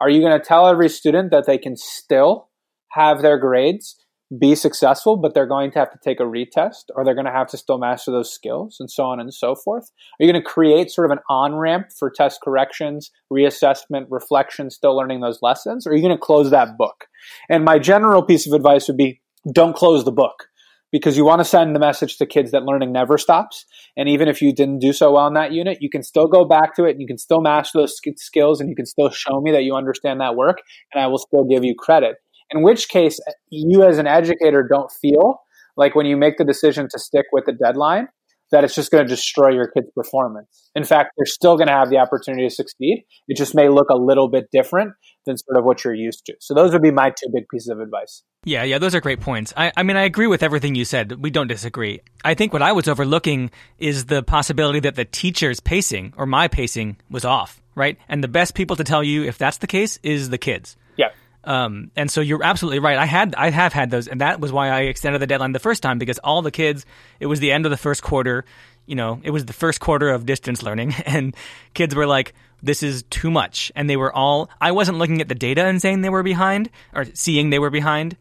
Are 0.00 0.08
you 0.08 0.20
going 0.20 0.38
to 0.38 0.44
tell 0.44 0.66
every 0.66 0.88
student 0.88 1.30
that 1.30 1.46
they 1.46 1.58
can 1.58 1.76
still 1.76 2.48
have 2.92 3.20
their 3.20 3.38
grades 3.38 3.96
be 4.38 4.54
successful, 4.54 5.16
but 5.16 5.34
they're 5.34 5.46
going 5.46 5.70
to 5.70 5.78
have 5.78 5.92
to 5.92 5.98
take 6.02 6.18
a 6.18 6.24
retest 6.24 6.84
or 6.94 7.04
they're 7.04 7.14
going 7.14 7.26
to 7.26 7.32
have 7.32 7.48
to 7.48 7.56
still 7.56 7.78
master 7.78 8.10
those 8.10 8.32
skills 8.32 8.76
and 8.80 8.90
so 8.90 9.04
on 9.04 9.20
and 9.20 9.32
so 9.32 9.54
forth? 9.54 9.90
Are 10.18 10.24
you 10.24 10.32
going 10.32 10.42
to 10.42 10.48
create 10.48 10.90
sort 10.90 11.10
of 11.10 11.12
an 11.12 11.22
on 11.30 11.54
ramp 11.54 11.86
for 11.96 12.10
test 12.10 12.40
corrections, 12.42 13.10
reassessment, 13.32 14.06
reflection, 14.10 14.70
still 14.70 14.96
learning 14.96 15.20
those 15.20 15.38
lessons? 15.42 15.86
Or 15.86 15.90
are 15.90 15.94
you 15.94 16.02
going 16.02 16.16
to 16.16 16.20
close 16.20 16.50
that 16.50 16.76
book? 16.76 17.06
And 17.48 17.64
my 17.64 17.78
general 17.78 18.22
piece 18.22 18.46
of 18.46 18.52
advice 18.52 18.88
would 18.88 18.96
be 18.96 19.20
don't 19.52 19.76
close 19.76 20.04
the 20.04 20.12
book 20.12 20.48
because 20.92 21.16
you 21.16 21.24
want 21.24 21.40
to 21.40 21.44
send 21.44 21.74
the 21.74 21.80
message 21.80 22.16
to 22.16 22.26
kids 22.26 22.52
that 22.52 22.64
learning 22.64 22.92
never 22.92 23.18
stops. 23.18 23.64
And 23.96 24.08
even 24.08 24.28
if 24.28 24.40
you 24.40 24.52
didn't 24.52 24.78
do 24.78 24.92
so 24.92 25.12
well 25.12 25.26
in 25.26 25.34
that 25.34 25.52
unit, 25.52 25.78
you 25.80 25.90
can 25.90 26.02
still 26.02 26.26
go 26.26 26.44
back 26.44 26.74
to 26.76 26.84
it 26.84 26.92
and 26.92 27.00
you 27.00 27.06
can 27.06 27.18
still 27.18 27.40
master 27.40 27.78
those 27.78 28.00
skills 28.16 28.60
and 28.60 28.70
you 28.70 28.76
can 28.76 28.86
still 28.86 29.10
show 29.10 29.40
me 29.40 29.52
that 29.52 29.62
you 29.62 29.74
understand 29.74 30.20
that 30.20 30.36
work 30.36 30.58
and 30.92 31.02
I 31.02 31.06
will 31.08 31.18
still 31.18 31.44
give 31.44 31.64
you 31.64 31.74
credit. 31.76 32.16
In 32.50 32.62
which 32.62 32.88
case, 32.88 33.18
you 33.50 33.84
as 33.84 33.98
an 33.98 34.06
educator 34.06 34.66
don't 34.68 34.90
feel 34.90 35.40
like 35.76 35.94
when 35.94 36.06
you 36.06 36.16
make 36.16 36.38
the 36.38 36.44
decision 36.44 36.88
to 36.90 36.98
stick 36.98 37.26
with 37.32 37.44
the 37.44 37.52
deadline, 37.52 38.08
that 38.52 38.64
it's 38.64 38.74
just 38.74 38.90
going 38.90 39.04
to 39.04 39.08
destroy 39.08 39.50
your 39.50 39.68
kid's 39.68 39.90
performance. 39.94 40.70
In 40.74 40.84
fact, 40.84 41.10
they're 41.16 41.26
still 41.26 41.56
going 41.56 41.66
to 41.66 41.72
have 41.72 41.90
the 41.90 41.98
opportunity 41.98 42.48
to 42.48 42.54
succeed. 42.54 43.04
It 43.28 43.36
just 43.36 43.54
may 43.54 43.68
look 43.68 43.90
a 43.90 43.96
little 43.96 44.28
bit 44.28 44.46
different 44.52 44.92
than 45.24 45.36
sort 45.36 45.58
of 45.58 45.64
what 45.64 45.84
you're 45.84 45.94
used 45.94 46.24
to. 46.26 46.34
So 46.40 46.54
those 46.54 46.72
would 46.72 46.82
be 46.82 46.92
my 46.92 47.10
two 47.10 47.28
big 47.32 47.48
pieces 47.52 47.68
of 47.68 47.80
advice. 47.80 48.22
Yeah, 48.44 48.62
yeah, 48.62 48.78
those 48.78 48.94
are 48.94 49.00
great 49.00 49.20
points. 49.20 49.52
I, 49.56 49.72
I 49.76 49.82
mean, 49.82 49.96
I 49.96 50.04
agree 50.04 50.28
with 50.28 50.44
everything 50.44 50.76
you 50.76 50.84
said. 50.84 51.20
We 51.20 51.30
don't 51.30 51.48
disagree. 51.48 52.00
I 52.24 52.34
think 52.34 52.52
what 52.52 52.62
I 52.62 52.72
was 52.72 52.86
overlooking 52.86 53.50
is 53.78 54.04
the 54.04 54.22
possibility 54.22 54.80
that 54.80 54.94
the 54.94 55.04
teacher's 55.04 55.58
pacing 55.58 56.14
or 56.16 56.26
my 56.26 56.46
pacing 56.46 56.98
was 57.10 57.24
off, 57.24 57.60
right? 57.74 57.98
And 58.08 58.22
the 58.22 58.28
best 58.28 58.54
people 58.54 58.76
to 58.76 58.84
tell 58.84 59.02
you 59.02 59.24
if 59.24 59.38
that's 59.38 59.58
the 59.58 59.66
case 59.66 59.98
is 60.04 60.30
the 60.30 60.38
kids. 60.38 60.76
Yeah. 60.96 61.08
Um, 61.46 61.92
and 61.94 62.10
so 62.10 62.20
you're 62.20 62.42
absolutely 62.42 62.80
right. 62.80 62.98
I 62.98 63.06
had 63.06 63.34
I 63.36 63.50
have 63.50 63.72
had 63.72 63.90
those, 63.90 64.08
and 64.08 64.20
that 64.20 64.40
was 64.40 64.50
why 64.50 64.68
I 64.68 64.80
extended 64.82 65.22
the 65.22 65.28
deadline 65.28 65.52
the 65.52 65.60
first 65.60 65.82
time 65.82 65.98
because 65.98 66.18
all 66.18 66.42
the 66.42 66.50
kids. 66.50 66.84
It 67.20 67.26
was 67.26 67.38
the 67.38 67.52
end 67.52 67.64
of 67.64 67.70
the 67.70 67.76
first 67.76 68.02
quarter. 68.02 68.44
You 68.84 68.96
know, 68.96 69.20
it 69.22 69.30
was 69.30 69.46
the 69.46 69.52
first 69.52 69.80
quarter 69.80 70.10
of 70.10 70.26
distance 70.26 70.62
learning, 70.62 70.94
and 71.06 71.34
kids 71.72 71.94
were 71.94 72.06
like, 72.06 72.34
"This 72.62 72.82
is 72.82 73.04
too 73.04 73.30
much," 73.30 73.70
and 73.76 73.88
they 73.88 73.96
were 73.96 74.12
all. 74.12 74.50
I 74.60 74.72
wasn't 74.72 74.98
looking 74.98 75.20
at 75.20 75.28
the 75.28 75.36
data 75.36 75.64
and 75.64 75.80
saying 75.80 76.00
they 76.00 76.10
were 76.10 76.24
behind 76.24 76.68
or 76.92 77.06
seeing 77.14 77.50
they 77.50 77.60
were 77.60 77.70
behind. 77.70 78.16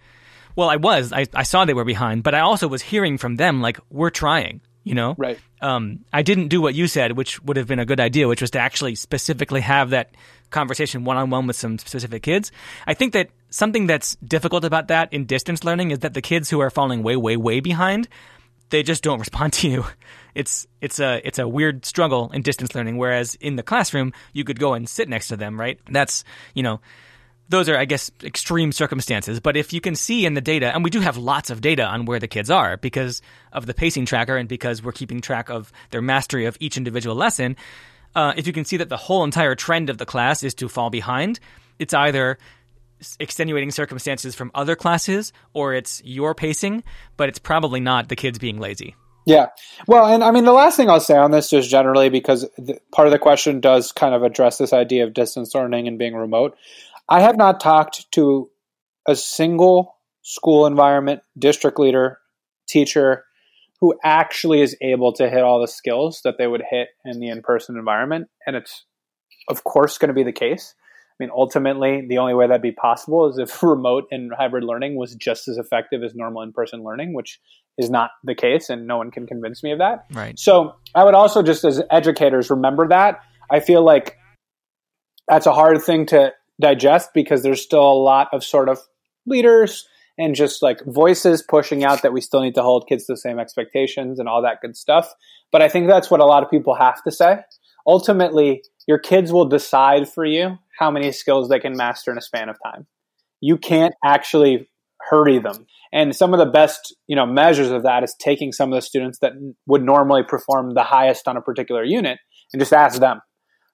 Well, 0.56 0.70
I 0.70 0.76
was. 0.76 1.12
I, 1.12 1.26
I 1.34 1.44
saw 1.44 1.66
they 1.66 1.74
were 1.74 1.84
behind, 1.84 2.24
but 2.24 2.36
I 2.36 2.40
also 2.40 2.68
was 2.68 2.84
hearing 2.84 3.18
from 3.18 3.38
them 3.38 3.60
like, 3.60 3.80
"We're 3.90 4.12
trying." 4.12 4.62
You 4.84 4.94
know, 4.94 5.16
right? 5.18 5.40
Um, 5.62 6.06
I 6.14 6.22
didn't 6.22 6.50
do 6.50 6.62
what 6.62 6.76
you 6.76 6.86
said, 6.86 7.14
which 7.18 7.42
would 7.42 7.58
have 7.58 7.66
been 7.66 7.80
a 7.80 7.86
good 7.86 8.00
idea, 8.00 8.28
which 8.28 8.42
was 8.42 8.52
to 8.52 8.60
actually 8.60 8.94
specifically 8.94 9.62
have 9.62 9.90
that 9.90 10.12
conversation 10.50 11.04
one 11.04 11.18
on 11.18 11.30
one 11.30 11.48
with 11.48 11.56
some 11.56 11.78
specific 11.78 12.24
kids. 12.24 12.52
I 12.88 12.94
think 12.94 13.14
that 13.14 13.30
something 13.50 13.88
that's 13.88 14.16
difficult 14.18 14.66
about 14.66 14.88
that 14.90 15.14
in 15.14 15.26
distance 15.26 15.64
learning 15.64 15.92
is 15.92 16.00
that 16.00 16.14
the 16.14 16.22
kids 16.22 16.50
who 16.50 16.60
are 16.60 16.70
falling 16.70 17.04
way, 17.04 17.16
way, 17.16 17.38
way 17.38 17.60
behind, 17.60 18.08
they 18.70 18.84
just 18.84 19.04
don't 19.04 19.20
respond 19.26 19.54
to 19.54 19.70
you. 19.70 19.86
It's 20.34 20.68
it's 20.82 21.00
a 21.00 21.22
it's 21.26 21.40
a 21.40 21.48
weird 21.48 21.86
struggle 21.86 22.32
in 22.34 22.42
distance 22.42 22.76
learning. 22.76 22.98
Whereas 22.98 23.36
in 23.36 23.56
the 23.56 23.64
classroom, 23.64 24.14
you 24.34 24.44
could 24.44 24.60
go 24.60 24.74
and 24.74 24.88
sit 24.88 25.08
next 25.08 25.30
to 25.30 25.38
them, 25.38 25.60
right? 25.60 25.80
That's 25.90 26.24
you 26.54 26.64
know. 26.64 26.82
Those 27.48 27.70
are, 27.70 27.78
I 27.78 27.86
guess, 27.86 28.10
extreme 28.24 28.72
circumstances. 28.72 29.40
But 29.40 29.56
if 29.56 29.72
you 29.72 29.80
can 29.80 29.94
see 29.94 30.26
in 30.26 30.34
the 30.34 30.42
data, 30.42 30.74
and 30.74 30.84
we 30.84 30.90
do 30.90 31.00
have 31.00 31.16
lots 31.16 31.52
of 31.52 31.62
data 31.62 31.86
on 31.86 32.06
where 32.06 32.18
the 32.18 32.28
kids 32.28 32.50
are 32.50 32.76
because 32.76 33.22
of 33.54 33.68
the 33.68 33.76
pacing 33.76 34.08
tracker 34.08 34.36
and 34.36 34.50
because 34.50 34.82
we're 34.82 34.92
keeping 34.92 35.22
track 35.22 35.52
of 35.52 35.72
their 35.92 36.02
mastery 36.02 36.48
of 36.48 36.58
each 36.60 36.76
individual 36.76 37.16
lesson, 37.16 37.56
uh, 38.16 38.34
if 38.38 38.48
you 38.48 38.54
can 38.54 38.66
see 38.66 38.78
that 38.78 38.90
the 38.90 38.98
whole 38.98 39.24
entire 39.24 39.56
trend 39.56 39.90
of 39.90 39.98
the 39.98 40.06
class 40.06 40.44
is 40.44 40.54
to 40.56 40.70
fall 40.70 40.90
behind, 40.90 41.40
it's 41.80 41.94
either 41.94 42.38
extenuating 43.20 43.72
circumstances 43.72 44.36
from 44.36 44.52
other 44.56 44.76
classes 44.76 45.34
or 45.54 45.74
it's 45.74 46.02
your 46.06 46.34
pacing, 46.34 46.84
but 47.18 47.30
it's 47.30 47.40
probably 47.40 47.80
not 47.80 48.08
the 48.08 48.16
kids 48.16 48.40
being 48.40 48.60
lazy. 48.60 48.96
Yeah. 49.26 49.48
Well, 49.88 50.06
and 50.06 50.24
I 50.24 50.32
mean, 50.32 50.46
the 50.46 50.54
last 50.54 50.78
thing 50.78 50.90
I'll 50.90 51.00
say 51.00 51.18
on 51.18 51.32
this 51.32 51.50
just 51.50 51.70
generally, 51.70 52.10
because 52.10 52.48
the, 52.58 52.80
part 52.92 53.08
of 53.08 53.12
the 53.12 53.20
question 53.20 53.60
does 53.60 53.92
kind 53.92 54.14
of 54.14 54.24
address 54.24 54.58
this 54.58 54.72
idea 54.72 55.04
of 55.04 55.14
distance 55.14 55.54
learning 55.56 55.88
and 55.88 55.98
being 55.98 56.16
remote. 56.16 56.56
I 57.10 57.22
have 57.22 57.36
not 57.36 57.60
talked 57.60 58.12
to 58.14 58.50
a 59.08 59.16
single 59.16 59.96
school 60.22 60.66
environment, 60.66 61.22
district 61.38 61.80
leader, 61.80 62.20
teacher, 62.68 63.26
who 63.82 63.94
actually 64.04 64.62
is 64.62 64.76
able 64.82 65.14
to 65.14 65.30
hit 65.30 65.44
all 65.44 65.60
the 65.60 65.68
skills 65.68 66.22
that 66.24 66.36
they 66.38 66.48
would 66.48 66.64
hit 66.70 66.90
in 67.04 67.20
the 67.20 67.28
in-person 67.28 67.78
environment. 67.78 68.28
And 68.48 68.56
it's 68.56 68.86
of 69.50 69.64
course 69.64 69.98
going 69.98 70.10
to 70.10 70.14
be 70.14 70.24
the 70.24 70.32
case. 70.32 70.74
I 71.20 71.24
mean 71.24 71.32
ultimately 71.34 72.06
the 72.08 72.18
only 72.18 72.34
way 72.34 72.48
that'd 72.48 72.62
be 72.62 72.72
possible 72.72 73.30
is 73.30 73.38
if 73.38 73.64
remote 73.64 74.06
and 74.12 74.32
hybrid 74.38 74.64
learning 74.64 74.98
was 74.98 75.16
just 75.16 75.48
as 75.48 75.58
effective 75.58 76.04
as 76.04 76.14
normal 76.16 76.42
in-person 76.42 76.84
learning 76.84 77.14
which 77.14 77.40
is 77.78 77.90
not 77.90 78.12
the 78.24 78.36
case 78.36 78.70
and 78.70 78.88
no 78.88 78.98
one 78.98 79.12
can 79.12 79.28
convince 79.28 79.64
me 79.64 79.72
of 79.72 79.80
that. 79.80 80.06
Right. 80.14 80.38
So 80.40 80.76
i 80.94 81.04
would 81.04 81.14
also 81.14 81.44
just 81.44 81.64
as 81.66 81.82
educators 81.92 82.50
remember 82.50 82.88
that. 82.90 83.20
I 83.50 83.60
feel 83.60 83.84
like 83.84 84.18
that's 85.28 85.46
a 85.46 85.54
hard 85.54 85.82
thing 85.82 86.06
to 86.08 86.34
digest 86.60 87.10
because 87.14 87.44
there's 87.44 87.62
still 87.62 87.86
a 87.86 88.02
lot 88.02 88.30
of 88.32 88.44
sort 88.44 88.70
of 88.70 88.80
leaders 89.26 89.88
and 90.18 90.36
just 90.36 90.62
like 90.62 90.80
voices 90.86 91.42
pushing 91.42 91.84
out 91.84 92.02
that 92.02 92.14
we 92.14 92.22
still 92.22 92.42
need 92.42 92.56
to 92.56 92.62
hold 92.62 92.88
kids 92.88 93.06
to 93.06 93.14
the 93.14 93.18
same 93.18 93.40
expectations 93.40 94.20
and 94.20 94.30
all 94.30 94.42
that 94.42 94.62
good 94.62 94.78
stuff. 94.78 95.14
But 95.52 95.62
I 95.62 95.70
think 95.70 95.88
that's 95.88 96.10
what 96.10 96.20
a 96.20 96.26
lot 96.26 96.44
of 96.44 96.50
people 96.50 96.76
have 96.76 97.04
to 97.04 97.12
say. 97.12 97.40
ultimately 97.88 98.64
your 98.88 99.00
kids 99.00 99.32
will 99.32 99.46
decide 99.46 100.08
for 100.08 100.26
you 100.26 100.58
how 100.78 100.92
many 100.92 101.12
skills 101.12 101.50
they 101.50 101.60
can 101.60 101.76
master 101.76 102.12
in 102.12 102.18
a 102.18 102.22
span 102.22 102.50
of 102.50 102.58
time. 102.64 102.86
You 103.42 103.58
can't 103.58 103.94
actually 104.04 104.70
hurry 105.10 105.40
them. 105.40 105.66
And 105.94 106.16
some 106.16 106.34
of 106.34 106.40
the 106.40 106.46
best, 106.46 106.96
you 107.08 107.16
know, 107.16 107.26
measures 107.26 107.70
of 107.70 107.84
that 107.84 108.04
is 108.04 108.16
taking 108.20 108.52
some 108.52 108.72
of 108.74 108.78
the 108.78 108.82
students 108.82 109.20
that 109.20 109.34
would 109.68 109.84
normally 109.84 110.24
perform 110.24 110.74
the 110.74 110.84
highest 110.84 111.28
on 111.28 111.38
a 111.38 111.42
particular 111.42 111.84
unit 111.84 112.20
and 112.52 112.60
just 112.60 112.74
ask 112.74 113.00
them, 113.00 113.22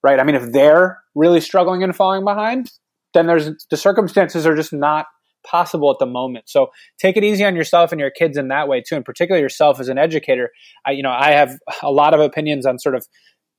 right? 0.04 0.20
I 0.20 0.24
mean, 0.24 0.36
if 0.36 0.52
they're 0.52 1.00
really 1.16 1.42
struggling 1.42 1.84
and 1.84 1.96
falling 1.96 2.24
behind, 2.24 2.72
then 3.14 3.28
there's 3.28 3.66
the 3.70 3.78
circumstances 3.78 4.46
are 4.46 4.56
just 4.56 4.74
not 4.74 5.06
possible 5.44 5.92
at 5.92 5.98
the 6.00 6.06
moment. 6.06 6.50
So 6.50 6.68
take 7.00 7.18
it 7.18 7.24
easy 7.24 7.44
on 7.46 7.56
yourself 7.56 7.92
and 7.92 8.00
your 8.00 8.12
kids 8.12 8.38
in 8.38 8.50
that 8.50 8.68
way 8.68 8.82
too, 8.82 8.96
and 8.96 9.06
particularly 9.06 9.42
yourself 9.42 9.80
as 9.80 9.90
an 9.90 9.98
educator. 9.98 10.50
I, 10.86 10.92
you 10.92 11.04
know, 11.04 11.12
I 11.12 11.32
have 11.32 11.58
a 11.84 11.92
lot 11.92 12.14
of 12.14 12.20
opinions 12.20 12.66
on 12.66 12.80
sort 12.80 12.96
of 12.96 13.06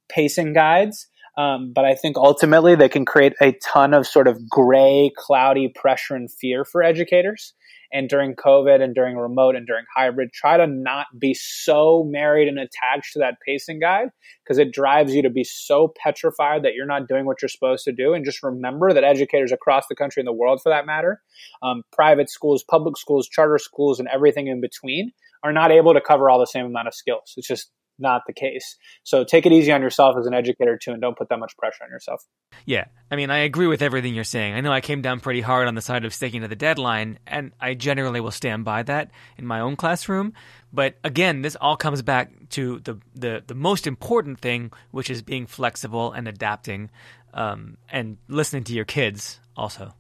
pacing 0.09 0.53
guides. 0.53 1.09
Um, 1.39 1.73
but 1.75 1.87
I 1.87 1.95
think 1.95 2.19
ultimately 2.19 2.75
they 2.75 2.91
can 2.91 3.07
create 3.07 3.33
a 3.41 3.57
ton 3.65 3.95
of 3.95 4.07
sort 4.07 4.29
of 4.29 4.49
gray, 4.51 5.11
cloudy 5.17 5.73
pressure 5.75 6.15
and 6.15 6.31
fear 6.31 6.63
for 6.63 6.83
educators 6.83 7.55
and 7.93 8.09
during 8.09 8.35
COVID 8.35 8.83
and 8.83 8.95
during 8.95 9.17
remote 9.17 9.55
and 9.55 9.67
during 9.67 9.85
hybrid, 9.95 10.33
try 10.33 10.57
to 10.57 10.67
not 10.67 11.07
be 11.19 11.35
so 11.35 12.05
married 12.09 12.49
and 12.49 12.59
attached 12.59 13.13
to 13.13 13.19
that 13.19 13.37
pacing 13.47 13.81
guide 13.81 14.09
because 14.43 14.59
it 14.59 14.73
drives 14.73 15.15
you 15.15 15.23
to 15.23 15.31
be 15.31 15.45
so 15.45 15.93
petrified 16.03 16.63
that 16.63 16.75
you're 16.75 16.87
not 16.87 17.07
doing 17.07 17.27
what 17.27 17.43
you're 17.43 17.49
supposed 17.49 17.85
to 17.85 17.93
do. 17.93 18.15
And 18.15 18.25
just 18.25 18.43
remember 18.43 18.93
that 18.93 19.05
educators 19.05 19.53
across 19.53 19.87
the 19.89 19.95
country 19.95 20.21
and 20.21 20.27
the 20.27 20.33
world, 20.33 20.61
for 20.63 20.71
that 20.71 20.87
matter, 20.87 21.21
um, 21.63 21.83
private 21.93 22.31
schools, 22.31 22.65
public 22.69 22.97
schools, 22.97 23.29
charter 23.29 23.59
schools, 23.59 24.01
and 24.01 24.09
everything 24.09 24.47
in 24.47 24.61
between, 24.61 25.13
are 25.43 25.53
not 25.53 25.71
able 25.71 25.93
to 25.93 26.01
cover 26.01 26.31
all 26.31 26.39
the 26.39 26.47
same 26.47 26.67
amount 26.67 26.89
of 26.89 26.95
skills. 26.95 27.35
It's 27.37 27.49
just 27.49 27.71
not 27.99 28.23
the 28.27 28.33
case. 28.33 28.77
So 29.05 29.25
take 29.25 29.47
it 29.47 29.53
easy 29.53 29.73
on 29.73 29.83
yourself 29.83 30.17
as 30.19 30.27
an 30.27 30.35
educator 30.35 30.77
too, 30.77 30.93
and 30.93 31.01
don't 31.01 31.17
put 31.17 31.29
that 31.29 31.39
much 31.39 31.57
pressure 31.57 31.85
on 31.85 31.91
yourself. 31.91 32.23
Yeah, 32.67 32.87
I 33.11 33.17
mean, 33.17 33.31
I 33.31 33.39
agree 33.39 33.67
with 33.67 33.83
everything 33.83 34.15
you're 34.15 34.25
saying. 34.25 34.55
I 34.55 34.61
know 34.61 34.73
I 34.73 34.81
came 34.81 35.03
down 35.03 35.21
pretty 35.21 35.41
hard 35.41 35.69
on 35.69 35.75
the 35.75 35.83
side 35.83 36.05
of 36.05 36.15
sticking 36.15 36.43
to 36.43 36.49
the 36.49 36.57
deadline, 36.57 37.19
and 37.27 37.53
I 37.61 37.75
generally 37.75 38.21
will 38.21 38.31
stand 38.31 38.65
by 38.65 38.83
that 38.85 39.11
in 39.37 39.47
my 39.47 39.61
own 39.61 39.77
classroom. 39.77 40.33
But 40.73 40.97
again, 41.05 41.43
this 41.43 41.57
all 41.61 41.77
comes 41.77 42.03
back 42.03 42.31
to 42.51 42.81
the 42.81 42.99
the, 43.15 43.43
the 43.47 43.55
most 43.55 43.87
important 43.87 44.41
thing, 44.41 44.73
which 44.91 45.11
is 45.11 45.23
being 45.23 45.47
flexible 45.47 46.13
and 46.13 46.29
adapting, 46.29 46.91
um, 47.35 47.77
and 47.91 48.19
listening 48.29 48.65
to 48.65 48.73
your 48.73 48.85
kids 48.85 49.41
also. 49.57 49.95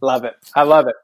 Love 0.00 0.24
it. 0.24 0.34
I 0.54 0.62
love 0.62 0.86
it. 0.86 0.94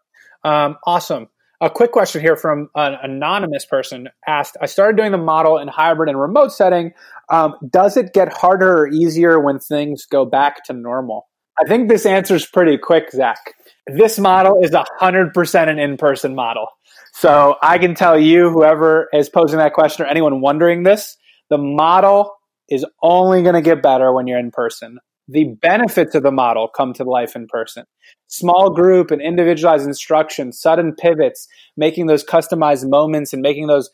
Um, 0.44 0.76
awesome. 0.86 1.28
A 1.64 1.70
quick 1.70 1.92
question 1.92 2.20
here 2.20 2.36
from 2.36 2.68
an 2.74 2.98
anonymous 3.02 3.64
person 3.64 4.10
asked 4.28 4.54
I 4.60 4.66
started 4.66 4.98
doing 4.98 5.12
the 5.12 5.16
model 5.16 5.56
in 5.56 5.66
hybrid 5.66 6.10
and 6.10 6.20
remote 6.20 6.52
setting. 6.52 6.92
Um, 7.30 7.54
does 7.70 7.96
it 7.96 8.12
get 8.12 8.30
harder 8.30 8.80
or 8.80 8.88
easier 8.88 9.40
when 9.40 9.58
things 9.58 10.04
go 10.04 10.26
back 10.26 10.62
to 10.64 10.74
normal? 10.74 11.26
I 11.58 11.66
think 11.66 11.88
this 11.88 12.04
answer 12.04 12.34
is 12.34 12.44
pretty 12.44 12.76
quick, 12.76 13.10
Zach. 13.12 13.38
This 13.86 14.18
model 14.18 14.62
is 14.62 14.72
100% 14.72 15.68
an 15.68 15.78
in 15.78 15.96
person 15.96 16.34
model. 16.34 16.66
So 17.14 17.56
I 17.62 17.78
can 17.78 17.94
tell 17.94 18.18
you, 18.18 18.50
whoever 18.50 19.08
is 19.14 19.30
posing 19.30 19.56
that 19.56 19.72
question 19.72 20.04
or 20.04 20.08
anyone 20.08 20.42
wondering 20.42 20.82
this, 20.82 21.16
the 21.48 21.56
model 21.56 22.30
is 22.68 22.84
only 23.02 23.40
going 23.40 23.54
to 23.54 23.62
get 23.62 23.82
better 23.82 24.12
when 24.12 24.26
you're 24.26 24.38
in 24.38 24.50
person 24.50 24.98
the 25.28 25.54
benefits 25.60 26.14
of 26.14 26.22
the 26.22 26.30
model 26.30 26.68
come 26.68 26.92
to 26.94 27.04
life 27.04 27.34
in 27.34 27.46
person. 27.46 27.84
Small 28.26 28.70
group 28.70 29.10
and 29.10 29.22
individualized 29.22 29.86
instruction, 29.86 30.52
sudden 30.52 30.94
pivots, 30.94 31.46
making 31.76 32.06
those 32.06 32.24
customized 32.24 32.88
moments 32.88 33.32
and 33.32 33.40
making 33.40 33.66
those 33.66 33.88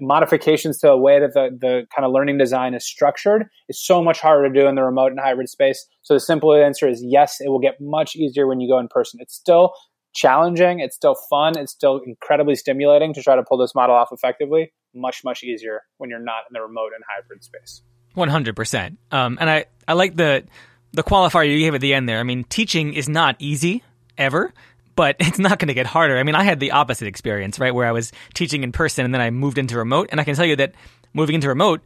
modifications 0.00 0.78
to 0.78 0.90
a 0.90 0.96
way 0.96 1.20
that 1.20 1.34
the, 1.34 1.56
the 1.60 1.86
kind 1.94 2.04
of 2.04 2.12
learning 2.12 2.38
design 2.38 2.74
is 2.74 2.84
structured 2.84 3.46
is 3.68 3.84
so 3.84 4.02
much 4.02 4.20
harder 4.20 4.48
to 4.48 4.60
do 4.60 4.66
in 4.66 4.74
the 4.74 4.82
remote 4.82 5.12
and 5.12 5.20
hybrid 5.20 5.48
space. 5.48 5.86
So 6.02 6.14
the 6.14 6.20
simple 6.20 6.54
answer 6.54 6.88
is 6.88 7.02
yes, 7.04 7.36
it 7.40 7.48
will 7.48 7.60
get 7.60 7.74
much 7.80 8.16
easier 8.16 8.46
when 8.46 8.60
you 8.60 8.68
go 8.68 8.78
in 8.78 8.88
person. 8.88 9.20
It's 9.22 9.34
still 9.34 9.72
challenging, 10.14 10.80
it's 10.80 10.96
still 10.96 11.16
fun, 11.30 11.56
it's 11.56 11.72
still 11.72 12.00
incredibly 12.04 12.54
stimulating 12.54 13.14
to 13.14 13.22
try 13.22 13.36
to 13.36 13.42
pull 13.42 13.58
this 13.58 13.74
model 13.74 13.94
off 13.94 14.08
effectively. 14.12 14.72
Much, 14.94 15.22
much 15.24 15.42
easier 15.42 15.82
when 15.96 16.10
you're 16.10 16.18
not 16.18 16.44
in 16.50 16.52
the 16.52 16.60
remote 16.60 16.90
and 16.94 17.02
hybrid 17.08 17.42
space. 17.42 17.82
100%. 18.14 18.96
Um, 19.10 19.38
and 19.40 19.48
I, 19.48 19.64
I 19.88 19.94
like 19.94 20.16
the 20.16 20.44
the 20.92 21.02
qualifier 21.02 21.50
you 21.50 21.58
gave 21.58 21.74
at 21.74 21.80
the 21.80 21.94
end 21.94 22.08
there. 22.08 22.18
I 22.18 22.22
mean, 22.22 22.44
teaching 22.44 22.94
is 22.94 23.08
not 23.08 23.36
easy 23.38 23.82
ever, 24.18 24.52
but 24.94 25.16
it's 25.20 25.38
not 25.38 25.58
going 25.58 25.68
to 25.68 25.74
get 25.74 25.86
harder. 25.86 26.18
I 26.18 26.22
mean, 26.22 26.34
I 26.34 26.44
had 26.44 26.60
the 26.60 26.72
opposite 26.72 27.06
experience, 27.06 27.58
right, 27.58 27.74
where 27.74 27.86
I 27.86 27.92
was 27.92 28.12
teaching 28.34 28.62
in 28.62 28.72
person 28.72 29.04
and 29.04 29.14
then 29.14 29.20
I 29.20 29.30
moved 29.30 29.58
into 29.58 29.76
remote, 29.76 30.08
and 30.10 30.20
I 30.20 30.24
can 30.24 30.34
tell 30.34 30.46
you 30.46 30.56
that 30.56 30.74
moving 31.12 31.34
into 31.34 31.48
remote 31.48 31.80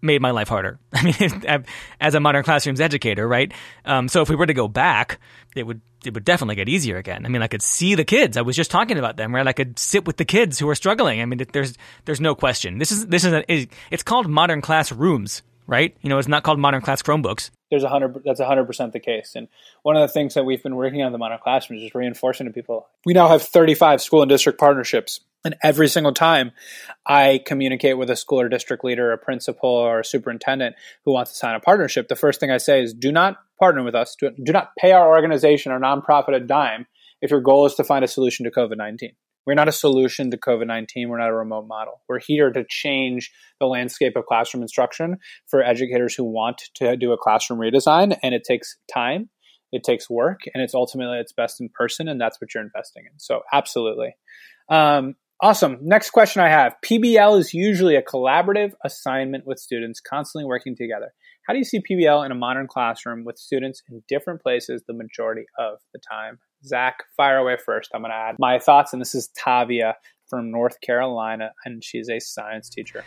made 0.00 0.22
my 0.22 0.30
life 0.30 0.48
harder. 0.48 0.78
I 0.92 1.04
mean, 1.04 1.64
as 2.00 2.14
a 2.14 2.20
modern 2.20 2.44
classrooms 2.44 2.80
educator, 2.80 3.26
right? 3.26 3.52
Um, 3.84 4.08
so 4.08 4.22
if 4.22 4.28
we 4.28 4.36
were 4.36 4.46
to 4.46 4.54
go 4.54 4.68
back, 4.68 5.18
it 5.56 5.64
would 5.66 5.80
it 6.04 6.14
would 6.14 6.24
definitely 6.24 6.54
get 6.54 6.68
easier 6.68 6.96
again. 6.96 7.26
I 7.26 7.28
mean, 7.28 7.42
I 7.42 7.48
could 7.48 7.62
see 7.62 7.96
the 7.96 8.04
kids. 8.04 8.36
I 8.36 8.42
was 8.42 8.54
just 8.54 8.70
talking 8.70 8.98
about 8.98 9.16
them, 9.16 9.34
right? 9.34 9.46
I 9.46 9.52
could 9.52 9.80
sit 9.80 10.06
with 10.06 10.16
the 10.16 10.24
kids 10.24 10.58
who 10.58 10.68
are 10.68 10.76
struggling. 10.76 11.20
I 11.20 11.24
mean, 11.24 11.40
there's 11.52 11.76
there's 12.04 12.20
no 12.20 12.34
question. 12.36 12.78
This 12.78 12.92
is 12.92 13.06
this 13.08 13.24
is 13.24 13.32
a, 13.32 13.68
it's 13.90 14.04
called 14.04 14.28
modern 14.28 14.60
classrooms, 14.60 15.42
right? 15.68 15.96
You 16.02 16.08
know, 16.08 16.18
it's 16.18 16.26
not 16.26 16.42
called 16.42 16.58
modern 16.58 16.80
class 16.80 17.02
Chromebooks 17.02 17.50
there's 17.70 17.84
a 17.84 17.88
hundred 17.88 18.22
that's 18.24 18.40
a 18.40 18.46
hundred 18.46 18.66
percent 18.66 18.92
the 18.92 19.00
case. 19.00 19.32
And 19.34 19.48
one 19.82 19.96
of 19.96 20.02
the 20.02 20.12
things 20.12 20.34
that 20.34 20.44
we've 20.44 20.62
been 20.62 20.76
working 20.76 21.02
on 21.02 21.12
the 21.12 21.18
modern 21.18 21.38
classroom 21.38 21.78
is 21.78 21.82
just 21.82 21.94
reinforcing 21.94 22.46
to 22.46 22.52
people. 22.52 22.88
We 23.04 23.12
now 23.12 23.28
have 23.28 23.42
35 23.42 24.00
school 24.00 24.22
and 24.22 24.28
district 24.28 24.58
partnerships. 24.58 25.20
And 25.44 25.56
every 25.62 25.88
single 25.88 26.12
time 26.12 26.50
I 27.06 27.40
communicate 27.46 27.96
with 27.96 28.10
a 28.10 28.16
school 28.16 28.40
or 28.40 28.48
district 28.48 28.84
leader, 28.84 29.12
a 29.12 29.18
principal, 29.18 29.70
or 29.70 30.00
a 30.00 30.04
superintendent 30.04 30.74
who 31.04 31.12
wants 31.12 31.30
to 31.30 31.36
sign 31.36 31.54
a 31.54 31.60
partnership, 31.60 32.08
the 32.08 32.16
first 32.16 32.40
thing 32.40 32.50
I 32.50 32.58
say 32.58 32.82
is 32.82 32.92
do 32.92 33.12
not 33.12 33.36
partner 33.58 33.84
with 33.84 33.94
us. 33.94 34.16
Do, 34.18 34.30
do 34.30 34.52
not 34.52 34.70
pay 34.78 34.92
our 34.92 35.08
organization 35.08 35.70
or 35.70 35.78
nonprofit 35.78 36.34
a 36.34 36.40
dime 36.40 36.86
if 37.20 37.30
your 37.30 37.40
goal 37.40 37.66
is 37.66 37.74
to 37.74 37.84
find 37.84 38.04
a 38.04 38.08
solution 38.08 38.44
to 38.44 38.50
COVID 38.50 38.76
19. 38.76 39.12
We're 39.48 39.54
not 39.54 39.66
a 39.66 39.72
solution 39.72 40.30
to 40.30 40.36
COVID 40.36 40.66
19. 40.66 41.08
We're 41.08 41.20
not 41.20 41.30
a 41.30 41.34
remote 41.34 41.66
model. 41.66 42.02
We're 42.06 42.20
here 42.20 42.50
to 42.50 42.66
change 42.68 43.32
the 43.58 43.64
landscape 43.64 44.14
of 44.14 44.26
classroom 44.26 44.60
instruction 44.62 45.16
for 45.46 45.62
educators 45.62 46.14
who 46.14 46.24
want 46.24 46.64
to 46.74 46.98
do 46.98 47.12
a 47.12 47.16
classroom 47.16 47.58
redesign. 47.58 48.14
And 48.22 48.34
it 48.34 48.44
takes 48.44 48.76
time, 48.92 49.30
it 49.72 49.84
takes 49.84 50.10
work, 50.10 50.40
and 50.52 50.62
it's 50.62 50.74
ultimately 50.74 51.16
it's 51.16 51.32
best 51.32 51.62
in 51.62 51.70
person. 51.70 52.08
And 52.08 52.20
that's 52.20 52.38
what 52.42 52.52
you're 52.52 52.62
investing 52.62 53.04
in. 53.10 53.18
So, 53.18 53.40
absolutely. 53.50 54.14
Um, 54.68 55.14
awesome. 55.40 55.78
Next 55.80 56.10
question 56.10 56.42
I 56.42 56.50
have 56.50 56.74
PBL 56.84 57.38
is 57.38 57.54
usually 57.54 57.96
a 57.96 58.02
collaborative 58.02 58.72
assignment 58.84 59.46
with 59.46 59.58
students 59.58 59.98
constantly 59.98 60.44
working 60.44 60.76
together. 60.76 61.14
How 61.46 61.54
do 61.54 61.58
you 61.58 61.64
see 61.64 61.80
PBL 61.80 62.26
in 62.26 62.32
a 62.32 62.34
modern 62.34 62.66
classroom 62.66 63.24
with 63.24 63.38
students 63.38 63.82
in 63.90 64.02
different 64.10 64.42
places 64.42 64.82
the 64.86 64.92
majority 64.92 65.46
of 65.58 65.78
the 65.94 66.00
time? 66.06 66.38
Zach, 66.64 67.04
fire 67.16 67.38
away 67.38 67.56
first. 67.64 67.90
I'm 67.94 68.02
going 68.02 68.10
to 68.10 68.16
add 68.16 68.36
my 68.38 68.58
thoughts, 68.58 68.92
and 68.92 69.00
this 69.00 69.14
is 69.14 69.28
Tavia 69.36 69.96
from 70.28 70.50
North 70.50 70.80
Carolina, 70.80 71.52
and 71.64 71.82
she's 71.82 72.08
a 72.08 72.20
science 72.20 72.68
teacher. 72.68 73.04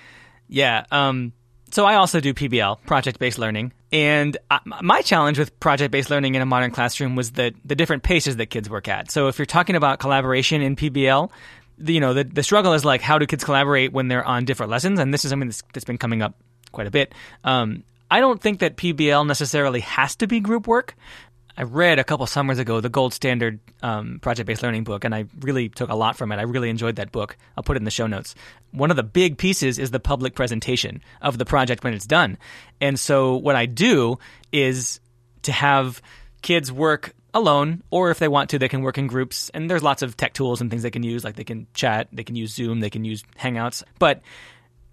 Yeah. 0.47 0.85
Um, 0.91 1.33
so 1.71 1.85
I 1.85 1.95
also 1.95 2.19
do 2.19 2.33
PBL, 2.33 2.83
project 2.85 3.17
based 3.17 3.39
learning, 3.39 3.71
and 3.91 4.37
I, 4.49 4.59
my 4.81 5.01
challenge 5.01 5.39
with 5.39 5.57
project 5.59 5.91
based 5.91 6.09
learning 6.09 6.35
in 6.35 6.41
a 6.41 6.45
modern 6.45 6.71
classroom 6.71 7.15
was 7.15 7.31
the 7.31 7.53
the 7.63 7.75
different 7.75 8.03
paces 8.03 8.35
that 8.37 8.47
kids 8.47 8.69
work 8.69 8.89
at. 8.89 9.09
So 9.09 9.29
if 9.29 9.39
you're 9.39 9.45
talking 9.45 9.75
about 9.75 9.99
collaboration 9.99 10.61
in 10.61 10.75
PBL, 10.75 11.31
the, 11.77 11.93
you 11.93 12.01
know 12.01 12.13
the 12.13 12.25
the 12.25 12.43
struggle 12.43 12.73
is 12.73 12.83
like 12.83 13.01
how 13.01 13.17
do 13.17 13.25
kids 13.25 13.45
collaborate 13.45 13.93
when 13.93 14.09
they're 14.09 14.25
on 14.25 14.43
different 14.43 14.69
lessons, 14.69 14.99
and 14.99 15.13
this 15.13 15.23
is 15.23 15.29
something 15.29 15.47
that's, 15.47 15.63
that's 15.73 15.85
been 15.85 15.97
coming 15.97 16.21
up 16.21 16.35
quite 16.73 16.87
a 16.87 16.91
bit. 16.91 17.13
Um, 17.45 17.83
I 18.09 18.19
don't 18.19 18.41
think 18.41 18.59
that 18.59 18.75
PBL 18.75 19.25
necessarily 19.25 19.79
has 19.79 20.17
to 20.17 20.27
be 20.27 20.41
group 20.41 20.67
work. 20.67 20.95
I 21.57 21.63
read 21.63 21.99
a 21.99 22.03
couple 22.03 22.25
summers 22.27 22.59
ago 22.59 22.81
the 22.81 22.89
Gold 22.89 23.13
Standard 23.13 23.59
um, 23.81 24.19
Project 24.21 24.47
Based 24.47 24.63
Learning 24.63 24.83
book, 24.83 25.03
and 25.03 25.13
I 25.13 25.25
really 25.39 25.69
took 25.69 25.89
a 25.89 25.95
lot 25.95 26.15
from 26.15 26.31
it. 26.31 26.37
I 26.37 26.43
really 26.43 26.69
enjoyed 26.69 26.95
that 26.95 27.11
book. 27.11 27.37
I'll 27.57 27.63
put 27.63 27.77
it 27.77 27.81
in 27.81 27.85
the 27.85 27.91
show 27.91 28.07
notes. 28.07 28.35
One 28.71 28.91
of 28.91 28.97
the 28.97 29.03
big 29.03 29.37
pieces 29.37 29.77
is 29.77 29.91
the 29.91 29.99
public 29.99 30.35
presentation 30.35 31.01
of 31.21 31.37
the 31.37 31.45
project 31.45 31.83
when 31.83 31.93
it's 31.93 32.05
done. 32.05 32.37
And 32.79 32.99
so, 32.99 33.35
what 33.35 33.55
I 33.55 33.65
do 33.65 34.19
is 34.51 34.99
to 35.43 35.51
have 35.51 36.01
kids 36.41 36.71
work 36.71 37.13
alone, 37.33 37.83
or 37.89 38.11
if 38.11 38.19
they 38.19 38.27
want 38.27 38.49
to, 38.51 38.59
they 38.59 38.67
can 38.67 38.81
work 38.81 38.97
in 38.97 39.07
groups. 39.07 39.49
And 39.53 39.69
there's 39.69 39.83
lots 39.83 40.01
of 40.01 40.17
tech 40.17 40.33
tools 40.33 40.61
and 40.61 40.69
things 40.69 40.83
they 40.83 40.91
can 40.91 41.03
use, 41.03 41.23
like 41.23 41.35
they 41.35 41.43
can 41.43 41.67
chat, 41.73 42.07
they 42.11 42.23
can 42.23 42.35
use 42.35 42.53
Zoom, 42.53 42.79
they 42.79 42.89
can 42.89 43.05
use 43.05 43.23
Hangouts. 43.39 43.83
But 43.99 44.21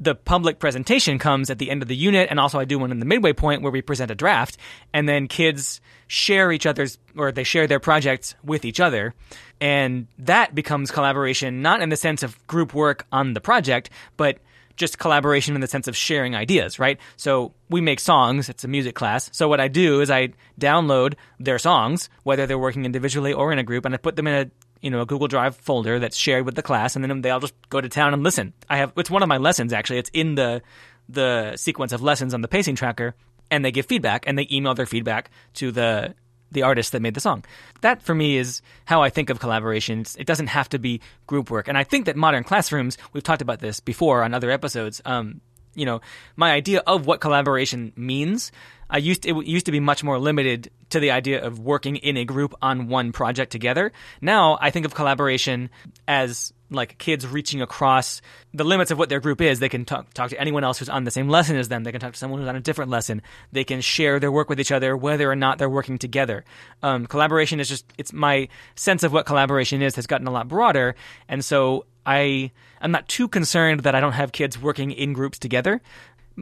the 0.01 0.15
public 0.15 0.59
presentation 0.59 1.19
comes 1.19 1.51
at 1.51 1.59
the 1.59 1.70
end 1.70 1.83
of 1.83 1.89
the 1.89 1.97
unit, 1.97 2.29
and 2.31 2.39
also 2.39 2.59
I 2.59 2.64
do 2.64 2.79
one 2.79 2.93
in 2.93 3.01
the 3.01 3.07
midway 3.07 3.33
point 3.33 3.62
where 3.62 3.72
we 3.72 3.83
present 3.83 4.11
a 4.11 4.14
draft, 4.14 4.57
and 4.93 5.09
then 5.09 5.27
kids 5.29 5.81
share 6.07 6.53
each 6.53 6.66
other's 6.66 6.99
or 7.16 7.33
they 7.33 7.45
share 7.45 7.66
their 7.66 7.81
projects 7.81 8.35
with 8.43 8.64
each 8.64 8.81
other, 8.81 9.14
and 9.61 10.07
that 10.18 10.55
becomes 10.55 10.91
collaboration 10.91 11.62
not 11.62 11.83
in 11.83 11.89
the 11.89 11.97
sense 11.97 12.22
of 12.22 12.47
group 12.47 12.75
work 12.75 13.07
on 13.12 13.35
the 13.35 13.41
project, 13.41 13.91
but 14.16 14.39
just 14.77 14.99
collaboration 14.99 15.55
in 15.55 15.61
the 15.61 15.66
sense 15.66 15.89
of 15.89 15.97
sharing 15.97 16.37
ideas, 16.37 16.79
right? 16.79 16.99
So 17.16 17.53
we 17.68 17.81
make 17.81 17.99
songs, 17.99 18.49
it's 18.49 18.62
a 18.64 18.68
music 18.68 18.95
class. 18.95 19.29
So 19.33 19.49
what 19.49 19.61
I 19.61 19.66
do 19.66 20.01
is 20.01 20.09
I 20.11 20.29
download 20.59 21.14
their 21.41 21.59
songs, 21.59 22.09
whether 22.22 22.47
they're 22.47 22.59
working 22.59 22.85
individually 22.85 23.33
or 23.33 23.53
in 23.53 23.59
a 23.59 23.64
group, 23.64 23.85
and 23.85 23.95
I 23.95 23.99
put 23.99 24.14
them 24.14 24.29
in 24.29 24.35
a 24.47 24.51
you 24.81 24.91
know 24.91 25.01
a 25.01 25.07
Google 25.07 25.29
Drive 25.29 25.57
folder 25.57 25.99
that's 25.99 26.16
shared 26.16 26.45
with 26.45 26.55
the 26.55 26.62
class, 26.62 26.97
and 26.97 27.05
then 27.05 27.22
they 27.22 27.31
all 27.31 27.41
just 27.41 27.55
go 27.68 27.81
to 27.81 27.89
town 27.89 28.14
and 28.14 28.22
listen. 28.22 28.53
I 28.68 28.79
have 28.79 28.93
it's 28.97 29.11
one 29.11 29.22
of 29.22 29.29
my 29.29 29.39
lessons 29.39 29.72
actually. 29.72 29.99
It's 29.99 30.11
in 30.12 30.35
the 30.35 30.62
the 31.09 31.57
sequence 31.57 31.93
of 31.93 32.03
lessons 32.03 32.35
on 32.35 32.43
the 32.43 32.49
pacing 32.49 32.76
tracker. 32.76 33.14
and 33.51 33.64
they 33.64 33.72
give 33.72 33.87
feedback 33.87 34.24
and 34.26 34.39
they 34.39 34.47
email 34.51 34.74
their 34.74 34.87
feedback 34.87 35.31
to 35.55 35.72
the 35.72 36.14
the 36.51 36.62
artist 36.62 36.93
that 36.93 37.03
made 37.03 37.14
the 37.14 37.20
song. 37.20 37.45
That 37.83 38.03
for 38.03 38.14
me 38.14 38.37
is 38.37 38.62
how 38.87 39.03
I 39.03 39.11
think 39.11 39.31
of 39.31 39.39
collaborations. 39.39 40.16
It 40.18 40.26
doesn't 40.26 40.47
have 40.49 40.68
to 40.70 40.79
be 40.79 41.01
group 41.26 41.51
work. 41.51 41.68
And 41.68 41.76
I 41.76 41.85
think 41.85 42.07
that 42.07 42.16
modern 42.16 42.45
classrooms, 42.45 42.97
we've 43.12 43.22
talked 43.22 43.43
about 43.43 43.61
this 43.61 43.81
before 43.81 44.22
on 44.22 44.35
other 44.35 44.51
episodes. 44.51 45.03
Um, 45.05 45.41
you 45.74 45.85
know, 45.85 46.01
my 46.37 46.53
idea 46.53 46.83
of 46.87 47.07
what 47.07 47.20
collaboration 47.20 47.93
means 47.97 48.51
I 48.91 48.99
used 48.99 49.26
it 49.26 49.34
used 49.47 49.66
to 49.66 49.72
be 49.72 49.80
much 49.80 50.03
more 50.03 50.18
limited 50.18 50.70
to 50.91 51.01
the 51.01 51.11
idea 51.11 51.45
of 51.45 51.59
working 51.59 51.97
in 51.97 52.16
a 52.16 52.24
group 52.24 52.55
on 52.62 52.89
one 52.89 53.12
project 53.12 53.53
together. 53.53 53.93
Now 54.20 54.59
I 54.61 54.70
think 54.70 54.86
of 54.86 54.95
collaboration 54.95 55.70
as 56.07 56.53
like 56.70 56.99
kids 56.99 57.26
reaching 57.26 57.62
across 57.62 58.20
the 58.53 58.64
limits 58.64 58.91
of 58.91 58.99
what 58.99 59.09
their 59.09 59.20
group 59.20 59.41
is. 59.41 59.59
They 59.59 59.68
can 59.68 59.84
talk 59.84 60.12
talk 60.14 60.30
to 60.30 60.41
anyone 60.41 60.64
else 60.64 60.78
who's 60.78 60.89
on 60.89 61.05
the 61.05 61.11
same 61.11 61.28
lesson 61.28 61.57
as 61.57 61.68
them. 61.68 61.84
They 61.84 61.93
can 61.93 62.01
talk 62.01 62.12
to 62.12 62.18
someone 62.18 62.41
who's 62.41 62.49
on 62.49 62.57
a 62.57 62.61
different 62.61 62.91
lesson. 62.91 63.22
They 63.53 63.64
can 63.64 63.80
share 63.80 64.20
their 64.20 64.32
work 64.32 64.49
with 64.49 64.61
each 64.61 64.72
other, 64.72 64.97
whether 64.97 65.30
or 65.30 65.36
not 65.36 65.59
they're 65.59 65.68
working 65.68 65.99
together. 65.99 66.45
Um, 66.82 67.07
collaboration 67.07 67.61
is 67.61 67.68
just 67.68 67.91
it's 67.99 68.12
my 68.12 68.49
sense 68.74 69.03
of 69.03 69.12
what 69.12 69.26
collaboration 69.26 69.82
is 69.82 69.97
has 69.97 70.07
gotten 70.07 70.26
a 70.26 70.30
lot 70.30 70.49
broader, 70.49 70.95
and 71.28 71.45
so 71.45 71.86
I 72.05 72.51
I'm 72.80 72.91
not 72.91 73.09
too 73.09 73.28
concerned 73.28 73.80
that 73.80 73.95
I 73.95 74.01
don't 74.01 74.12
have 74.12 74.32
kids 74.32 74.61
working 74.61 74.93
in 74.93 75.12
groups 75.12 75.39
together. 75.39 75.80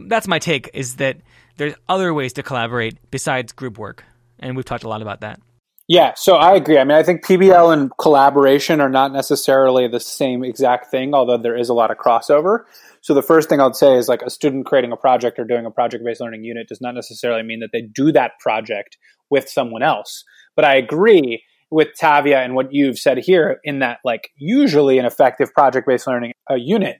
That's 0.06 0.28
my 0.28 0.38
take. 0.38 0.70
Is 0.74 0.96
that 0.96 1.18
there's 1.56 1.74
other 1.88 2.12
ways 2.12 2.34
to 2.34 2.42
collaborate 2.42 2.98
besides 3.10 3.52
group 3.52 3.78
work, 3.78 4.04
and 4.38 4.56
we've 4.56 4.64
talked 4.64 4.84
a 4.84 4.88
lot 4.88 5.02
about 5.02 5.22
that. 5.22 5.40
Yeah, 5.88 6.14
so 6.16 6.34
I 6.34 6.56
agree. 6.56 6.78
I 6.78 6.84
mean, 6.84 6.96
I 6.96 7.04
think 7.04 7.24
PBL 7.24 7.72
and 7.72 7.92
collaboration 7.96 8.80
are 8.80 8.88
not 8.88 9.12
necessarily 9.12 9.86
the 9.86 10.00
same 10.00 10.42
exact 10.42 10.90
thing, 10.90 11.14
although 11.14 11.38
there 11.38 11.56
is 11.56 11.68
a 11.68 11.74
lot 11.74 11.92
of 11.92 11.96
crossover. 11.96 12.64
So 13.02 13.14
the 13.14 13.22
first 13.22 13.48
thing 13.48 13.60
I'd 13.60 13.76
say 13.76 13.96
is 13.96 14.08
like 14.08 14.22
a 14.22 14.30
student 14.30 14.66
creating 14.66 14.90
a 14.90 14.96
project 14.96 15.38
or 15.38 15.44
doing 15.44 15.64
a 15.64 15.70
project-based 15.70 16.20
learning 16.20 16.42
unit 16.42 16.66
does 16.66 16.80
not 16.80 16.96
necessarily 16.96 17.44
mean 17.44 17.60
that 17.60 17.70
they 17.72 17.82
do 17.82 18.10
that 18.10 18.32
project 18.40 18.98
with 19.30 19.48
someone 19.48 19.84
else. 19.84 20.24
But 20.56 20.64
I 20.64 20.74
agree 20.74 21.44
with 21.70 21.88
Tavia 21.96 22.42
and 22.42 22.56
what 22.56 22.72
you've 22.72 22.98
said 22.98 23.18
here 23.18 23.60
in 23.62 23.78
that 23.78 23.98
like 24.04 24.30
usually 24.36 24.98
an 24.98 25.04
effective 25.04 25.52
project-based 25.52 26.08
learning 26.08 26.32
a 26.50 26.58
unit 26.58 26.96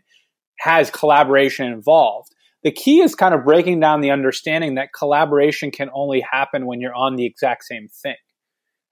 has 0.61 0.90
collaboration 0.90 1.66
involved 1.66 2.30
the 2.67 2.73
key 2.73 3.01
is 3.01 3.14
kind 3.14 3.33
of 3.33 3.45
breaking 3.45 3.79
down 3.79 4.01
the 4.01 4.11
understanding 4.11 4.75
that 4.75 4.89
collaboration 4.93 5.71
can 5.71 5.89
only 5.95 6.21
happen 6.21 6.67
when 6.67 6.81
you're 6.81 6.93
on 6.97 7.14
the 7.14 7.25
exact 7.25 7.62
same 7.62 7.87
thing. 8.03 8.17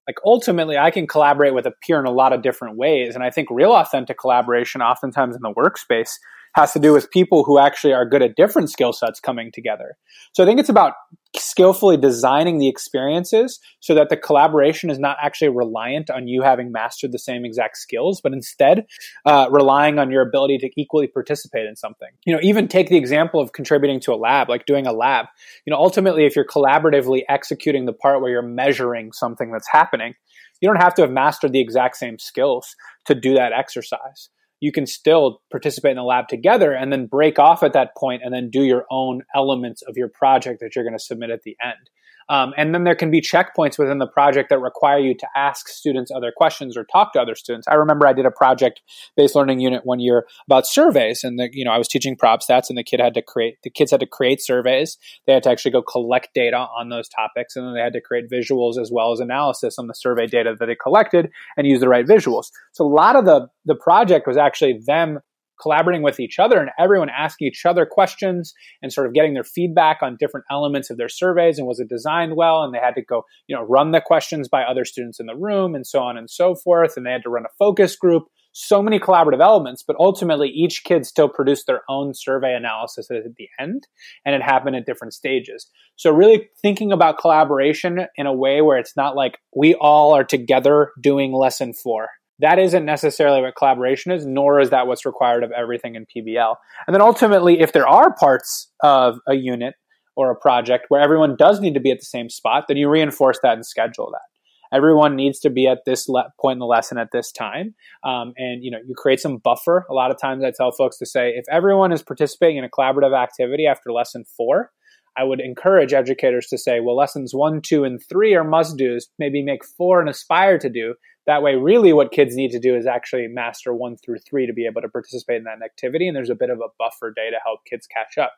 Like 0.07 0.15
ultimately, 0.25 0.79
I 0.79 0.93
can 0.93 1.09
collaborate 1.09 1.55
with 1.55 1.67
a 1.67 1.73
peer 1.83 1.99
in 1.99 2.07
a 2.07 2.13
lot 2.13 2.33
of 2.33 2.41
different 2.41 2.77
ways. 2.77 3.17
And 3.17 3.25
I 3.25 3.31
think 3.31 3.49
real 3.51 3.73
authentic 3.73 4.17
collaboration, 4.17 4.81
oftentimes 4.81 5.35
in 5.35 5.43
the 5.43 5.53
workspace, 5.53 6.13
has 6.55 6.73
to 6.73 6.79
do 6.79 6.93
with 6.93 7.11
people 7.11 7.45
who 7.45 7.59
actually 7.59 7.93
are 7.93 8.09
good 8.09 8.23
at 8.23 8.37
different 8.37 8.71
skill 8.71 8.93
sets 8.93 9.21
coming 9.21 9.51
together. 9.53 9.97
So 10.33 10.43
I 10.43 10.47
think 10.47 10.61
it's 10.61 10.69
about 10.69 10.95
skillfully 11.37 11.97
designing 11.97 12.59
the 12.59 12.69
experiences 12.69 13.59
so 13.81 13.93
that 13.95 14.09
the 14.09 14.17
collaboration 14.17 14.89
is 14.89 14.99
not 14.99 15.17
actually 15.21 15.49
reliant 15.49 16.11
on 16.11 16.29
you 16.29 16.43
having 16.43 16.71
mastered 16.71 17.11
the 17.11 17.19
same 17.19 17.45
exact 17.45 17.77
skills, 17.77 18.21
but 18.21 18.33
instead 18.33 18.87
uh, 19.27 19.49
relying 19.51 19.99
on 19.99 20.13
your 20.13 20.23
ability 20.23 20.59
to 20.59 20.71
equally 20.77 21.09
participate 21.09 21.67
in 21.67 21.75
something. 21.75 22.09
You 22.25 22.35
know, 22.35 22.41
even 22.43 22.69
take 22.69 22.89
the 22.89 22.97
example 22.97 23.41
of 23.41 23.53
contributing 23.53 23.99
to 24.01 24.13
a 24.13 24.17
lab, 24.17 24.49
like 24.49 24.65
doing 24.65 24.87
a 24.87 24.93
lab. 24.93 25.27
You 25.67 25.73
know, 25.73 25.77
ultimately, 25.77 26.25
if 26.25 26.37
you're 26.37 26.47
collaboratively 26.47 27.23
executing 27.29 27.87
the 27.87 27.93
part 27.93 28.21
where 28.21 28.31
you're 28.31 28.43
measuring 28.43 29.11
something 29.13 29.51
that's 29.51 29.69
happening, 29.69 30.15
you 30.61 30.69
don't 30.69 30.81
have 30.81 30.95
to 30.95 31.03
have 31.03 31.11
mastered 31.11 31.53
the 31.53 31.61
exact 31.61 31.97
same 31.97 32.19
skills 32.19 32.77
to 33.07 33.15
do 33.15 33.35
that 33.35 33.53
exercise 33.53 34.31
you 34.65 34.73
can 34.73 34.87
still 34.87 35.43
participate 35.51 35.91
in 35.91 35.99
the 35.99 36.03
lab 36.03 36.27
together 36.27 36.73
and 36.73 36.91
then 36.91 37.05
break 37.05 37.39
off 37.39 37.63
at 37.63 37.75
that 37.75 37.95
point 37.95 38.23
and 38.25 38.33
then 38.33 38.49
do 38.49 38.63
your 38.63 38.87
own 38.91 39.23
elements 39.35 39.83
of 39.83 39.95
your 39.95 40.09
project 40.09 40.61
that 40.61 40.75
you're 40.75 40.85
going 40.85 40.97
to 40.97 41.05
submit 41.05 41.29
at 41.29 41.43
the 41.43 41.55
end. 41.63 41.91
Um, 42.29 42.55
and 42.57 42.75
then 42.75 42.85
there 42.85 42.95
can 42.95 43.11
be 43.11 43.21
checkpoints 43.21 43.79
within 43.79 43.99
the 43.99 44.07
project 44.07 44.51
that 44.51 44.59
require 44.59 44.99
you 44.99 45.15
to 45.15 45.27
ask 45.37 45.69
students 45.69 46.11
other 46.11 46.33
questions 46.35 46.77
or 46.77 46.85
talk 46.85 47.13
to 47.13 47.21
other 47.21 47.35
students. 47.35 47.67
I 47.69 47.75
remember 47.75 48.07
I 48.07 48.13
did 48.13 48.27
a 48.27 48.31
project 48.31 48.83
based 49.17 49.35
learning 49.35 49.61
unit 49.61 49.83
one 49.85 50.01
year 50.01 50.27
about 50.47 50.67
surveys, 50.67 51.25
and 51.25 51.39
the, 51.39 51.49
you 51.53 51.65
know 51.65 51.73
I 51.73 51.79
was 51.79 51.89
teaching 51.89 52.17
prop 52.17 52.41
stats, 52.43 52.69
and 52.69 52.79
the 52.79 52.85
kid 52.85 53.01
had 53.01 53.15
to 53.15 53.23
create 53.23 53.59
the 53.63 53.71
kids 53.71 53.91
had 53.91 54.01
to 54.01 54.07
create 54.07 54.43
surveys. 54.43 54.99
They 55.27 55.33
had 55.33 55.43
to 55.45 55.51
actually 55.51 55.73
go 55.73 55.83
collect 55.83 56.29
data 56.35 56.57
on 56.57 56.89
those 56.89 57.09
topics, 57.09 57.57
and 57.57 57.67
then 57.67 57.75
they 57.75 57.81
had 57.81 57.93
to 57.93 58.01
create 58.01 58.31
visuals 58.31 58.79
as 58.81 58.91
well 58.93 59.13
as 59.13 59.21
analysis 59.21 59.79
on 59.79 59.87
the 59.87 59.95
survey 59.95 60.27
data 60.27 60.55
that 60.59 60.67
they 60.67 60.77
collected 60.77 61.31
and 61.57 61.67
use 61.67 61.81
the 61.81 61.89
right 61.89 62.07
visuals. 62.07 62.51
So 62.73 62.87
a 62.87 62.89
lot 62.89 63.17
of 63.17 63.25
the 63.25 63.49
the 63.65 63.75
project 63.75 64.27
was 64.27 64.37
actually 64.37 64.81
them 64.87 65.21
collaborating 65.61 66.03
with 66.03 66.21
each 66.21 66.39
other 66.39 66.59
and 66.59 66.71
everyone 66.79 67.09
asking 67.11 67.49
each 67.49 67.65
other 67.65 67.87
questions 67.87 68.53
and 68.83 68.93
sort 68.93 69.07
of 69.07 69.15
getting 69.15 69.35
their 69.35 69.45
feedback 69.45 69.99
on 70.03 70.17
different 70.19 70.47
elements 70.51 70.91
of 70.91 70.97
their 70.97 71.09
surveys 71.09 71.59
and 71.59 71.67
was 71.67 71.81
it 71.81 71.89
designed 71.89 72.37
well? 72.37 72.63
And 72.63 72.75
they 72.75 72.79
had 72.79 72.95
to 72.95 73.03
go 73.03 73.23
you 73.47 73.57
know 73.57 73.63
run 73.63 73.93
the 73.93 74.01
questions 74.01 74.49
by 74.49 74.63
other 74.63 74.85
students 74.85 75.21
in 75.21 75.27
the 75.27 75.37
room 75.37 75.75
and 75.75 75.87
so 75.87 76.01
on 76.01 76.17
and 76.17 76.31
so 76.31 76.55
forth. 76.55 76.97
And 76.97 77.07
they 77.07 77.13
had 77.13 77.23
to 77.23 77.31
run 77.31 77.45
a 77.45 77.55
focus 77.59 77.97
group. 77.97 78.25
So 78.57 78.81
many 78.81 79.01
collaborative 79.01 79.43
elements 79.43 79.83
but 79.85 79.97
ultimately 79.99 80.49
each 80.49 80.85
kid 80.85 81.05
still 81.07 81.29
produced 81.29 81.67
their 81.67 81.83
own 81.89 82.13
survey 82.15 82.55
analysis 82.55 83.11
at 83.11 83.25
the 83.37 83.49
end 83.59 83.87
and 84.25 84.35
it 84.35 84.43
happened 84.43 84.77
at 84.77 84.87
different 84.87 85.13
stages. 85.13 85.69
So 85.97 86.13
really 86.13 86.49
thinking 86.63 86.93
about 86.93 87.19
collaboration 87.19 88.07
in 88.17 88.27
a 88.27 88.35
way 88.35 88.61
where 88.61 88.79
it's 88.79 88.97
not 88.97 89.17
like 89.17 89.39
we 89.55 89.75
all 89.75 90.15
are 90.15 90.25
together 90.25 90.93
doing 91.03 91.33
lesson 91.33 91.73
4 91.73 92.09
that 92.41 92.59
isn't 92.59 92.85
necessarily 92.85 93.41
what 93.41 93.55
collaboration 93.57 94.13
is, 94.13 94.27
nor 94.27 94.61
is 94.61 94.71
that 94.71 94.87
what's 94.87 95.07
required 95.07 95.45
of 95.45 95.53
everything 95.53 95.95
in 95.95 96.05
PBL. 96.05 96.57
And 96.87 96.95
then 96.95 97.01
ultimately, 97.01 97.61
if 97.61 97.73
there 97.73 97.87
are 97.87 98.15
parts 98.15 98.71
of 98.83 99.19
a 99.29 99.35
unit 99.35 99.75
or 100.17 100.31
a 100.31 100.37
project 100.37 100.87
where 100.89 101.01
everyone 101.01 101.37
does 101.37 101.61
need 101.61 101.75
to 101.75 101.81
be 101.81 101.91
at 101.91 101.99
the 101.99 102.07
same 102.07 102.29
spot, 102.29 102.65
then 102.69 102.77
you 102.77 102.89
reinforce 102.89 103.39
that 103.43 103.55
and 103.55 103.67
schedule 103.67 104.11
that. 104.13 104.77
Everyone 104.77 105.15
needs 105.15 105.39
to 105.41 105.51
be 105.51 105.69
at 105.69 105.79
this 105.87 106.09
le- 106.09 106.33
point 106.41 106.57
in 106.57 106.59
the 106.59 106.67
lesson 106.67 106.99
at 106.99 107.11
this 107.13 107.31
time, 107.31 107.75
um, 108.03 108.33
and 108.37 108.65
you 108.65 108.73
know 108.73 108.79
you 108.85 108.95
create 108.97 109.21
some 109.21 109.37
buffer. 109.37 109.87
A 109.89 109.95
lot 109.95 110.11
of 110.11 110.21
times, 110.21 110.43
I 110.43 110.51
tell 110.51 110.73
folks 110.73 110.99
to 110.99 111.07
say 111.07 111.31
if 111.37 111.45
everyone 111.49 111.93
is 111.93 112.03
participating 112.03 112.57
in 112.57 112.65
a 112.65 112.69
collaborative 112.69 113.17
activity 113.17 113.67
after 113.69 113.93
lesson 113.93 114.25
four, 114.37 114.73
I 115.17 115.23
would 115.23 115.41
encourage 115.41 115.93
educators 115.93 116.49
to 116.49 116.59
say, 116.59 116.81
well, 116.81 116.97
lessons 116.97 117.33
one, 117.33 117.61
two, 117.63 117.85
and 117.85 118.01
three 118.09 118.35
are 118.35 118.43
must 118.43 118.77
dos. 118.77 119.07
Maybe 119.17 119.45
make 119.45 119.65
four 119.65 120.01
and 120.01 120.09
aspire 120.09 120.59
to 120.59 120.69
do 120.69 120.95
that 121.27 121.43
way, 121.43 121.55
really, 121.55 121.93
what 121.93 122.13
kids 122.13 122.37
need 122.37 122.51
to 122.51 122.59
do 122.59 122.77
is 122.77 122.87
actually 122.87 123.27
master 123.29 123.73
one 123.75 123.97
through 123.97 124.19
three 124.19 124.47
to 124.47 124.53
be 124.53 124.67
able 124.67 124.83
to 124.83 124.89
participate 124.89 125.39
in 125.39 125.45
that 125.45 125.65
activity. 125.65 126.07
And 126.07 126.17
there's 126.17 126.31
a 126.31 126.35
bit 126.35 126.51
of 126.51 126.59
a 126.59 126.69
buffer 126.79 127.13
day 127.15 127.31
to 127.31 127.39
help 127.45 127.61
kids 127.69 127.87
catch 127.87 128.19
up. 128.19 128.33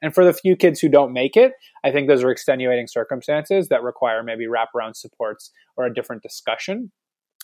And 0.00 0.14
for 0.14 0.24
the 0.24 0.32
few 0.32 0.56
kids 0.56 0.80
who 0.80 0.88
don't 0.88 1.12
make 1.12 1.36
it, 1.36 1.52
I 1.84 1.90
think 1.90 2.08
those 2.08 2.24
are 2.24 2.30
extenuating 2.30 2.86
circumstances 2.86 3.68
that 3.68 3.82
require 3.82 4.22
maybe 4.22 4.46
wraparound 4.46 4.96
supports 4.96 5.50
or 5.76 5.84
a 5.84 5.92
different 5.92 6.22
discussion. 6.22 6.92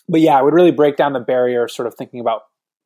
But 0.09 0.21
yeah, 0.21 0.37
I 0.37 0.41
would 0.41 0.53
really 0.53 0.71
break 0.71 0.95
down 0.95 1.13
the 1.13 1.19
barrier, 1.19 1.67
sort 1.67 1.87
of 1.87 1.95
thinking 1.95 2.19
about 2.19 2.41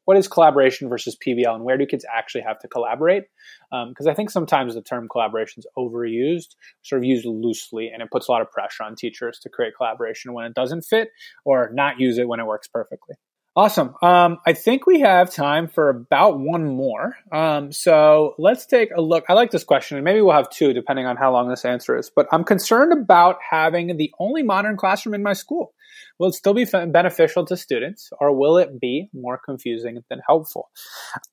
what 0.05 0.17
is 0.17 0.27
collaboration 0.27 0.89
versus 0.89 1.15
PBL 1.15 1.55
and 1.55 1.63
where 1.63 1.77
do 1.77 1.85
kids 1.85 2.05
actually 2.11 2.41
have 2.41 2.59
to 2.59 2.67
collaborate? 2.67 3.23
Because 3.69 4.07
um, 4.07 4.11
I 4.11 4.13
think 4.13 4.29
sometimes 4.29 4.73
the 4.73 4.81
term 4.81 5.07
collaboration 5.09 5.61
is 5.61 5.67
overused, 5.77 6.55
sort 6.81 6.99
of 6.99 7.05
used 7.05 7.25
loosely, 7.25 7.89
and 7.93 8.01
it 8.01 8.11
puts 8.11 8.27
a 8.27 8.31
lot 8.31 8.41
of 8.41 8.51
pressure 8.51 8.83
on 8.83 8.95
teachers 8.95 9.39
to 9.39 9.49
create 9.49 9.73
collaboration 9.75 10.33
when 10.33 10.45
it 10.45 10.53
doesn't 10.53 10.83
fit 10.83 11.09
or 11.45 11.69
not 11.73 11.99
use 11.99 12.17
it 12.17 12.27
when 12.27 12.39
it 12.39 12.45
works 12.45 12.67
perfectly. 12.67 13.15
Awesome. 13.53 13.95
Um, 14.01 14.37
I 14.45 14.53
think 14.53 14.87
we 14.87 15.01
have 15.01 15.29
time 15.29 15.67
for 15.67 15.89
about 15.89 16.39
one 16.39 16.65
more. 16.65 17.17
Um, 17.33 17.73
so 17.73 18.33
let's 18.37 18.65
take 18.65 18.91
a 18.95 19.01
look. 19.01 19.25
I 19.27 19.33
like 19.33 19.51
this 19.51 19.65
question, 19.65 19.97
and 19.97 20.05
maybe 20.05 20.21
we'll 20.21 20.33
have 20.33 20.49
two 20.49 20.71
depending 20.71 21.05
on 21.05 21.17
how 21.17 21.33
long 21.33 21.49
this 21.49 21.65
answer 21.65 21.97
is. 21.97 22.09
But 22.15 22.27
I'm 22.31 22.45
concerned 22.45 22.93
about 22.93 23.39
having 23.49 23.97
the 23.97 24.09
only 24.19 24.41
modern 24.41 24.77
classroom 24.77 25.15
in 25.15 25.21
my 25.21 25.33
school. 25.33 25.73
Will 26.19 26.29
it 26.29 26.33
still 26.33 26.53
be 26.53 26.65
beneficial 26.65 27.45
to 27.45 27.57
students, 27.57 28.09
or 28.19 28.35
will 28.35 28.57
it 28.57 28.79
be 28.79 29.09
more 29.13 29.39
confusing 29.43 30.03
than 30.09 30.21
helpful? 30.27 30.69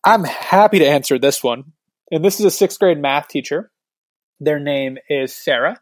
I'm 0.04 0.24
happy 0.24 0.78
to 0.78 0.88
answer 0.88 1.18
this 1.18 1.42
one. 1.42 1.72
And 2.10 2.24
this 2.24 2.40
is 2.40 2.46
a 2.46 2.50
sixth 2.50 2.78
grade 2.78 2.98
math 2.98 3.28
teacher. 3.28 3.70
Their 4.40 4.60
name 4.60 4.98
is 5.08 5.34
Sarah. 5.34 5.80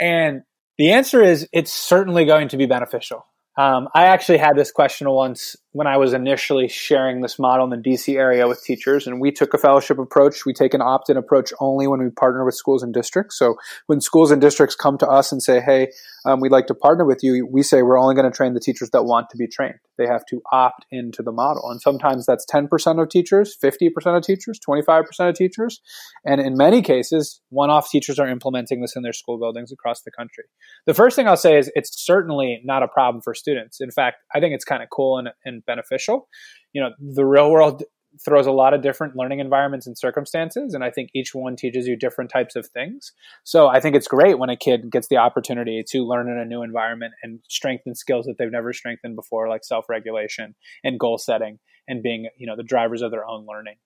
And 0.00 0.42
the 0.76 0.92
answer 0.92 1.22
is 1.22 1.48
it's 1.52 1.72
certainly 1.72 2.24
going 2.24 2.48
to 2.48 2.56
be 2.56 2.66
beneficial. 2.66 3.26
Um, 3.56 3.88
I 3.94 4.04
actually 4.04 4.38
had 4.38 4.56
this 4.56 4.70
question 4.70 5.10
once 5.10 5.56
when 5.72 5.86
I 5.86 5.98
was 5.98 6.14
initially 6.14 6.66
sharing 6.68 7.20
this 7.20 7.38
model 7.38 7.70
in 7.70 7.70
the 7.70 7.90
DC 7.90 8.16
area 8.16 8.48
with 8.48 8.62
teachers, 8.62 9.06
and 9.06 9.20
we 9.20 9.30
took 9.30 9.52
a 9.52 9.58
fellowship 9.58 9.98
approach. 9.98 10.46
We 10.46 10.54
take 10.54 10.72
an 10.72 10.80
opt 10.80 11.10
in 11.10 11.16
approach 11.16 11.52
only 11.60 11.86
when 11.86 12.02
we 12.02 12.10
partner 12.10 12.44
with 12.44 12.54
schools 12.54 12.82
and 12.82 12.92
districts. 12.94 13.38
So 13.38 13.56
when 13.86 14.00
schools 14.00 14.30
and 14.30 14.40
districts 14.40 14.74
come 14.74 14.96
to 14.98 15.06
us 15.06 15.30
and 15.30 15.42
say, 15.42 15.60
hey, 15.60 15.88
um, 16.24 16.40
we'd 16.40 16.52
like 16.52 16.66
to 16.68 16.74
partner 16.74 17.04
with 17.04 17.22
you, 17.22 17.46
we 17.46 17.62
say 17.62 17.82
we're 17.82 17.98
only 17.98 18.14
going 18.14 18.30
to 18.30 18.34
train 18.34 18.54
the 18.54 18.60
teachers 18.60 18.90
that 18.90 19.04
want 19.04 19.28
to 19.30 19.36
be 19.36 19.46
trained. 19.46 19.78
They 19.98 20.06
have 20.06 20.24
to 20.26 20.40
opt 20.52 20.86
into 20.90 21.22
the 21.22 21.32
model. 21.32 21.70
And 21.70 21.80
sometimes 21.80 22.24
that's 22.24 22.46
10% 22.46 23.02
of 23.02 23.08
teachers, 23.08 23.56
50% 23.62 23.90
of 24.16 24.22
teachers, 24.22 24.58
25% 24.66 25.28
of 25.28 25.34
teachers. 25.34 25.80
And 26.24 26.40
in 26.40 26.56
many 26.56 26.82
cases, 26.82 27.40
one 27.50 27.68
off 27.70 27.90
teachers 27.90 28.18
are 28.18 28.28
implementing 28.28 28.80
this 28.80 28.96
in 28.96 29.02
their 29.02 29.12
school 29.12 29.38
buildings 29.38 29.72
across 29.72 30.02
the 30.02 30.10
country. 30.10 30.44
The 30.86 30.94
first 30.94 31.16
thing 31.16 31.28
I'll 31.28 31.36
say 31.36 31.58
is 31.58 31.70
it's 31.74 32.04
certainly 32.04 32.60
not 32.64 32.82
a 32.82 32.88
problem 32.88 33.22
for 33.22 33.34
students. 33.34 33.80
In 33.80 33.90
fact, 33.90 34.18
I 34.34 34.40
think 34.40 34.54
it's 34.54 34.64
kind 34.64 34.82
of 34.82 34.88
cool 34.90 35.18
and, 35.18 35.28
and 35.44 35.57
beneficial. 35.66 36.28
You 36.72 36.82
know, 36.82 36.90
the 36.98 37.24
real 37.24 37.50
world 37.50 37.82
throws 38.24 38.46
a 38.46 38.52
lot 38.52 38.74
of 38.74 38.82
different 38.82 39.16
learning 39.16 39.38
environments 39.38 39.86
and 39.86 39.96
circumstances. 39.96 40.74
And 40.74 40.82
I 40.82 40.90
think 40.90 41.10
each 41.14 41.34
one 41.34 41.56
teaches 41.56 41.86
you 41.86 41.96
different 41.96 42.30
types 42.30 42.56
of 42.56 42.66
things. 42.66 43.12
So 43.44 43.68
I 43.68 43.80
think 43.80 43.94
it's 43.94 44.08
great 44.08 44.38
when 44.38 44.50
a 44.50 44.56
kid 44.56 44.90
gets 44.90 45.08
the 45.08 45.18
opportunity 45.18 45.84
to 45.90 46.06
learn 46.06 46.28
in 46.28 46.38
a 46.38 46.44
new 46.44 46.62
environment 46.62 47.12
and 47.22 47.40
strengthen 47.48 47.94
skills 47.94 48.26
that 48.26 48.36
they've 48.38 48.50
never 48.50 48.72
strengthened 48.72 49.16
before, 49.16 49.48
like 49.48 49.64
self 49.64 49.88
regulation 49.88 50.54
and 50.82 50.98
goal 50.98 51.18
setting 51.18 51.58
and 51.86 52.02
being, 52.02 52.28
you 52.36 52.46
know, 52.46 52.56
the 52.56 52.62
drivers 52.62 53.02
of 53.02 53.10
their 53.10 53.26
own 53.26 53.46
learning. 53.46 53.76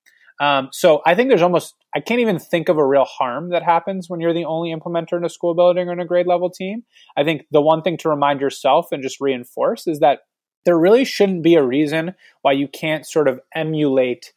Um, 0.41 0.71
so 0.73 1.03
I 1.07 1.15
think 1.15 1.29
there's 1.29 1.43
almost 1.43 1.75
I 1.95 2.01
can't 2.01 2.21
even 2.21 2.39
think 2.39 2.69
of 2.69 2.79
a 2.79 2.87
real 2.87 3.05
harm 3.05 3.51
that 3.51 3.63
happens 3.63 4.09
when 4.09 4.21
you're 4.21 4.33
the 4.33 4.47
only 4.47 4.75
implementer 4.75 5.17
in 5.17 5.25
a 5.25 5.29
school 5.29 5.55
building 5.55 5.89
or 5.89 5.93
in 5.93 6.01
a 6.01 6.07
grade 6.07 6.27
level 6.27 6.51
team. 6.51 6.85
I 7.17 7.23
think 7.23 7.43
the 7.51 7.61
one 7.61 7.83
thing 7.83 7.99
to 7.99 8.09
remind 8.09 8.41
yourself 8.41 8.87
and 8.93 9.03
just 9.03 9.21
reinforce 9.21 9.87
is 9.87 10.01
that 10.01 10.21
there 10.65 10.79
really 10.79 11.05
shouldn't 11.05 11.43
be 11.43 11.55
a 11.55 11.63
reason 11.63 12.15
why 12.43 12.53
you 12.53 12.69
can't 12.69 13.07
sort 13.07 13.29
of 13.29 13.41
emulate 13.55 14.33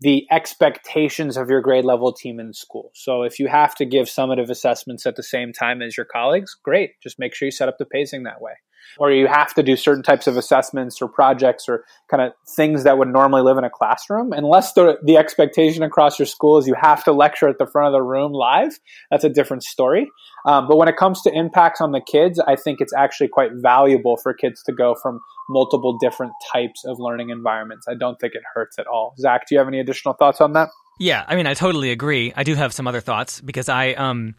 the 0.00 0.26
expectations 0.30 1.36
of 1.36 1.48
your 1.48 1.60
grade 1.60 1.84
level 1.84 2.12
team 2.12 2.38
in 2.38 2.52
school. 2.52 2.90
So 2.94 3.22
if 3.22 3.38
you 3.38 3.48
have 3.48 3.74
to 3.76 3.86
give 3.86 4.06
summative 4.06 4.50
assessments 4.50 5.06
at 5.06 5.16
the 5.16 5.22
same 5.22 5.52
time 5.52 5.80
as 5.80 5.96
your 5.96 6.06
colleagues, 6.06 6.56
great. 6.62 7.00
Just 7.02 7.18
make 7.18 7.34
sure 7.34 7.46
you 7.46 7.52
set 7.52 7.68
up 7.68 7.78
the 7.78 7.86
pacing 7.86 8.24
that 8.24 8.40
way 8.40 8.54
or 8.98 9.10
you 9.10 9.26
have 9.26 9.54
to 9.54 9.62
do 9.62 9.76
certain 9.76 10.02
types 10.02 10.26
of 10.26 10.36
assessments 10.36 11.00
or 11.00 11.08
projects 11.08 11.68
or 11.68 11.84
kind 12.10 12.22
of 12.22 12.32
things 12.56 12.84
that 12.84 12.98
would 12.98 13.08
normally 13.08 13.42
live 13.42 13.58
in 13.58 13.64
a 13.64 13.70
classroom. 13.70 14.32
Unless 14.32 14.74
the, 14.74 14.98
the 15.04 15.16
expectation 15.16 15.82
across 15.82 16.18
your 16.18 16.26
school 16.26 16.58
is 16.58 16.66
you 16.66 16.74
have 16.80 17.04
to 17.04 17.12
lecture 17.12 17.48
at 17.48 17.58
the 17.58 17.66
front 17.66 17.86
of 17.88 17.92
the 17.92 18.02
room 18.02 18.32
live 18.32 18.78
that's 19.10 19.24
a 19.24 19.28
different 19.28 19.62
story. 19.62 20.10
Um, 20.46 20.68
but 20.68 20.76
when 20.76 20.88
it 20.88 20.96
comes 20.96 21.22
to 21.22 21.32
impacts 21.32 21.80
on 21.80 21.92
the 21.92 22.00
kids 22.00 22.40
i 22.46 22.56
think 22.56 22.80
it's 22.80 22.92
actually 22.92 23.28
quite 23.28 23.50
valuable 23.54 24.16
for 24.16 24.34
kids 24.34 24.62
to 24.64 24.72
go 24.72 24.94
from 24.94 25.20
multiple 25.48 25.98
different 25.98 26.32
types 26.52 26.84
of 26.84 26.98
learning 26.98 27.30
environments. 27.30 27.86
I 27.88 27.94
don't 27.94 28.18
think 28.18 28.34
it 28.34 28.42
hurts 28.54 28.78
at 28.78 28.86
all. 28.86 29.14
Zach 29.18 29.46
do 29.46 29.54
you 29.54 29.58
have 29.58 29.68
any 29.68 29.80
additional 29.80 30.14
thoughts 30.14 30.40
on 30.40 30.52
that? 30.54 30.70
Yeah 30.98 31.24
i 31.26 31.34
mean 31.34 31.46
i 31.46 31.54
totally 31.54 31.90
agree. 31.90 32.32
I 32.36 32.44
do 32.44 32.54
have 32.54 32.72
some 32.72 32.86
other 32.86 33.00
thoughts 33.00 33.40
because 33.40 33.68
i 33.68 33.92
um 33.94 34.34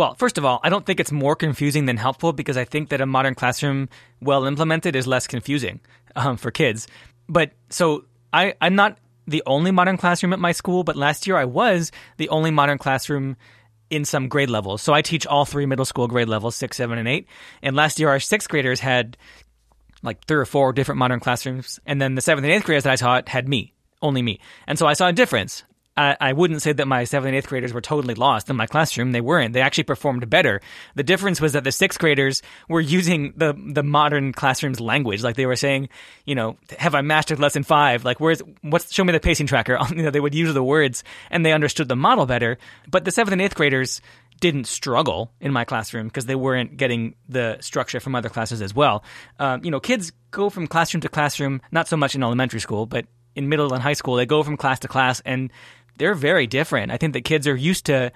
well, 0.00 0.14
first 0.14 0.38
of 0.38 0.46
all, 0.46 0.60
I 0.64 0.70
don't 0.70 0.86
think 0.86 0.98
it's 0.98 1.12
more 1.12 1.36
confusing 1.36 1.84
than 1.84 1.98
helpful 1.98 2.32
because 2.32 2.56
I 2.56 2.64
think 2.64 2.88
that 2.88 3.02
a 3.02 3.06
modern 3.06 3.34
classroom, 3.34 3.90
well 4.22 4.46
implemented, 4.46 4.96
is 4.96 5.06
less 5.06 5.26
confusing 5.26 5.78
um, 6.16 6.38
for 6.38 6.50
kids. 6.50 6.88
But 7.28 7.52
so 7.68 8.06
I, 8.32 8.54
I'm 8.62 8.74
not 8.74 8.96
the 9.26 9.42
only 9.44 9.70
modern 9.72 9.98
classroom 9.98 10.32
at 10.32 10.38
my 10.38 10.52
school, 10.52 10.84
but 10.84 10.96
last 10.96 11.26
year 11.26 11.36
I 11.36 11.44
was 11.44 11.92
the 12.16 12.30
only 12.30 12.50
modern 12.50 12.78
classroom 12.78 13.36
in 13.90 14.06
some 14.06 14.28
grade 14.28 14.48
levels. 14.48 14.80
So 14.80 14.94
I 14.94 15.02
teach 15.02 15.26
all 15.26 15.44
three 15.44 15.66
middle 15.66 15.84
school 15.84 16.08
grade 16.08 16.30
levels, 16.30 16.56
six, 16.56 16.78
seven, 16.78 16.96
and 16.96 17.06
eight. 17.06 17.26
And 17.62 17.76
last 17.76 18.00
year 18.00 18.08
our 18.08 18.20
sixth 18.20 18.48
graders 18.48 18.80
had 18.80 19.18
like 20.02 20.24
three 20.24 20.38
or 20.38 20.46
four 20.46 20.72
different 20.72 20.98
modern 20.98 21.20
classrooms. 21.20 21.78
And 21.84 22.00
then 22.00 22.14
the 22.14 22.22
seventh 22.22 22.46
and 22.46 22.54
eighth 22.54 22.64
graders 22.64 22.84
that 22.84 22.92
I 22.94 22.96
taught 22.96 23.28
had 23.28 23.46
me, 23.46 23.74
only 24.00 24.22
me. 24.22 24.40
And 24.66 24.78
so 24.78 24.86
I 24.86 24.94
saw 24.94 25.08
a 25.08 25.12
difference. 25.12 25.62
I, 26.00 26.16
I 26.18 26.32
wouldn't 26.32 26.62
say 26.62 26.72
that 26.72 26.88
my 26.88 27.04
seventh 27.04 27.28
and 27.28 27.36
eighth 27.36 27.48
graders 27.48 27.74
were 27.74 27.82
totally 27.82 28.14
lost 28.14 28.48
in 28.48 28.56
my 28.56 28.66
classroom. 28.66 29.12
They 29.12 29.20
weren't. 29.20 29.52
They 29.52 29.60
actually 29.60 29.84
performed 29.84 30.28
better. 30.30 30.62
The 30.94 31.02
difference 31.02 31.42
was 31.42 31.52
that 31.52 31.62
the 31.62 31.72
sixth 31.72 31.98
graders 31.98 32.40
were 32.70 32.80
using 32.80 33.34
the 33.36 33.52
the 33.52 33.82
modern 33.82 34.32
classroom's 34.32 34.80
language. 34.80 35.22
Like 35.22 35.36
they 35.36 35.44
were 35.44 35.56
saying, 35.56 35.90
you 36.24 36.34
know, 36.34 36.56
have 36.78 36.94
I 36.94 37.02
mastered 37.02 37.38
lesson 37.38 37.64
five? 37.64 38.02
Like 38.02 38.18
where's 38.18 38.40
what's 38.62 38.90
show 38.92 39.04
me 39.04 39.12
the 39.12 39.20
pacing 39.20 39.46
tracker? 39.46 39.78
you 39.90 40.02
know, 40.02 40.10
they 40.10 40.20
would 40.20 40.34
use 40.34 40.54
the 40.54 40.64
words 40.64 41.04
and 41.30 41.44
they 41.44 41.52
understood 41.52 41.88
the 41.88 41.96
model 41.96 42.24
better. 42.24 42.56
But 42.90 43.04
the 43.04 43.10
seventh 43.10 43.32
and 43.32 43.42
eighth 43.42 43.54
graders 43.54 44.00
didn't 44.40 44.66
struggle 44.66 45.30
in 45.38 45.52
my 45.52 45.66
classroom 45.66 46.08
because 46.08 46.24
they 46.24 46.34
weren't 46.34 46.78
getting 46.78 47.14
the 47.28 47.58
structure 47.60 48.00
from 48.00 48.14
other 48.14 48.30
classes 48.30 48.62
as 48.62 48.74
well. 48.74 49.04
Um, 49.38 49.62
you 49.62 49.70
know, 49.70 49.80
kids 49.80 50.12
go 50.30 50.48
from 50.48 50.66
classroom 50.66 51.02
to 51.02 51.10
classroom, 51.10 51.60
not 51.70 51.88
so 51.88 51.98
much 51.98 52.14
in 52.14 52.22
elementary 52.22 52.60
school, 52.60 52.86
but 52.86 53.04
in 53.34 53.48
middle 53.48 53.72
and 53.72 53.82
high 53.82 53.92
school, 53.92 54.16
they 54.16 54.26
go 54.26 54.42
from 54.42 54.56
class 54.56 54.80
to 54.80 54.88
class 54.88 55.20
and 55.24 55.50
they're 56.00 56.14
very 56.14 56.46
different. 56.46 56.90
I 56.90 56.96
think 56.96 57.12
that 57.12 57.26
kids 57.26 57.46
are 57.46 57.54
used 57.54 57.86
to 57.86 58.10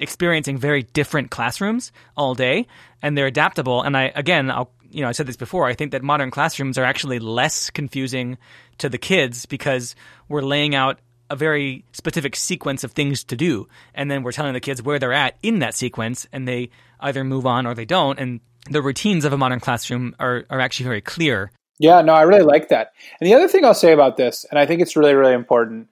experiencing 0.00 0.58
very 0.58 0.82
different 0.82 1.30
classrooms 1.30 1.92
all 2.16 2.34
day 2.34 2.66
and 3.00 3.16
they're 3.16 3.26
adaptable. 3.26 3.82
And 3.82 3.96
I, 3.96 4.12
again, 4.14 4.50
I'll, 4.50 4.72
you 4.90 5.02
know, 5.02 5.08
I 5.08 5.12
said 5.12 5.26
this 5.26 5.36
before. 5.36 5.66
I 5.66 5.74
think 5.74 5.92
that 5.92 6.02
modern 6.02 6.32
classrooms 6.32 6.78
are 6.78 6.84
actually 6.84 7.20
less 7.20 7.70
confusing 7.70 8.38
to 8.78 8.88
the 8.88 8.98
kids 8.98 9.46
because 9.46 9.94
we're 10.28 10.42
laying 10.42 10.74
out 10.74 10.98
a 11.30 11.36
very 11.36 11.84
specific 11.92 12.34
sequence 12.34 12.82
of 12.82 12.90
things 12.90 13.22
to 13.24 13.36
do. 13.36 13.68
And 13.94 14.10
then 14.10 14.24
we're 14.24 14.32
telling 14.32 14.54
the 14.54 14.60
kids 14.60 14.82
where 14.82 14.98
they're 14.98 15.12
at 15.12 15.36
in 15.40 15.60
that 15.60 15.74
sequence 15.74 16.26
and 16.32 16.48
they 16.48 16.70
either 16.98 17.22
move 17.22 17.46
on 17.46 17.66
or 17.66 17.74
they 17.74 17.84
don't. 17.84 18.18
And 18.18 18.40
the 18.68 18.82
routines 18.82 19.24
of 19.24 19.32
a 19.32 19.38
modern 19.38 19.60
classroom 19.60 20.16
are, 20.18 20.44
are 20.50 20.58
actually 20.60 20.84
very 20.84 21.02
clear. 21.02 21.52
Yeah, 21.78 22.02
no, 22.02 22.14
I 22.14 22.22
really 22.22 22.42
like 22.42 22.70
that. 22.70 22.94
And 23.20 23.30
the 23.30 23.34
other 23.34 23.46
thing 23.46 23.64
I'll 23.64 23.74
say 23.74 23.92
about 23.92 24.16
this, 24.16 24.44
and 24.50 24.58
I 24.58 24.66
think 24.66 24.80
it's 24.80 24.96
really, 24.96 25.14
really 25.14 25.34
important, 25.34 25.88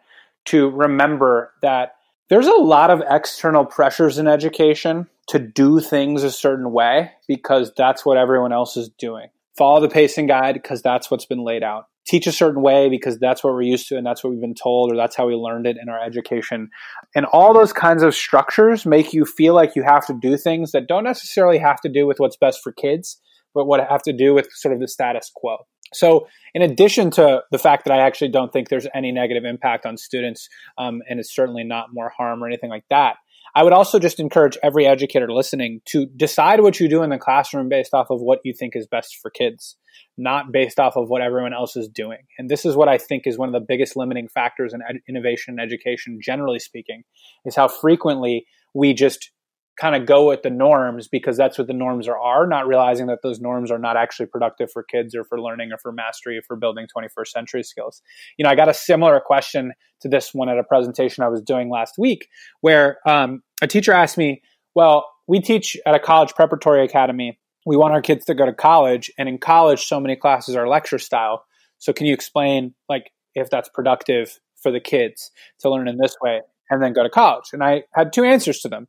to 0.47 0.71
remember 0.71 1.53
that 1.63 1.93
there's 2.29 2.47
a 2.47 2.55
lot 2.55 2.91
of 2.91 3.03
external 3.09 3.65
pressures 3.65 4.19
in 4.19 4.27
education 4.27 5.07
to 5.29 5.39
do 5.39 5.81
things 5.81 6.23
a 6.23 6.31
certain 6.31 6.73
way 6.73 7.13
because 7.29 7.73
that's 7.77 8.05
what 8.05 8.17
everyone 8.17 8.53
else 8.53 8.77
is 8.77 8.89
doing. 8.89 9.29
Follow 9.57 9.81
the 9.81 9.89
pacing 9.89 10.27
guide 10.27 10.55
because 10.55 10.83
that's 10.83 11.11
what's 11.11 11.27
been 11.27 11.45
laid 11.45 11.63
out. 11.63 11.87
Teach 12.07 12.27
a 12.27 12.33
certain 12.33 12.63
way 12.63 12.89
because 12.89 13.19
that's 13.19 13.43
what 13.43 13.53
we're 13.53 13.63
used 13.63 13.89
to 13.89 13.97
and 13.97 14.07
that's 14.07 14.23
what 14.23 14.31
we've 14.31 14.41
been 14.41 14.55
told 14.55 14.93
or 14.93 14.97
that's 14.97 15.17
how 15.17 15.27
we 15.27 15.35
learned 15.35 15.67
it 15.67 15.77
in 15.81 15.89
our 15.89 16.01
education. 16.01 16.69
And 17.17 17.27
all 17.27 17.53
those 17.53 17.73
kinds 17.73 18.03
of 18.03 18.15
structures 18.15 18.87
make 18.87 19.13
you 19.13 19.25
feel 19.25 19.55
like 19.55 19.75
you 19.75 19.83
have 19.83 20.07
to 20.07 20.15
do 20.21 20.37
things 20.37 20.73
that 20.73 20.87
don't 20.87 21.05
necessarily 21.05 21.59
have 21.59 21.81
to 21.81 21.89
do 21.89 22.07
with 22.07 22.21
what's 22.21 22.37
best 22.37 22.61
for 22.63 22.71
kids, 22.71 23.21
but 23.55 23.67
what 23.67 23.81
have 23.89 24.03
to 24.03 24.13
do 24.13 24.35
with 24.35 24.49
sort 24.53 24.75
of 24.75 24.81
the 24.81 24.87
status 24.87 25.33
quo. 25.35 25.59
So, 25.93 26.27
in 26.55 26.63
addition 26.63 27.11
to 27.13 27.43
the 27.51 27.59
fact 27.59 27.85
that 27.85 27.93
I 27.93 28.07
actually 28.07 28.31
don't 28.31 28.53
think 28.53 28.69
there's 28.69 28.87
any 28.95 29.13
negative 29.13 29.45
impact 29.45 29.87
on 29.87 29.97
students, 29.97 30.49
um, 30.79 31.03
and 31.09 31.21
it's 31.21 31.35
certainly 31.35 31.65
not 31.65 31.89
more 31.93 32.13
harm 32.17 32.43
or 32.43 32.47
anything 32.47 32.71
like 32.71 32.85
that, 32.91 33.17
I 33.57 33.63
would 33.63 33.73
also 33.73 33.99
just 33.99 34.21
encourage 34.21 34.59
every 34.63 34.87
educator 34.87 35.33
listening 35.33 35.81
to 35.87 36.05
decide 36.05 36.61
what 36.61 36.79
you 36.79 36.91
do 36.91 37.03
in 37.03 37.09
the 37.09 37.17
classroom 37.17 37.71
based 37.71 37.95
off 37.95 38.11
of 38.11 38.21
what 38.21 38.41
you 38.45 38.53
think 38.53 38.77
is 38.77 38.87
best 38.87 39.17
for 39.23 39.31
kids, 39.31 39.77
not 40.19 40.53
based 40.53 40.79
off 40.79 40.95
of 40.95 41.09
what 41.09 41.23
everyone 41.23 41.55
else 41.55 41.75
is 41.75 41.89
doing. 41.89 42.19
And 42.39 42.51
this 42.51 42.67
is 42.67 42.77
what 42.77 42.89
I 42.89 42.99
think 42.99 43.27
is 43.27 43.39
one 43.39 43.49
of 43.49 43.55
the 43.55 43.65
biggest 43.67 43.97
limiting 43.97 44.29
factors 44.29 44.75
in 44.75 44.81
ed- 44.87 45.01
innovation 45.09 45.59
and 45.59 45.61
education, 45.61 46.21
generally 46.23 46.59
speaking, 46.59 47.05
is 47.47 47.57
how 47.57 47.67
frequently 47.67 48.45
we 48.75 48.93
just 48.93 49.31
kind 49.77 49.95
of 49.95 50.07
go 50.07 50.29
with 50.29 50.43
the 50.43 50.51
norms 50.51 51.07
because 51.07 51.37
that's 51.37 51.59
what 51.59 51.67
the 51.67 51.75
norms 51.75 52.09
are, 52.09 52.19
are, 52.19 52.47
not 52.47 52.67
realizing 52.67 53.07
that 53.07 53.21
those 53.23 53.41
norms 53.41 53.71
are 53.71 53.79
not 53.79 53.97
actually 53.97 54.27
productive 54.27 54.71
for 54.73 54.83
kids 54.83 55.15
or 55.15 55.25
for 55.25 55.41
learning 55.41 55.71
or 55.71 55.79
for 55.79 55.93
mastery 55.93 56.39
or 56.39 56.43
for 56.43 56.57
building 56.57 56.87
21st 56.97 57.29
century 57.29 57.63
skills. 57.63 58.01
You 58.39 58.45
know, 58.45 58.51
I 58.51 58.55
got 58.55 58.69
a 58.69 58.75
similar 58.75 59.21
question 59.21 59.73
to 60.01 60.09
this 60.09 60.33
one 60.33 60.49
at 60.49 60.59
a 60.59 60.65
presentation 60.65 61.25
I 61.25 61.29
was 61.29 61.43
doing 61.43 61.71
last 61.71 61.97
week 61.99 62.29
where 62.63 62.99
um, 63.07 63.43
a 63.63 63.67
teacher 63.67 63.93
asked 63.93 64.17
me, 64.17 64.43
Well, 64.75 65.07
we 65.29 65.41
teach 65.41 65.77
at 65.85 65.95
a 65.95 65.99
college 65.99 66.35
preparatory 66.35 66.85
academy. 66.85 67.39
We 67.67 67.77
want 67.77 67.95
our 67.95 68.01
kids 68.01 68.25
to 68.27 68.35
go 68.35 68.47
to 68.47 68.53
college, 68.53 69.11
and 69.19 69.29
in 69.29 69.39
college, 69.39 69.87
so 69.87 69.99
many 69.99 70.15
classes 70.15 70.55
are 70.55 70.69
lecture 70.69 70.99
style. 70.99 71.45
So, 71.79 71.93
can 71.93 72.07
you 72.07 72.15
explain, 72.15 72.75
like, 72.89 73.11
if 73.35 73.51
that's 73.51 73.69
productive 73.69 74.39
for 74.63 74.71
the 74.71 74.81
kids 74.81 75.31
to 75.61 75.71
learn 75.71 75.89
in 75.89 75.99
this 75.99 76.15
way 76.23 76.43
and 76.71 76.81
then 76.81 76.93
go 76.93 77.03
to 77.03 77.11
college? 77.11 77.47
And 77.53 77.65
I 77.65 77.83
had 77.93 78.13
two 78.13 78.23
answers 78.23 78.61
to 78.61 78.69
them. 78.69 78.87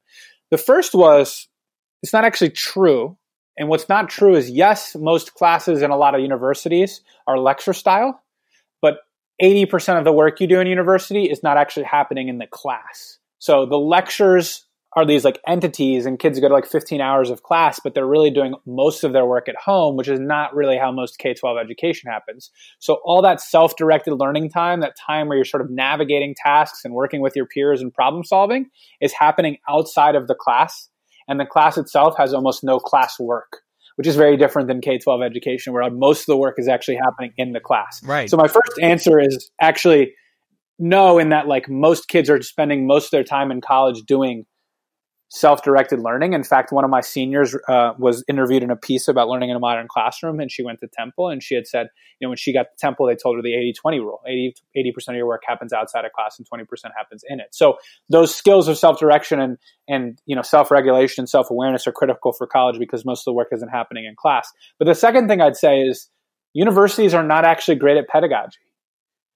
The 0.51 0.57
first 0.57 0.93
was 0.93 1.47
it's 2.03 2.13
not 2.13 2.25
actually 2.25 2.51
true. 2.51 3.17
And 3.57 3.69
what's 3.69 3.89
not 3.89 4.09
true 4.09 4.35
is 4.35 4.49
yes, 4.49 4.95
most 4.95 5.33
classes 5.33 5.81
in 5.81 5.89
a 5.89 5.97
lot 5.97 6.13
of 6.13 6.21
universities 6.21 7.01
are 7.25 7.39
lecture 7.39 7.73
style, 7.73 8.21
but 8.81 8.99
80% 9.41 9.97
of 9.97 10.05
the 10.05 10.11
work 10.11 10.39
you 10.39 10.47
do 10.47 10.59
in 10.59 10.67
university 10.67 11.23
is 11.23 11.41
not 11.41 11.57
actually 11.57 11.85
happening 11.85 12.27
in 12.27 12.37
the 12.37 12.47
class. 12.47 13.17
So 13.39 13.65
the 13.65 13.77
lectures 13.77 14.66
are 14.97 15.05
these 15.05 15.23
like 15.23 15.39
entities 15.47 16.07
and 16.07 16.17
kids 16.17 16.39
go 16.39 16.47
to 16.47 16.53
like 16.55 16.65
15 16.65 16.99
hours 17.01 17.29
of 17.29 17.43
class 17.43 17.79
but 17.79 17.93
they're 17.93 18.07
really 18.07 18.31
doing 18.31 18.55
most 18.65 19.03
of 19.03 19.13
their 19.13 19.27
work 19.27 19.47
at 19.47 19.55
home 19.55 19.95
which 19.95 20.07
is 20.07 20.19
not 20.19 20.55
really 20.55 20.75
how 20.75 20.91
most 20.91 21.19
k-12 21.19 21.61
education 21.63 22.11
happens 22.11 22.49
so 22.79 22.97
all 23.05 23.21
that 23.21 23.39
self-directed 23.39 24.11
learning 24.15 24.49
time 24.49 24.81
that 24.81 24.95
time 24.97 25.27
where 25.27 25.37
you're 25.37 25.45
sort 25.45 25.61
of 25.61 25.69
navigating 25.69 26.33
tasks 26.43 26.81
and 26.83 26.95
working 26.95 27.21
with 27.21 27.35
your 27.35 27.45
peers 27.45 27.79
and 27.79 27.93
problem 27.93 28.23
solving 28.23 28.65
is 28.99 29.13
happening 29.13 29.57
outside 29.69 30.15
of 30.15 30.27
the 30.27 30.35
class 30.35 30.89
and 31.27 31.39
the 31.39 31.45
class 31.45 31.77
itself 31.77 32.15
has 32.17 32.33
almost 32.33 32.63
no 32.63 32.79
class 32.79 33.19
work 33.19 33.61
which 33.97 34.05
is 34.05 34.15
very 34.15 34.37
different 34.37 34.67
than 34.67 34.79
K 34.79 34.99
12 34.99 35.23
education, 35.23 35.73
where 35.73 35.89
most 35.89 36.19
of 36.19 36.25
the 36.27 36.37
work 36.37 36.59
is 36.59 36.67
actually 36.67 36.97
happening 36.97 37.33
in 37.35 37.53
the 37.53 37.59
class. 37.59 37.99
Right. 38.03 38.29
So, 38.29 38.37
my 38.37 38.47
first 38.47 38.79
answer 38.79 39.19
is 39.19 39.49
actually 39.59 40.13
no, 40.77 41.17
in 41.17 41.29
that 41.29 41.47
like 41.47 41.67
most 41.67 42.07
kids 42.07 42.29
are 42.29 42.39
spending 42.43 42.85
most 42.85 43.05
of 43.05 43.11
their 43.11 43.23
time 43.23 43.49
in 43.49 43.59
college 43.59 44.03
doing 44.03 44.45
self-directed 45.29 45.99
learning. 45.99 46.33
In 46.33 46.43
fact, 46.43 46.71
one 46.71 46.85
of 46.85 46.89
my 46.89 47.01
seniors 47.01 47.55
uh, 47.67 47.93
was 47.97 48.23
interviewed 48.29 48.63
in 48.63 48.71
a 48.71 48.77
piece 48.77 49.07
about 49.07 49.27
learning 49.27 49.49
in 49.49 49.57
a 49.57 49.59
modern 49.59 49.87
classroom, 49.87 50.39
and 50.39 50.49
she 50.49 50.63
went 50.63 50.79
to 50.79 50.87
Temple, 50.87 51.29
and 51.29 51.43
she 51.43 51.55
had 51.55 51.67
said, 51.67 51.87
you 52.19 52.25
know, 52.25 52.29
when 52.29 52.37
she 52.37 52.53
got 52.53 52.63
to 52.63 52.77
Temple, 52.79 53.07
they 53.07 53.15
told 53.15 53.35
her 53.35 53.41
the 53.41 53.51
80-20 53.85 53.99
rule: 53.99 54.21
80 54.25 54.91
percent 54.93 55.15
of 55.15 55.17
your 55.17 55.27
work 55.27 55.43
happens 55.45 55.73
outside 55.73 56.05
of 56.05 56.13
class, 56.13 56.37
and 56.37 56.47
20 56.47 56.63
percent 56.63 56.93
happens 56.97 57.23
in 57.27 57.39
it. 57.39 57.47
So 57.51 57.77
those 58.09 58.33
skills 58.33 58.67
of 58.67 58.77
self-direction 58.77 59.39
and 59.39 59.57
and 59.87 60.21
you 60.25 60.35
know 60.35 60.41
self-regulation 60.41 61.23
and 61.23 61.29
self-awareness 61.29 61.87
are 61.87 61.91
critical 61.91 62.31
for 62.31 62.47
college 62.47 62.79
because 62.79 63.05
most 63.05 63.21
of 63.21 63.25
the 63.25 63.33
work 63.33 63.49
isn't 63.51 63.69
happening 63.69 64.05
in 64.05 64.15
class. 64.15 64.51
But 64.79 64.85
the 64.85 64.95
second 64.95 65.27
thing 65.27 65.41
I'd 65.41 65.57
say 65.57 65.81
is 65.81 66.09
universities 66.53 67.13
are 67.13 67.23
not 67.23 67.45
actually 67.45 67.75
great 67.75 67.97
at 67.97 68.07
pedagogy. 68.07 68.57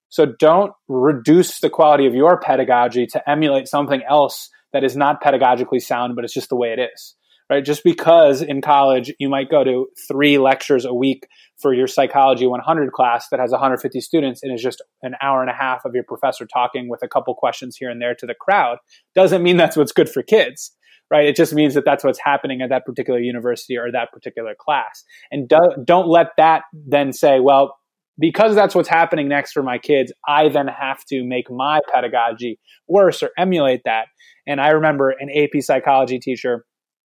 So 0.10 0.26
don't 0.26 0.74
reduce 0.90 1.60
the 1.60 1.70
quality 1.70 2.06
of 2.06 2.14
your 2.14 2.38
pedagogy 2.40 3.08
to 3.08 3.30
emulate 3.30 3.68
something 3.68 4.02
else 4.08 4.50
that 4.74 4.84
is 4.84 4.96
not 4.96 5.22
pedagogically 5.22 5.82
sound, 5.82 6.16
but 6.16 6.24
it's 6.24 6.34
just 6.34 6.50
the 6.50 6.56
way 6.56 6.74
it 6.78 6.80
is. 6.80 7.16
Right? 7.50 7.66
Just 7.66 7.84
because 7.84 8.42
in 8.42 8.62
college 8.62 9.14
you 9.20 9.28
might 9.28 9.50
go 9.50 9.66
to 9.66 9.88
three 10.08 10.38
lectures 10.38 10.86
a 10.86 10.94
week 10.94 11.28
for 11.62 11.74
your 11.74 11.88
psychology 11.88 12.48
100 12.48 12.94
class 12.94 13.28
that 13.30 13.42
has 13.42 13.52
150 13.52 14.00
students 14.00 14.42
and 14.42 14.54
is 14.54 14.62
just 14.62 14.82
an 15.02 15.16
hour 15.22 15.42
and 15.42 15.50
a 15.50 15.54
half 15.54 15.84
of 15.84 15.94
your 15.94 16.06
professor 16.06 16.46
talking 16.46 16.88
with 16.88 17.02
a 17.04 17.10
couple 17.10 17.36
questions 17.36 17.76
here 17.76 17.90
and 17.90 18.02
there 18.02 18.16
to 18.16 18.26
the 18.26 18.34
crowd 18.34 18.78
doesn't 19.16 19.44
mean 19.44 19.58
that's 19.58 19.76
what's 19.76 19.92
good 19.92 20.10
for 20.10 20.24
kids 20.24 20.72
right? 21.12 21.26
It 21.26 21.36
just 21.36 21.54
means 21.54 21.74
that 21.74 21.84
that's 21.86 22.04
what's 22.04 22.20
happening 22.24 22.62
at 22.62 22.70
that 22.70 22.86
particular 22.86 23.20
university 23.20 23.78
or 23.78 23.92
that 23.92 24.14
particular 24.14 24.56
class. 24.58 25.04
And 25.30 25.48
do, 25.48 25.58
don't 25.84 26.08
let 26.08 26.28
that 26.38 26.64
then 26.74 27.12
say, 27.12 27.42
well, 27.42 27.78
because 28.20 28.56
that's 28.56 28.76
what's 28.76 28.90
happening 28.90 29.28
next 29.28 29.52
for 29.54 29.64
my 29.64 29.78
kids, 29.78 30.12
I 30.28 30.50
then 30.50 30.68
have 30.68 31.04
to 31.06 31.24
make 31.24 31.50
my 31.50 31.82
pedagogy 31.94 32.60
worse 32.88 33.24
or 33.24 33.32
emulate 33.38 33.82
that. 33.86 34.06
And 34.48 34.60
I 34.60 34.70
remember 34.70 35.10
an 35.12 35.30
AP 35.30 35.62
psychology 35.62 36.20
teacher 36.20 36.66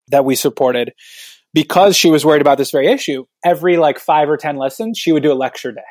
that 0.10 0.26
we 0.26 0.36
supported 0.36 0.94
because 1.54 1.96
she 1.96 2.12
was 2.12 2.26
worried 2.26 2.42
about 2.42 2.58
this 2.58 2.72
very 2.72 2.92
issue. 2.92 3.26
Every 3.44 3.78
like 3.78 4.00
five 4.00 4.30
or 4.30 4.38
10 4.38 4.58
lessons, 4.58 4.98
she 4.98 5.12
would 5.12 5.24
do 5.24 5.32
a 5.32 5.34
lecture 5.34 5.72
day. 5.72 5.82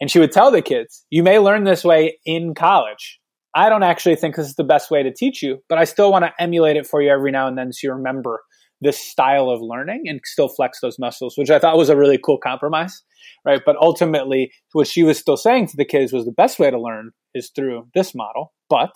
And 0.00 0.10
she 0.10 0.18
would 0.18 0.32
tell 0.32 0.50
the 0.50 0.62
kids, 0.62 1.06
you 1.10 1.22
may 1.22 1.38
learn 1.38 1.64
this 1.64 1.84
way 1.84 2.18
in 2.26 2.54
college. 2.54 3.20
I 3.54 3.70
don't 3.70 3.82
actually 3.82 4.16
think 4.16 4.36
this 4.36 4.46
is 4.46 4.56
the 4.56 4.64
best 4.64 4.90
way 4.90 5.02
to 5.02 5.12
teach 5.12 5.42
you, 5.42 5.62
but 5.70 5.78
I 5.78 5.84
still 5.84 6.12
want 6.12 6.26
to 6.26 6.32
emulate 6.38 6.76
it 6.76 6.86
for 6.86 7.00
you 7.00 7.08
every 7.08 7.30
now 7.30 7.48
and 7.48 7.56
then 7.56 7.72
so 7.72 7.86
you 7.86 7.92
remember 7.94 8.42
this 8.80 8.98
style 8.98 9.50
of 9.50 9.60
learning 9.60 10.04
and 10.06 10.20
still 10.24 10.48
flex 10.48 10.80
those 10.80 10.98
muscles, 10.98 11.36
which 11.36 11.50
I 11.50 11.58
thought 11.58 11.76
was 11.76 11.88
a 11.88 11.96
really 11.96 12.18
cool 12.18 12.38
compromise, 12.38 13.02
right? 13.44 13.60
But 13.64 13.76
ultimately, 13.76 14.52
what 14.72 14.86
she 14.86 15.02
was 15.02 15.18
still 15.18 15.36
saying 15.36 15.68
to 15.68 15.76
the 15.76 15.84
kids 15.84 16.12
was 16.12 16.24
the 16.24 16.32
best 16.32 16.58
way 16.58 16.70
to 16.70 16.80
learn 16.80 17.12
is 17.34 17.50
through 17.54 17.88
this 17.94 18.14
model, 18.14 18.52
but 18.68 18.94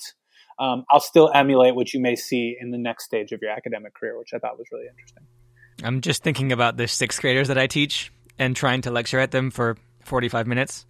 um, 0.58 0.84
I'll 0.90 1.00
still 1.00 1.30
emulate 1.34 1.74
what 1.74 1.94
you 1.94 2.00
may 2.00 2.16
see 2.16 2.56
in 2.60 2.70
the 2.70 2.78
next 2.78 3.04
stage 3.04 3.32
of 3.32 3.40
your 3.40 3.50
academic 3.50 3.94
career, 3.94 4.18
which 4.18 4.30
I 4.34 4.38
thought 4.38 4.58
was 4.58 4.66
really 4.70 4.86
interesting. 4.88 5.24
I'm 5.82 6.02
just 6.02 6.22
thinking 6.22 6.52
about 6.52 6.76
the 6.76 6.86
sixth 6.86 7.20
graders 7.20 7.48
that 7.48 7.56
I 7.56 7.66
teach 7.66 8.12
and 8.38 8.54
trying 8.54 8.82
to 8.82 8.90
lecture 8.90 9.18
at 9.18 9.30
them 9.30 9.50
for 9.50 9.76
45 10.04 10.46
minutes. 10.46 10.86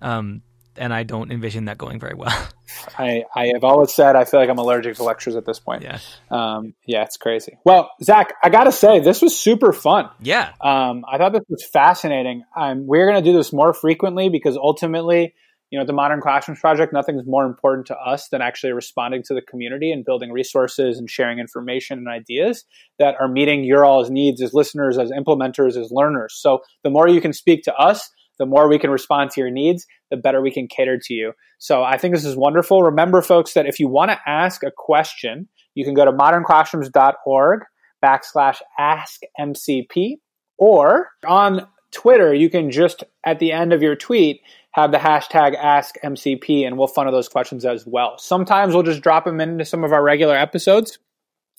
Um, 0.00 0.42
and 0.76 0.92
I 0.94 1.02
don't 1.02 1.30
envision 1.30 1.66
that 1.66 1.78
going 1.78 1.98
very 1.98 2.14
well. 2.14 2.48
I, 2.98 3.24
I 3.34 3.50
have 3.54 3.64
always 3.64 3.92
said 3.92 4.16
I 4.16 4.24
feel 4.24 4.40
like 4.40 4.48
I'm 4.48 4.58
allergic 4.58 4.96
to 4.96 5.04
lectures 5.04 5.36
at 5.36 5.44
this 5.44 5.58
point. 5.58 5.82
Yeah. 5.82 5.98
Um, 6.30 6.74
yeah, 6.86 7.02
it's 7.02 7.16
crazy. 7.16 7.58
Well, 7.64 7.90
Zach, 8.02 8.34
I 8.42 8.48
got 8.48 8.64
to 8.64 8.72
say, 8.72 9.00
this 9.00 9.20
was 9.22 9.38
super 9.38 9.72
fun. 9.72 10.08
Yeah. 10.20 10.52
Um, 10.60 11.04
I 11.10 11.18
thought 11.18 11.32
this 11.32 11.44
was 11.48 11.64
fascinating. 11.64 12.44
Um, 12.56 12.86
we're 12.86 13.10
going 13.10 13.22
to 13.22 13.28
do 13.28 13.36
this 13.36 13.52
more 13.52 13.74
frequently 13.74 14.28
because 14.28 14.56
ultimately, 14.56 15.34
you 15.70 15.78
know, 15.78 15.84
the 15.84 15.92
Modern 15.92 16.20
Classrooms 16.20 16.60
Project, 16.60 16.92
nothing's 16.92 17.26
more 17.26 17.46
important 17.46 17.86
to 17.88 17.96
us 17.96 18.28
than 18.28 18.42
actually 18.42 18.72
responding 18.72 19.22
to 19.24 19.34
the 19.34 19.42
community 19.42 19.92
and 19.92 20.04
building 20.04 20.32
resources 20.32 20.98
and 20.98 21.08
sharing 21.08 21.38
information 21.38 21.98
and 21.98 22.08
ideas 22.08 22.64
that 22.98 23.14
are 23.20 23.28
meeting 23.28 23.64
your 23.64 23.84
all's 23.84 24.10
needs 24.10 24.42
as 24.42 24.52
listeners, 24.52 24.98
as 24.98 25.10
implementers, 25.10 25.76
as 25.76 25.90
learners. 25.92 26.34
So 26.36 26.60
the 26.82 26.90
more 26.90 27.08
you 27.08 27.20
can 27.20 27.32
speak 27.32 27.62
to 27.64 27.74
us, 27.74 28.10
the 28.40 28.46
more 28.46 28.68
we 28.68 28.78
can 28.78 28.90
respond 28.90 29.30
to 29.30 29.40
your 29.40 29.50
needs, 29.50 29.86
the 30.10 30.16
better 30.16 30.40
we 30.40 30.50
can 30.50 30.66
cater 30.66 30.98
to 30.98 31.12
you. 31.12 31.34
So 31.58 31.82
I 31.82 31.98
think 31.98 32.14
this 32.14 32.24
is 32.24 32.34
wonderful. 32.34 32.82
Remember, 32.82 33.20
folks, 33.20 33.52
that 33.52 33.66
if 33.66 33.78
you 33.78 33.86
want 33.86 34.10
to 34.10 34.18
ask 34.26 34.62
a 34.62 34.72
question, 34.74 35.46
you 35.74 35.84
can 35.84 35.92
go 35.92 36.06
to 36.06 36.10
modernclassrooms.org 36.10 37.60
backslash 38.02 38.56
ask 38.78 39.20
MCP, 39.38 40.14
or 40.56 41.10
on 41.26 41.68
Twitter, 41.92 42.32
you 42.32 42.48
can 42.48 42.70
just 42.70 43.04
at 43.24 43.40
the 43.40 43.52
end 43.52 43.74
of 43.74 43.82
your 43.82 43.94
tweet 43.94 44.40
have 44.72 44.90
the 44.90 44.96
hashtag 44.96 45.54
ask 45.54 45.96
MCP 46.02 46.66
and 46.66 46.78
we'll 46.78 46.86
funnel 46.86 47.12
those 47.12 47.28
questions 47.28 47.66
as 47.66 47.84
well. 47.86 48.16
Sometimes 48.16 48.72
we'll 48.72 48.84
just 48.84 49.02
drop 49.02 49.26
them 49.26 49.40
into 49.40 49.66
some 49.66 49.84
of 49.84 49.92
our 49.92 50.02
regular 50.02 50.34
episodes, 50.34 50.98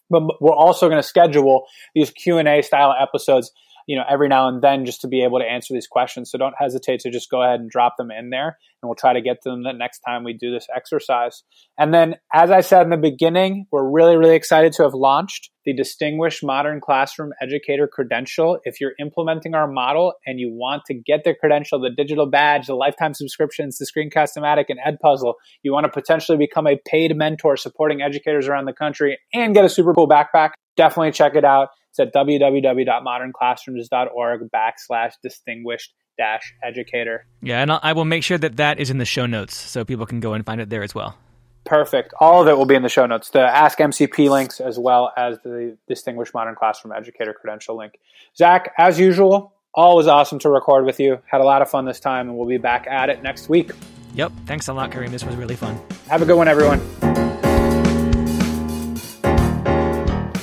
but 0.09 0.23
we're 0.41 0.55
also 0.55 0.89
going 0.89 1.01
to 1.01 1.07
schedule 1.07 1.67
these 1.93 2.09
Q&A 2.09 2.63
style 2.63 2.95
episodes 2.99 3.51
you 3.91 3.97
know, 3.97 4.05
every 4.09 4.29
now 4.29 4.47
and 4.47 4.61
then 4.61 4.85
just 4.85 5.01
to 5.01 5.09
be 5.09 5.21
able 5.21 5.37
to 5.39 5.45
answer 5.45 5.73
these 5.73 5.85
questions. 5.85 6.31
So 6.31 6.37
don't 6.37 6.55
hesitate 6.57 7.01
to 7.01 7.11
just 7.11 7.29
go 7.29 7.43
ahead 7.43 7.59
and 7.59 7.69
drop 7.69 7.95
them 7.97 8.09
in 8.09 8.29
there 8.29 8.57
and 8.81 8.87
we'll 8.87 8.95
try 8.95 9.11
to 9.11 9.19
get 9.19 9.41
to 9.43 9.49
them 9.49 9.63
the 9.63 9.73
next 9.73 9.99
time 9.99 10.23
we 10.23 10.31
do 10.31 10.49
this 10.49 10.65
exercise. 10.73 11.43
And 11.77 11.93
then, 11.93 12.15
as 12.33 12.51
I 12.51 12.61
said 12.61 12.83
in 12.83 12.89
the 12.89 12.95
beginning, 12.95 13.65
we're 13.69 13.91
really, 13.91 14.15
really 14.15 14.37
excited 14.37 14.71
to 14.77 14.83
have 14.83 14.93
launched 14.93 15.49
the 15.65 15.73
Distinguished 15.73 16.41
Modern 16.41 16.79
Classroom 16.79 17.31
Educator 17.41 17.85
Credential. 17.85 18.59
If 18.63 18.79
you're 18.79 18.93
implementing 18.97 19.55
our 19.55 19.67
model 19.67 20.13
and 20.25 20.39
you 20.39 20.53
want 20.53 20.83
to 20.85 20.93
get 20.93 21.25
the 21.25 21.35
credential, 21.35 21.81
the 21.81 21.91
digital 21.91 22.27
badge, 22.27 22.67
the 22.67 22.75
lifetime 22.75 23.13
subscriptions, 23.13 23.77
the 23.77 23.85
Screencast-O-Matic, 23.85 24.67
and 24.69 24.79
Edpuzzle, 24.79 25.33
you 25.63 25.73
want 25.73 25.83
to 25.83 25.91
potentially 25.91 26.37
become 26.37 26.65
a 26.65 26.79
paid 26.87 27.13
mentor 27.13 27.57
supporting 27.57 28.01
educators 28.01 28.47
around 28.47 28.67
the 28.67 28.73
country 28.73 29.19
and 29.33 29.53
get 29.53 29.65
a 29.65 29.69
super 29.69 29.93
cool 29.93 30.07
backpack, 30.07 30.51
definitely 30.77 31.11
check 31.11 31.35
it 31.35 31.43
out. 31.43 31.67
It's 31.91 31.99
at 31.99 32.13
www.modernclassrooms.org 32.13 34.49
backslash 34.51 35.13
distinguished 35.21 35.93
dash 36.17 36.53
educator. 36.63 37.25
Yeah, 37.41 37.61
and 37.61 37.71
I 37.71 37.93
will 37.93 38.05
make 38.05 38.23
sure 38.23 38.37
that 38.37 38.57
that 38.57 38.79
is 38.79 38.89
in 38.89 38.97
the 38.97 39.05
show 39.05 39.25
notes 39.25 39.55
so 39.55 39.83
people 39.83 40.05
can 40.05 40.19
go 40.19 40.33
and 40.33 40.45
find 40.45 40.61
it 40.61 40.69
there 40.69 40.83
as 40.83 40.95
well. 40.95 41.17
Perfect. 41.63 42.13
All 42.19 42.41
of 42.41 42.47
it 42.47 42.57
will 42.57 42.65
be 42.65 42.75
in 42.75 42.81
the 42.81 42.89
show 42.89 43.05
notes. 43.05 43.29
The 43.29 43.41
Ask 43.41 43.77
MCP 43.77 44.29
links 44.29 44.59
as 44.59 44.79
well 44.79 45.11
as 45.15 45.37
the 45.43 45.77
Distinguished 45.87 46.33
Modern 46.33 46.55
Classroom 46.55 46.93
Educator 46.95 47.33
credential 47.33 47.77
link. 47.77 47.99
Zach, 48.35 48.73
as 48.77 48.99
usual, 48.99 49.53
always 49.73 50.07
awesome 50.07 50.39
to 50.39 50.49
record 50.49 50.85
with 50.85 50.99
you. 50.99 51.19
Had 51.27 51.41
a 51.41 51.45
lot 51.45 51.61
of 51.61 51.69
fun 51.69 51.85
this 51.85 51.99
time, 51.99 52.29
and 52.29 52.37
we'll 52.37 52.47
be 52.47 52.57
back 52.57 52.87
at 52.87 53.09
it 53.09 53.21
next 53.21 53.47
week. 53.47 53.71
Yep. 54.15 54.31
Thanks 54.45 54.67
a 54.69 54.73
lot, 54.73 54.91
Kareem. 54.91 55.11
This 55.11 55.23
was 55.23 55.35
really 55.35 55.55
fun. 55.55 55.79
Have 56.09 56.21
a 56.21 56.25
good 56.25 56.35
one, 56.35 56.47
everyone. 56.47 56.81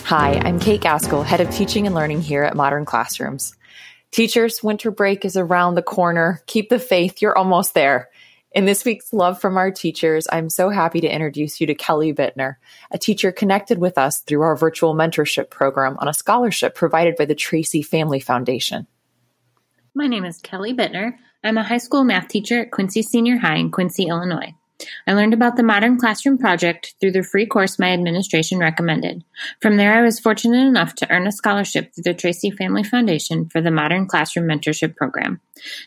Hi, 0.08 0.40
I'm 0.42 0.58
Kate 0.58 0.80
Gaskell, 0.80 1.22
Head 1.22 1.42
of 1.42 1.50
Teaching 1.50 1.84
and 1.84 1.94
Learning 1.94 2.22
here 2.22 2.42
at 2.42 2.56
Modern 2.56 2.86
Classrooms. 2.86 3.54
Teachers, 4.10 4.62
winter 4.62 4.90
break 4.90 5.22
is 5.26 5.36
around 5.36 5.74
the 5.74 5.82
corner. 5.82 6.42
Keep 6.46 6.70
the 6.70 6.78
faith, 6.78 7.20
you're 7.20 7.36
almost 7.36 7.74
there. 7.74 8.08
In 8.52 8.64
this 8.64 8.86
week's 8.86 9.12
Love 9.12 9.38
from 9.38 9.58
Our 9.58 9.70
Teachers, 9.70 10.26
I'm 10.32 10.48
so 10.48 10.70
happy 10.70 11.02
to 11.02 11.14
introduce 11.14 11.60
you 11.60 11.66
to 11.66 11.74
Kelly 11.74 12.14
Bittner, 12.14 12.54
a 12.90 12.96
teacher 12.96 13.30
connected 13.30 13.80
with 13.80 13.98
us 13.98 14.20
through 14.20 14.40
our 14.40 14.56
virtual 14.56 14.94
mentorship 14.94 15.50
program 15.50 15.98
on 15.98 16.08
a 16.08 16.14
scholarship 16.14 16.74
provided 16.74 17.14
by 17.16 17.26
the 17.26 17.34
Tracy 17.34 17.82
Family 17.82 18.18
Foundation. 18.18 18.86
My 19.94 20.06
name 20.06 20.24
is 20.24 20.38
Kelly 20.38 20.72
Bittner. 20.72 21.18
I'm 21.44 21.58
a 21.58 21.62
high 21.62 21.76
school 21.76 22.04
math 22.04 22.28
teacher 22.28 22.62
at 22.62 22.70
Quincy 22.70 23.02
Senior 23.02 23.36
High 23.36 23.56
in 23.56 23.70
Quincy, 23.70 24.06
Illinois. 24.06 24.54
I 25.06 25.12
learned 25.12 25.34
about 25.34 25.56
the 25.56 25.62
Modern 25.62 25.98
Classroom 25.98 26.38
Project 26.38 26.94
through 27.00 27.12
the 27.12 27.22
free 27.22 27.46
course 27.46 27.78
my 27.78 27.90
administration 27.90 28.58
recommended. 28.58 29.24
From 29.60 29.76
there, 29.76 29.94
I 29.94 30.02
was 30.02 30.20
fortunate 30.20 30.66
enough 30.66 30.94
to 30.96 31.10
earn 31.10 31.26
a 31.26 31.32
scholarship 31.32 31.92
through 31.92 32.04
the 32.04 32.14
Tracy 32.14 32.50
Family 32.50 32.84
Foundation 32.84 33.48
for 33.48 33.60
the 33.60 33.70
Modern 33.70 34.06
Classroom 34.06 34.46
Mentorship 34.46 34.94
Program. 34.94 35.40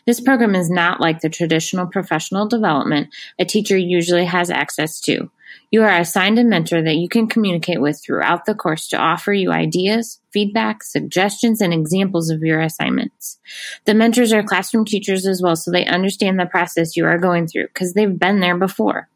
This 0.06 0.20
program 0.20 0.54
is 0.54 0.70
not 0.70 1.00
like 1.00 1.20
the 1.20 1.30
traditional 1.30 1.86
professional 1.86 2.46
development 2.46 3.08
a 3.38 3.44
teacher 3.44 3.76
usually 3.76 4.26
has 4.26 4.50
access 4.50 5.00
to. 5.02 5.30
You 5.70 5.82
are 5.82 5.96
assigned 5.96 6.38
a 6.38 6.44
mentor 6.44 6.82
that 6.82 6.96
you 6.96 7.08
can 7.08 7.26
communicate 7.26 7.80
with 7.80 8.02
throughout 8.04 8.44
the 8.44 8.54
course 8.54 8.88
to 8.88 8.98
offer 8.98 9.32
you 9.32 9.50
ideas, 9.50 10.20
feedback, 10.30 10.82
suggestions, 10.82 11.60
and 11.60 11.72
examples 11.72 12.30
of 12.30 12.42
your 12.42 12.60
assignments. 12.60 13.38
The 13.84 13.94
mentors 13.94 14.32
are 14.32 14.42
classroom 14.42 14.84
teachers 14.84 15.26
as 15.26 15.40
well, 15.40 15.56
so 15.56 15.70
they 15.70 15.86
understand 15.86 16.38
the 16.38 16.46
process 16.46 16.96
you 16.96 17.06
are 17.06 17.18
going 17.18 17.46
through 17.46 17.68
because 17.68 17.94
they've 17.94 18.18
been 18.18 18.40
there 18.40 18.58
before. 18.58 19.08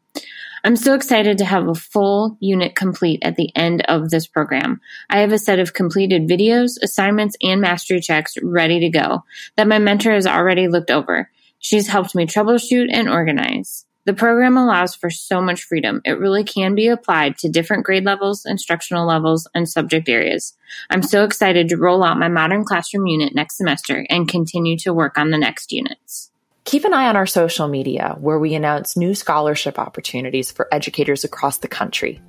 I'm 0.63 0.75
so 0.75 0.95
excited 0.95 1.37
to 1.37 1.45
have 1.45 1.67
a 1.67 1.75
full 1.75 2.37
unit 2.39 2.75
complete 2.75 3.21
at 3.23 3.35
the 3.35 3.55
end 3.55 3.83
of 3.83 4.09
this 4.09 4.27
program. 4.27 4.81
I 5.09 5.19
have 5.19 5.31
a 5.31 5.37
set 5.37 5.59
of 5.59 5.73
completed 5.73 6.27
videos, 6.27 6.71
assignments, 6.81 7.37
and 7.41 7.61
mastery 7.61 8.01
checks 8.01 8.35
ready 8.41 8.79
to 8.81 8.89
go 8.89 9.23
that 9.55 9.67
my 9.67 9.79
mentor 9.79 10.11
has 10.11 10.27
already 10.27 10.67
looked 10.67 10.91
over. 10.91 11.29
She's 11.59 11.87
helped 11.87 12.15
me 12.15 12.25
troubleshoot 12.25 12.87
and 12.91 13.07
organize. 13.07 13.85
The 14.07 14.13
program 14.13 14.55
allows 14.55 14.95
for 14.95 15.09
so 15.09 15.41
much 15.41 15.63
freedom. 15.63 15.99
It 16.05 16.17
really 16.17 16.45
can 16.45 16.75
be 16.75 16.87
applied 16.87 17.37
to 17.39 17.49
different 17.49 17.83
grade 17.83 18.05
levels, 18.05 18.45
instructional 18.45 19.05
levels, 19.05 19.49
and 19.53 19.67
subject 19.67 20.07
areas. 20.07 20.53
I'm 20.89 21.03
so 21.03 21.25
excited 21.25 21.67
to 21.67 21.75
roll 21.75 22.01
out 22.05 22.17
my 22.17 22.29
modern 22.29 22.63
classroom 22.63 23.05
unit 23.05 23.35
next 23.35 23.57
semester 23.57 24.05
and 24.09 24.25
continue 24.25 24.77
to 24.77 24.93
work 24.93 25.17
on 25.17 25.31
the 25.31 25.37
next 25.37 25.73
units. 25.73 26.31
Keep 26.63 26.85
an 26.85 26.93
eye 26.93 27.09
on 27.09 27.17
our 27.17 27.25
social 27.25 27.67
media 27.67 28.15
where 28.17 28.39
we 28.39 28.55
announce 28.55 28.95
new 28.95 29.13
scholarship 29.13 29.77
opportunities 29.77 30.53
for 30.53 30.73
educators 30.73 31.25
across 31.25 31.57
the 31.57 31.67
country. 31.67 32.21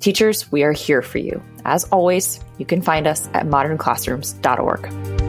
Teachers, 0.00 0.50
we 0.50 0.64
are 0.64 0.72
here 0.72 1.02
for 1.02 1.18
you. 1.18 1.40
As 1.64 1.84
always, 1.84 2.40
you 2.58 2.66
can 2.66 2.82
find 2.82 3.06
us 3.06 3.28
at 3.34 3.46
modernclassrooms.org. 3.46 5.27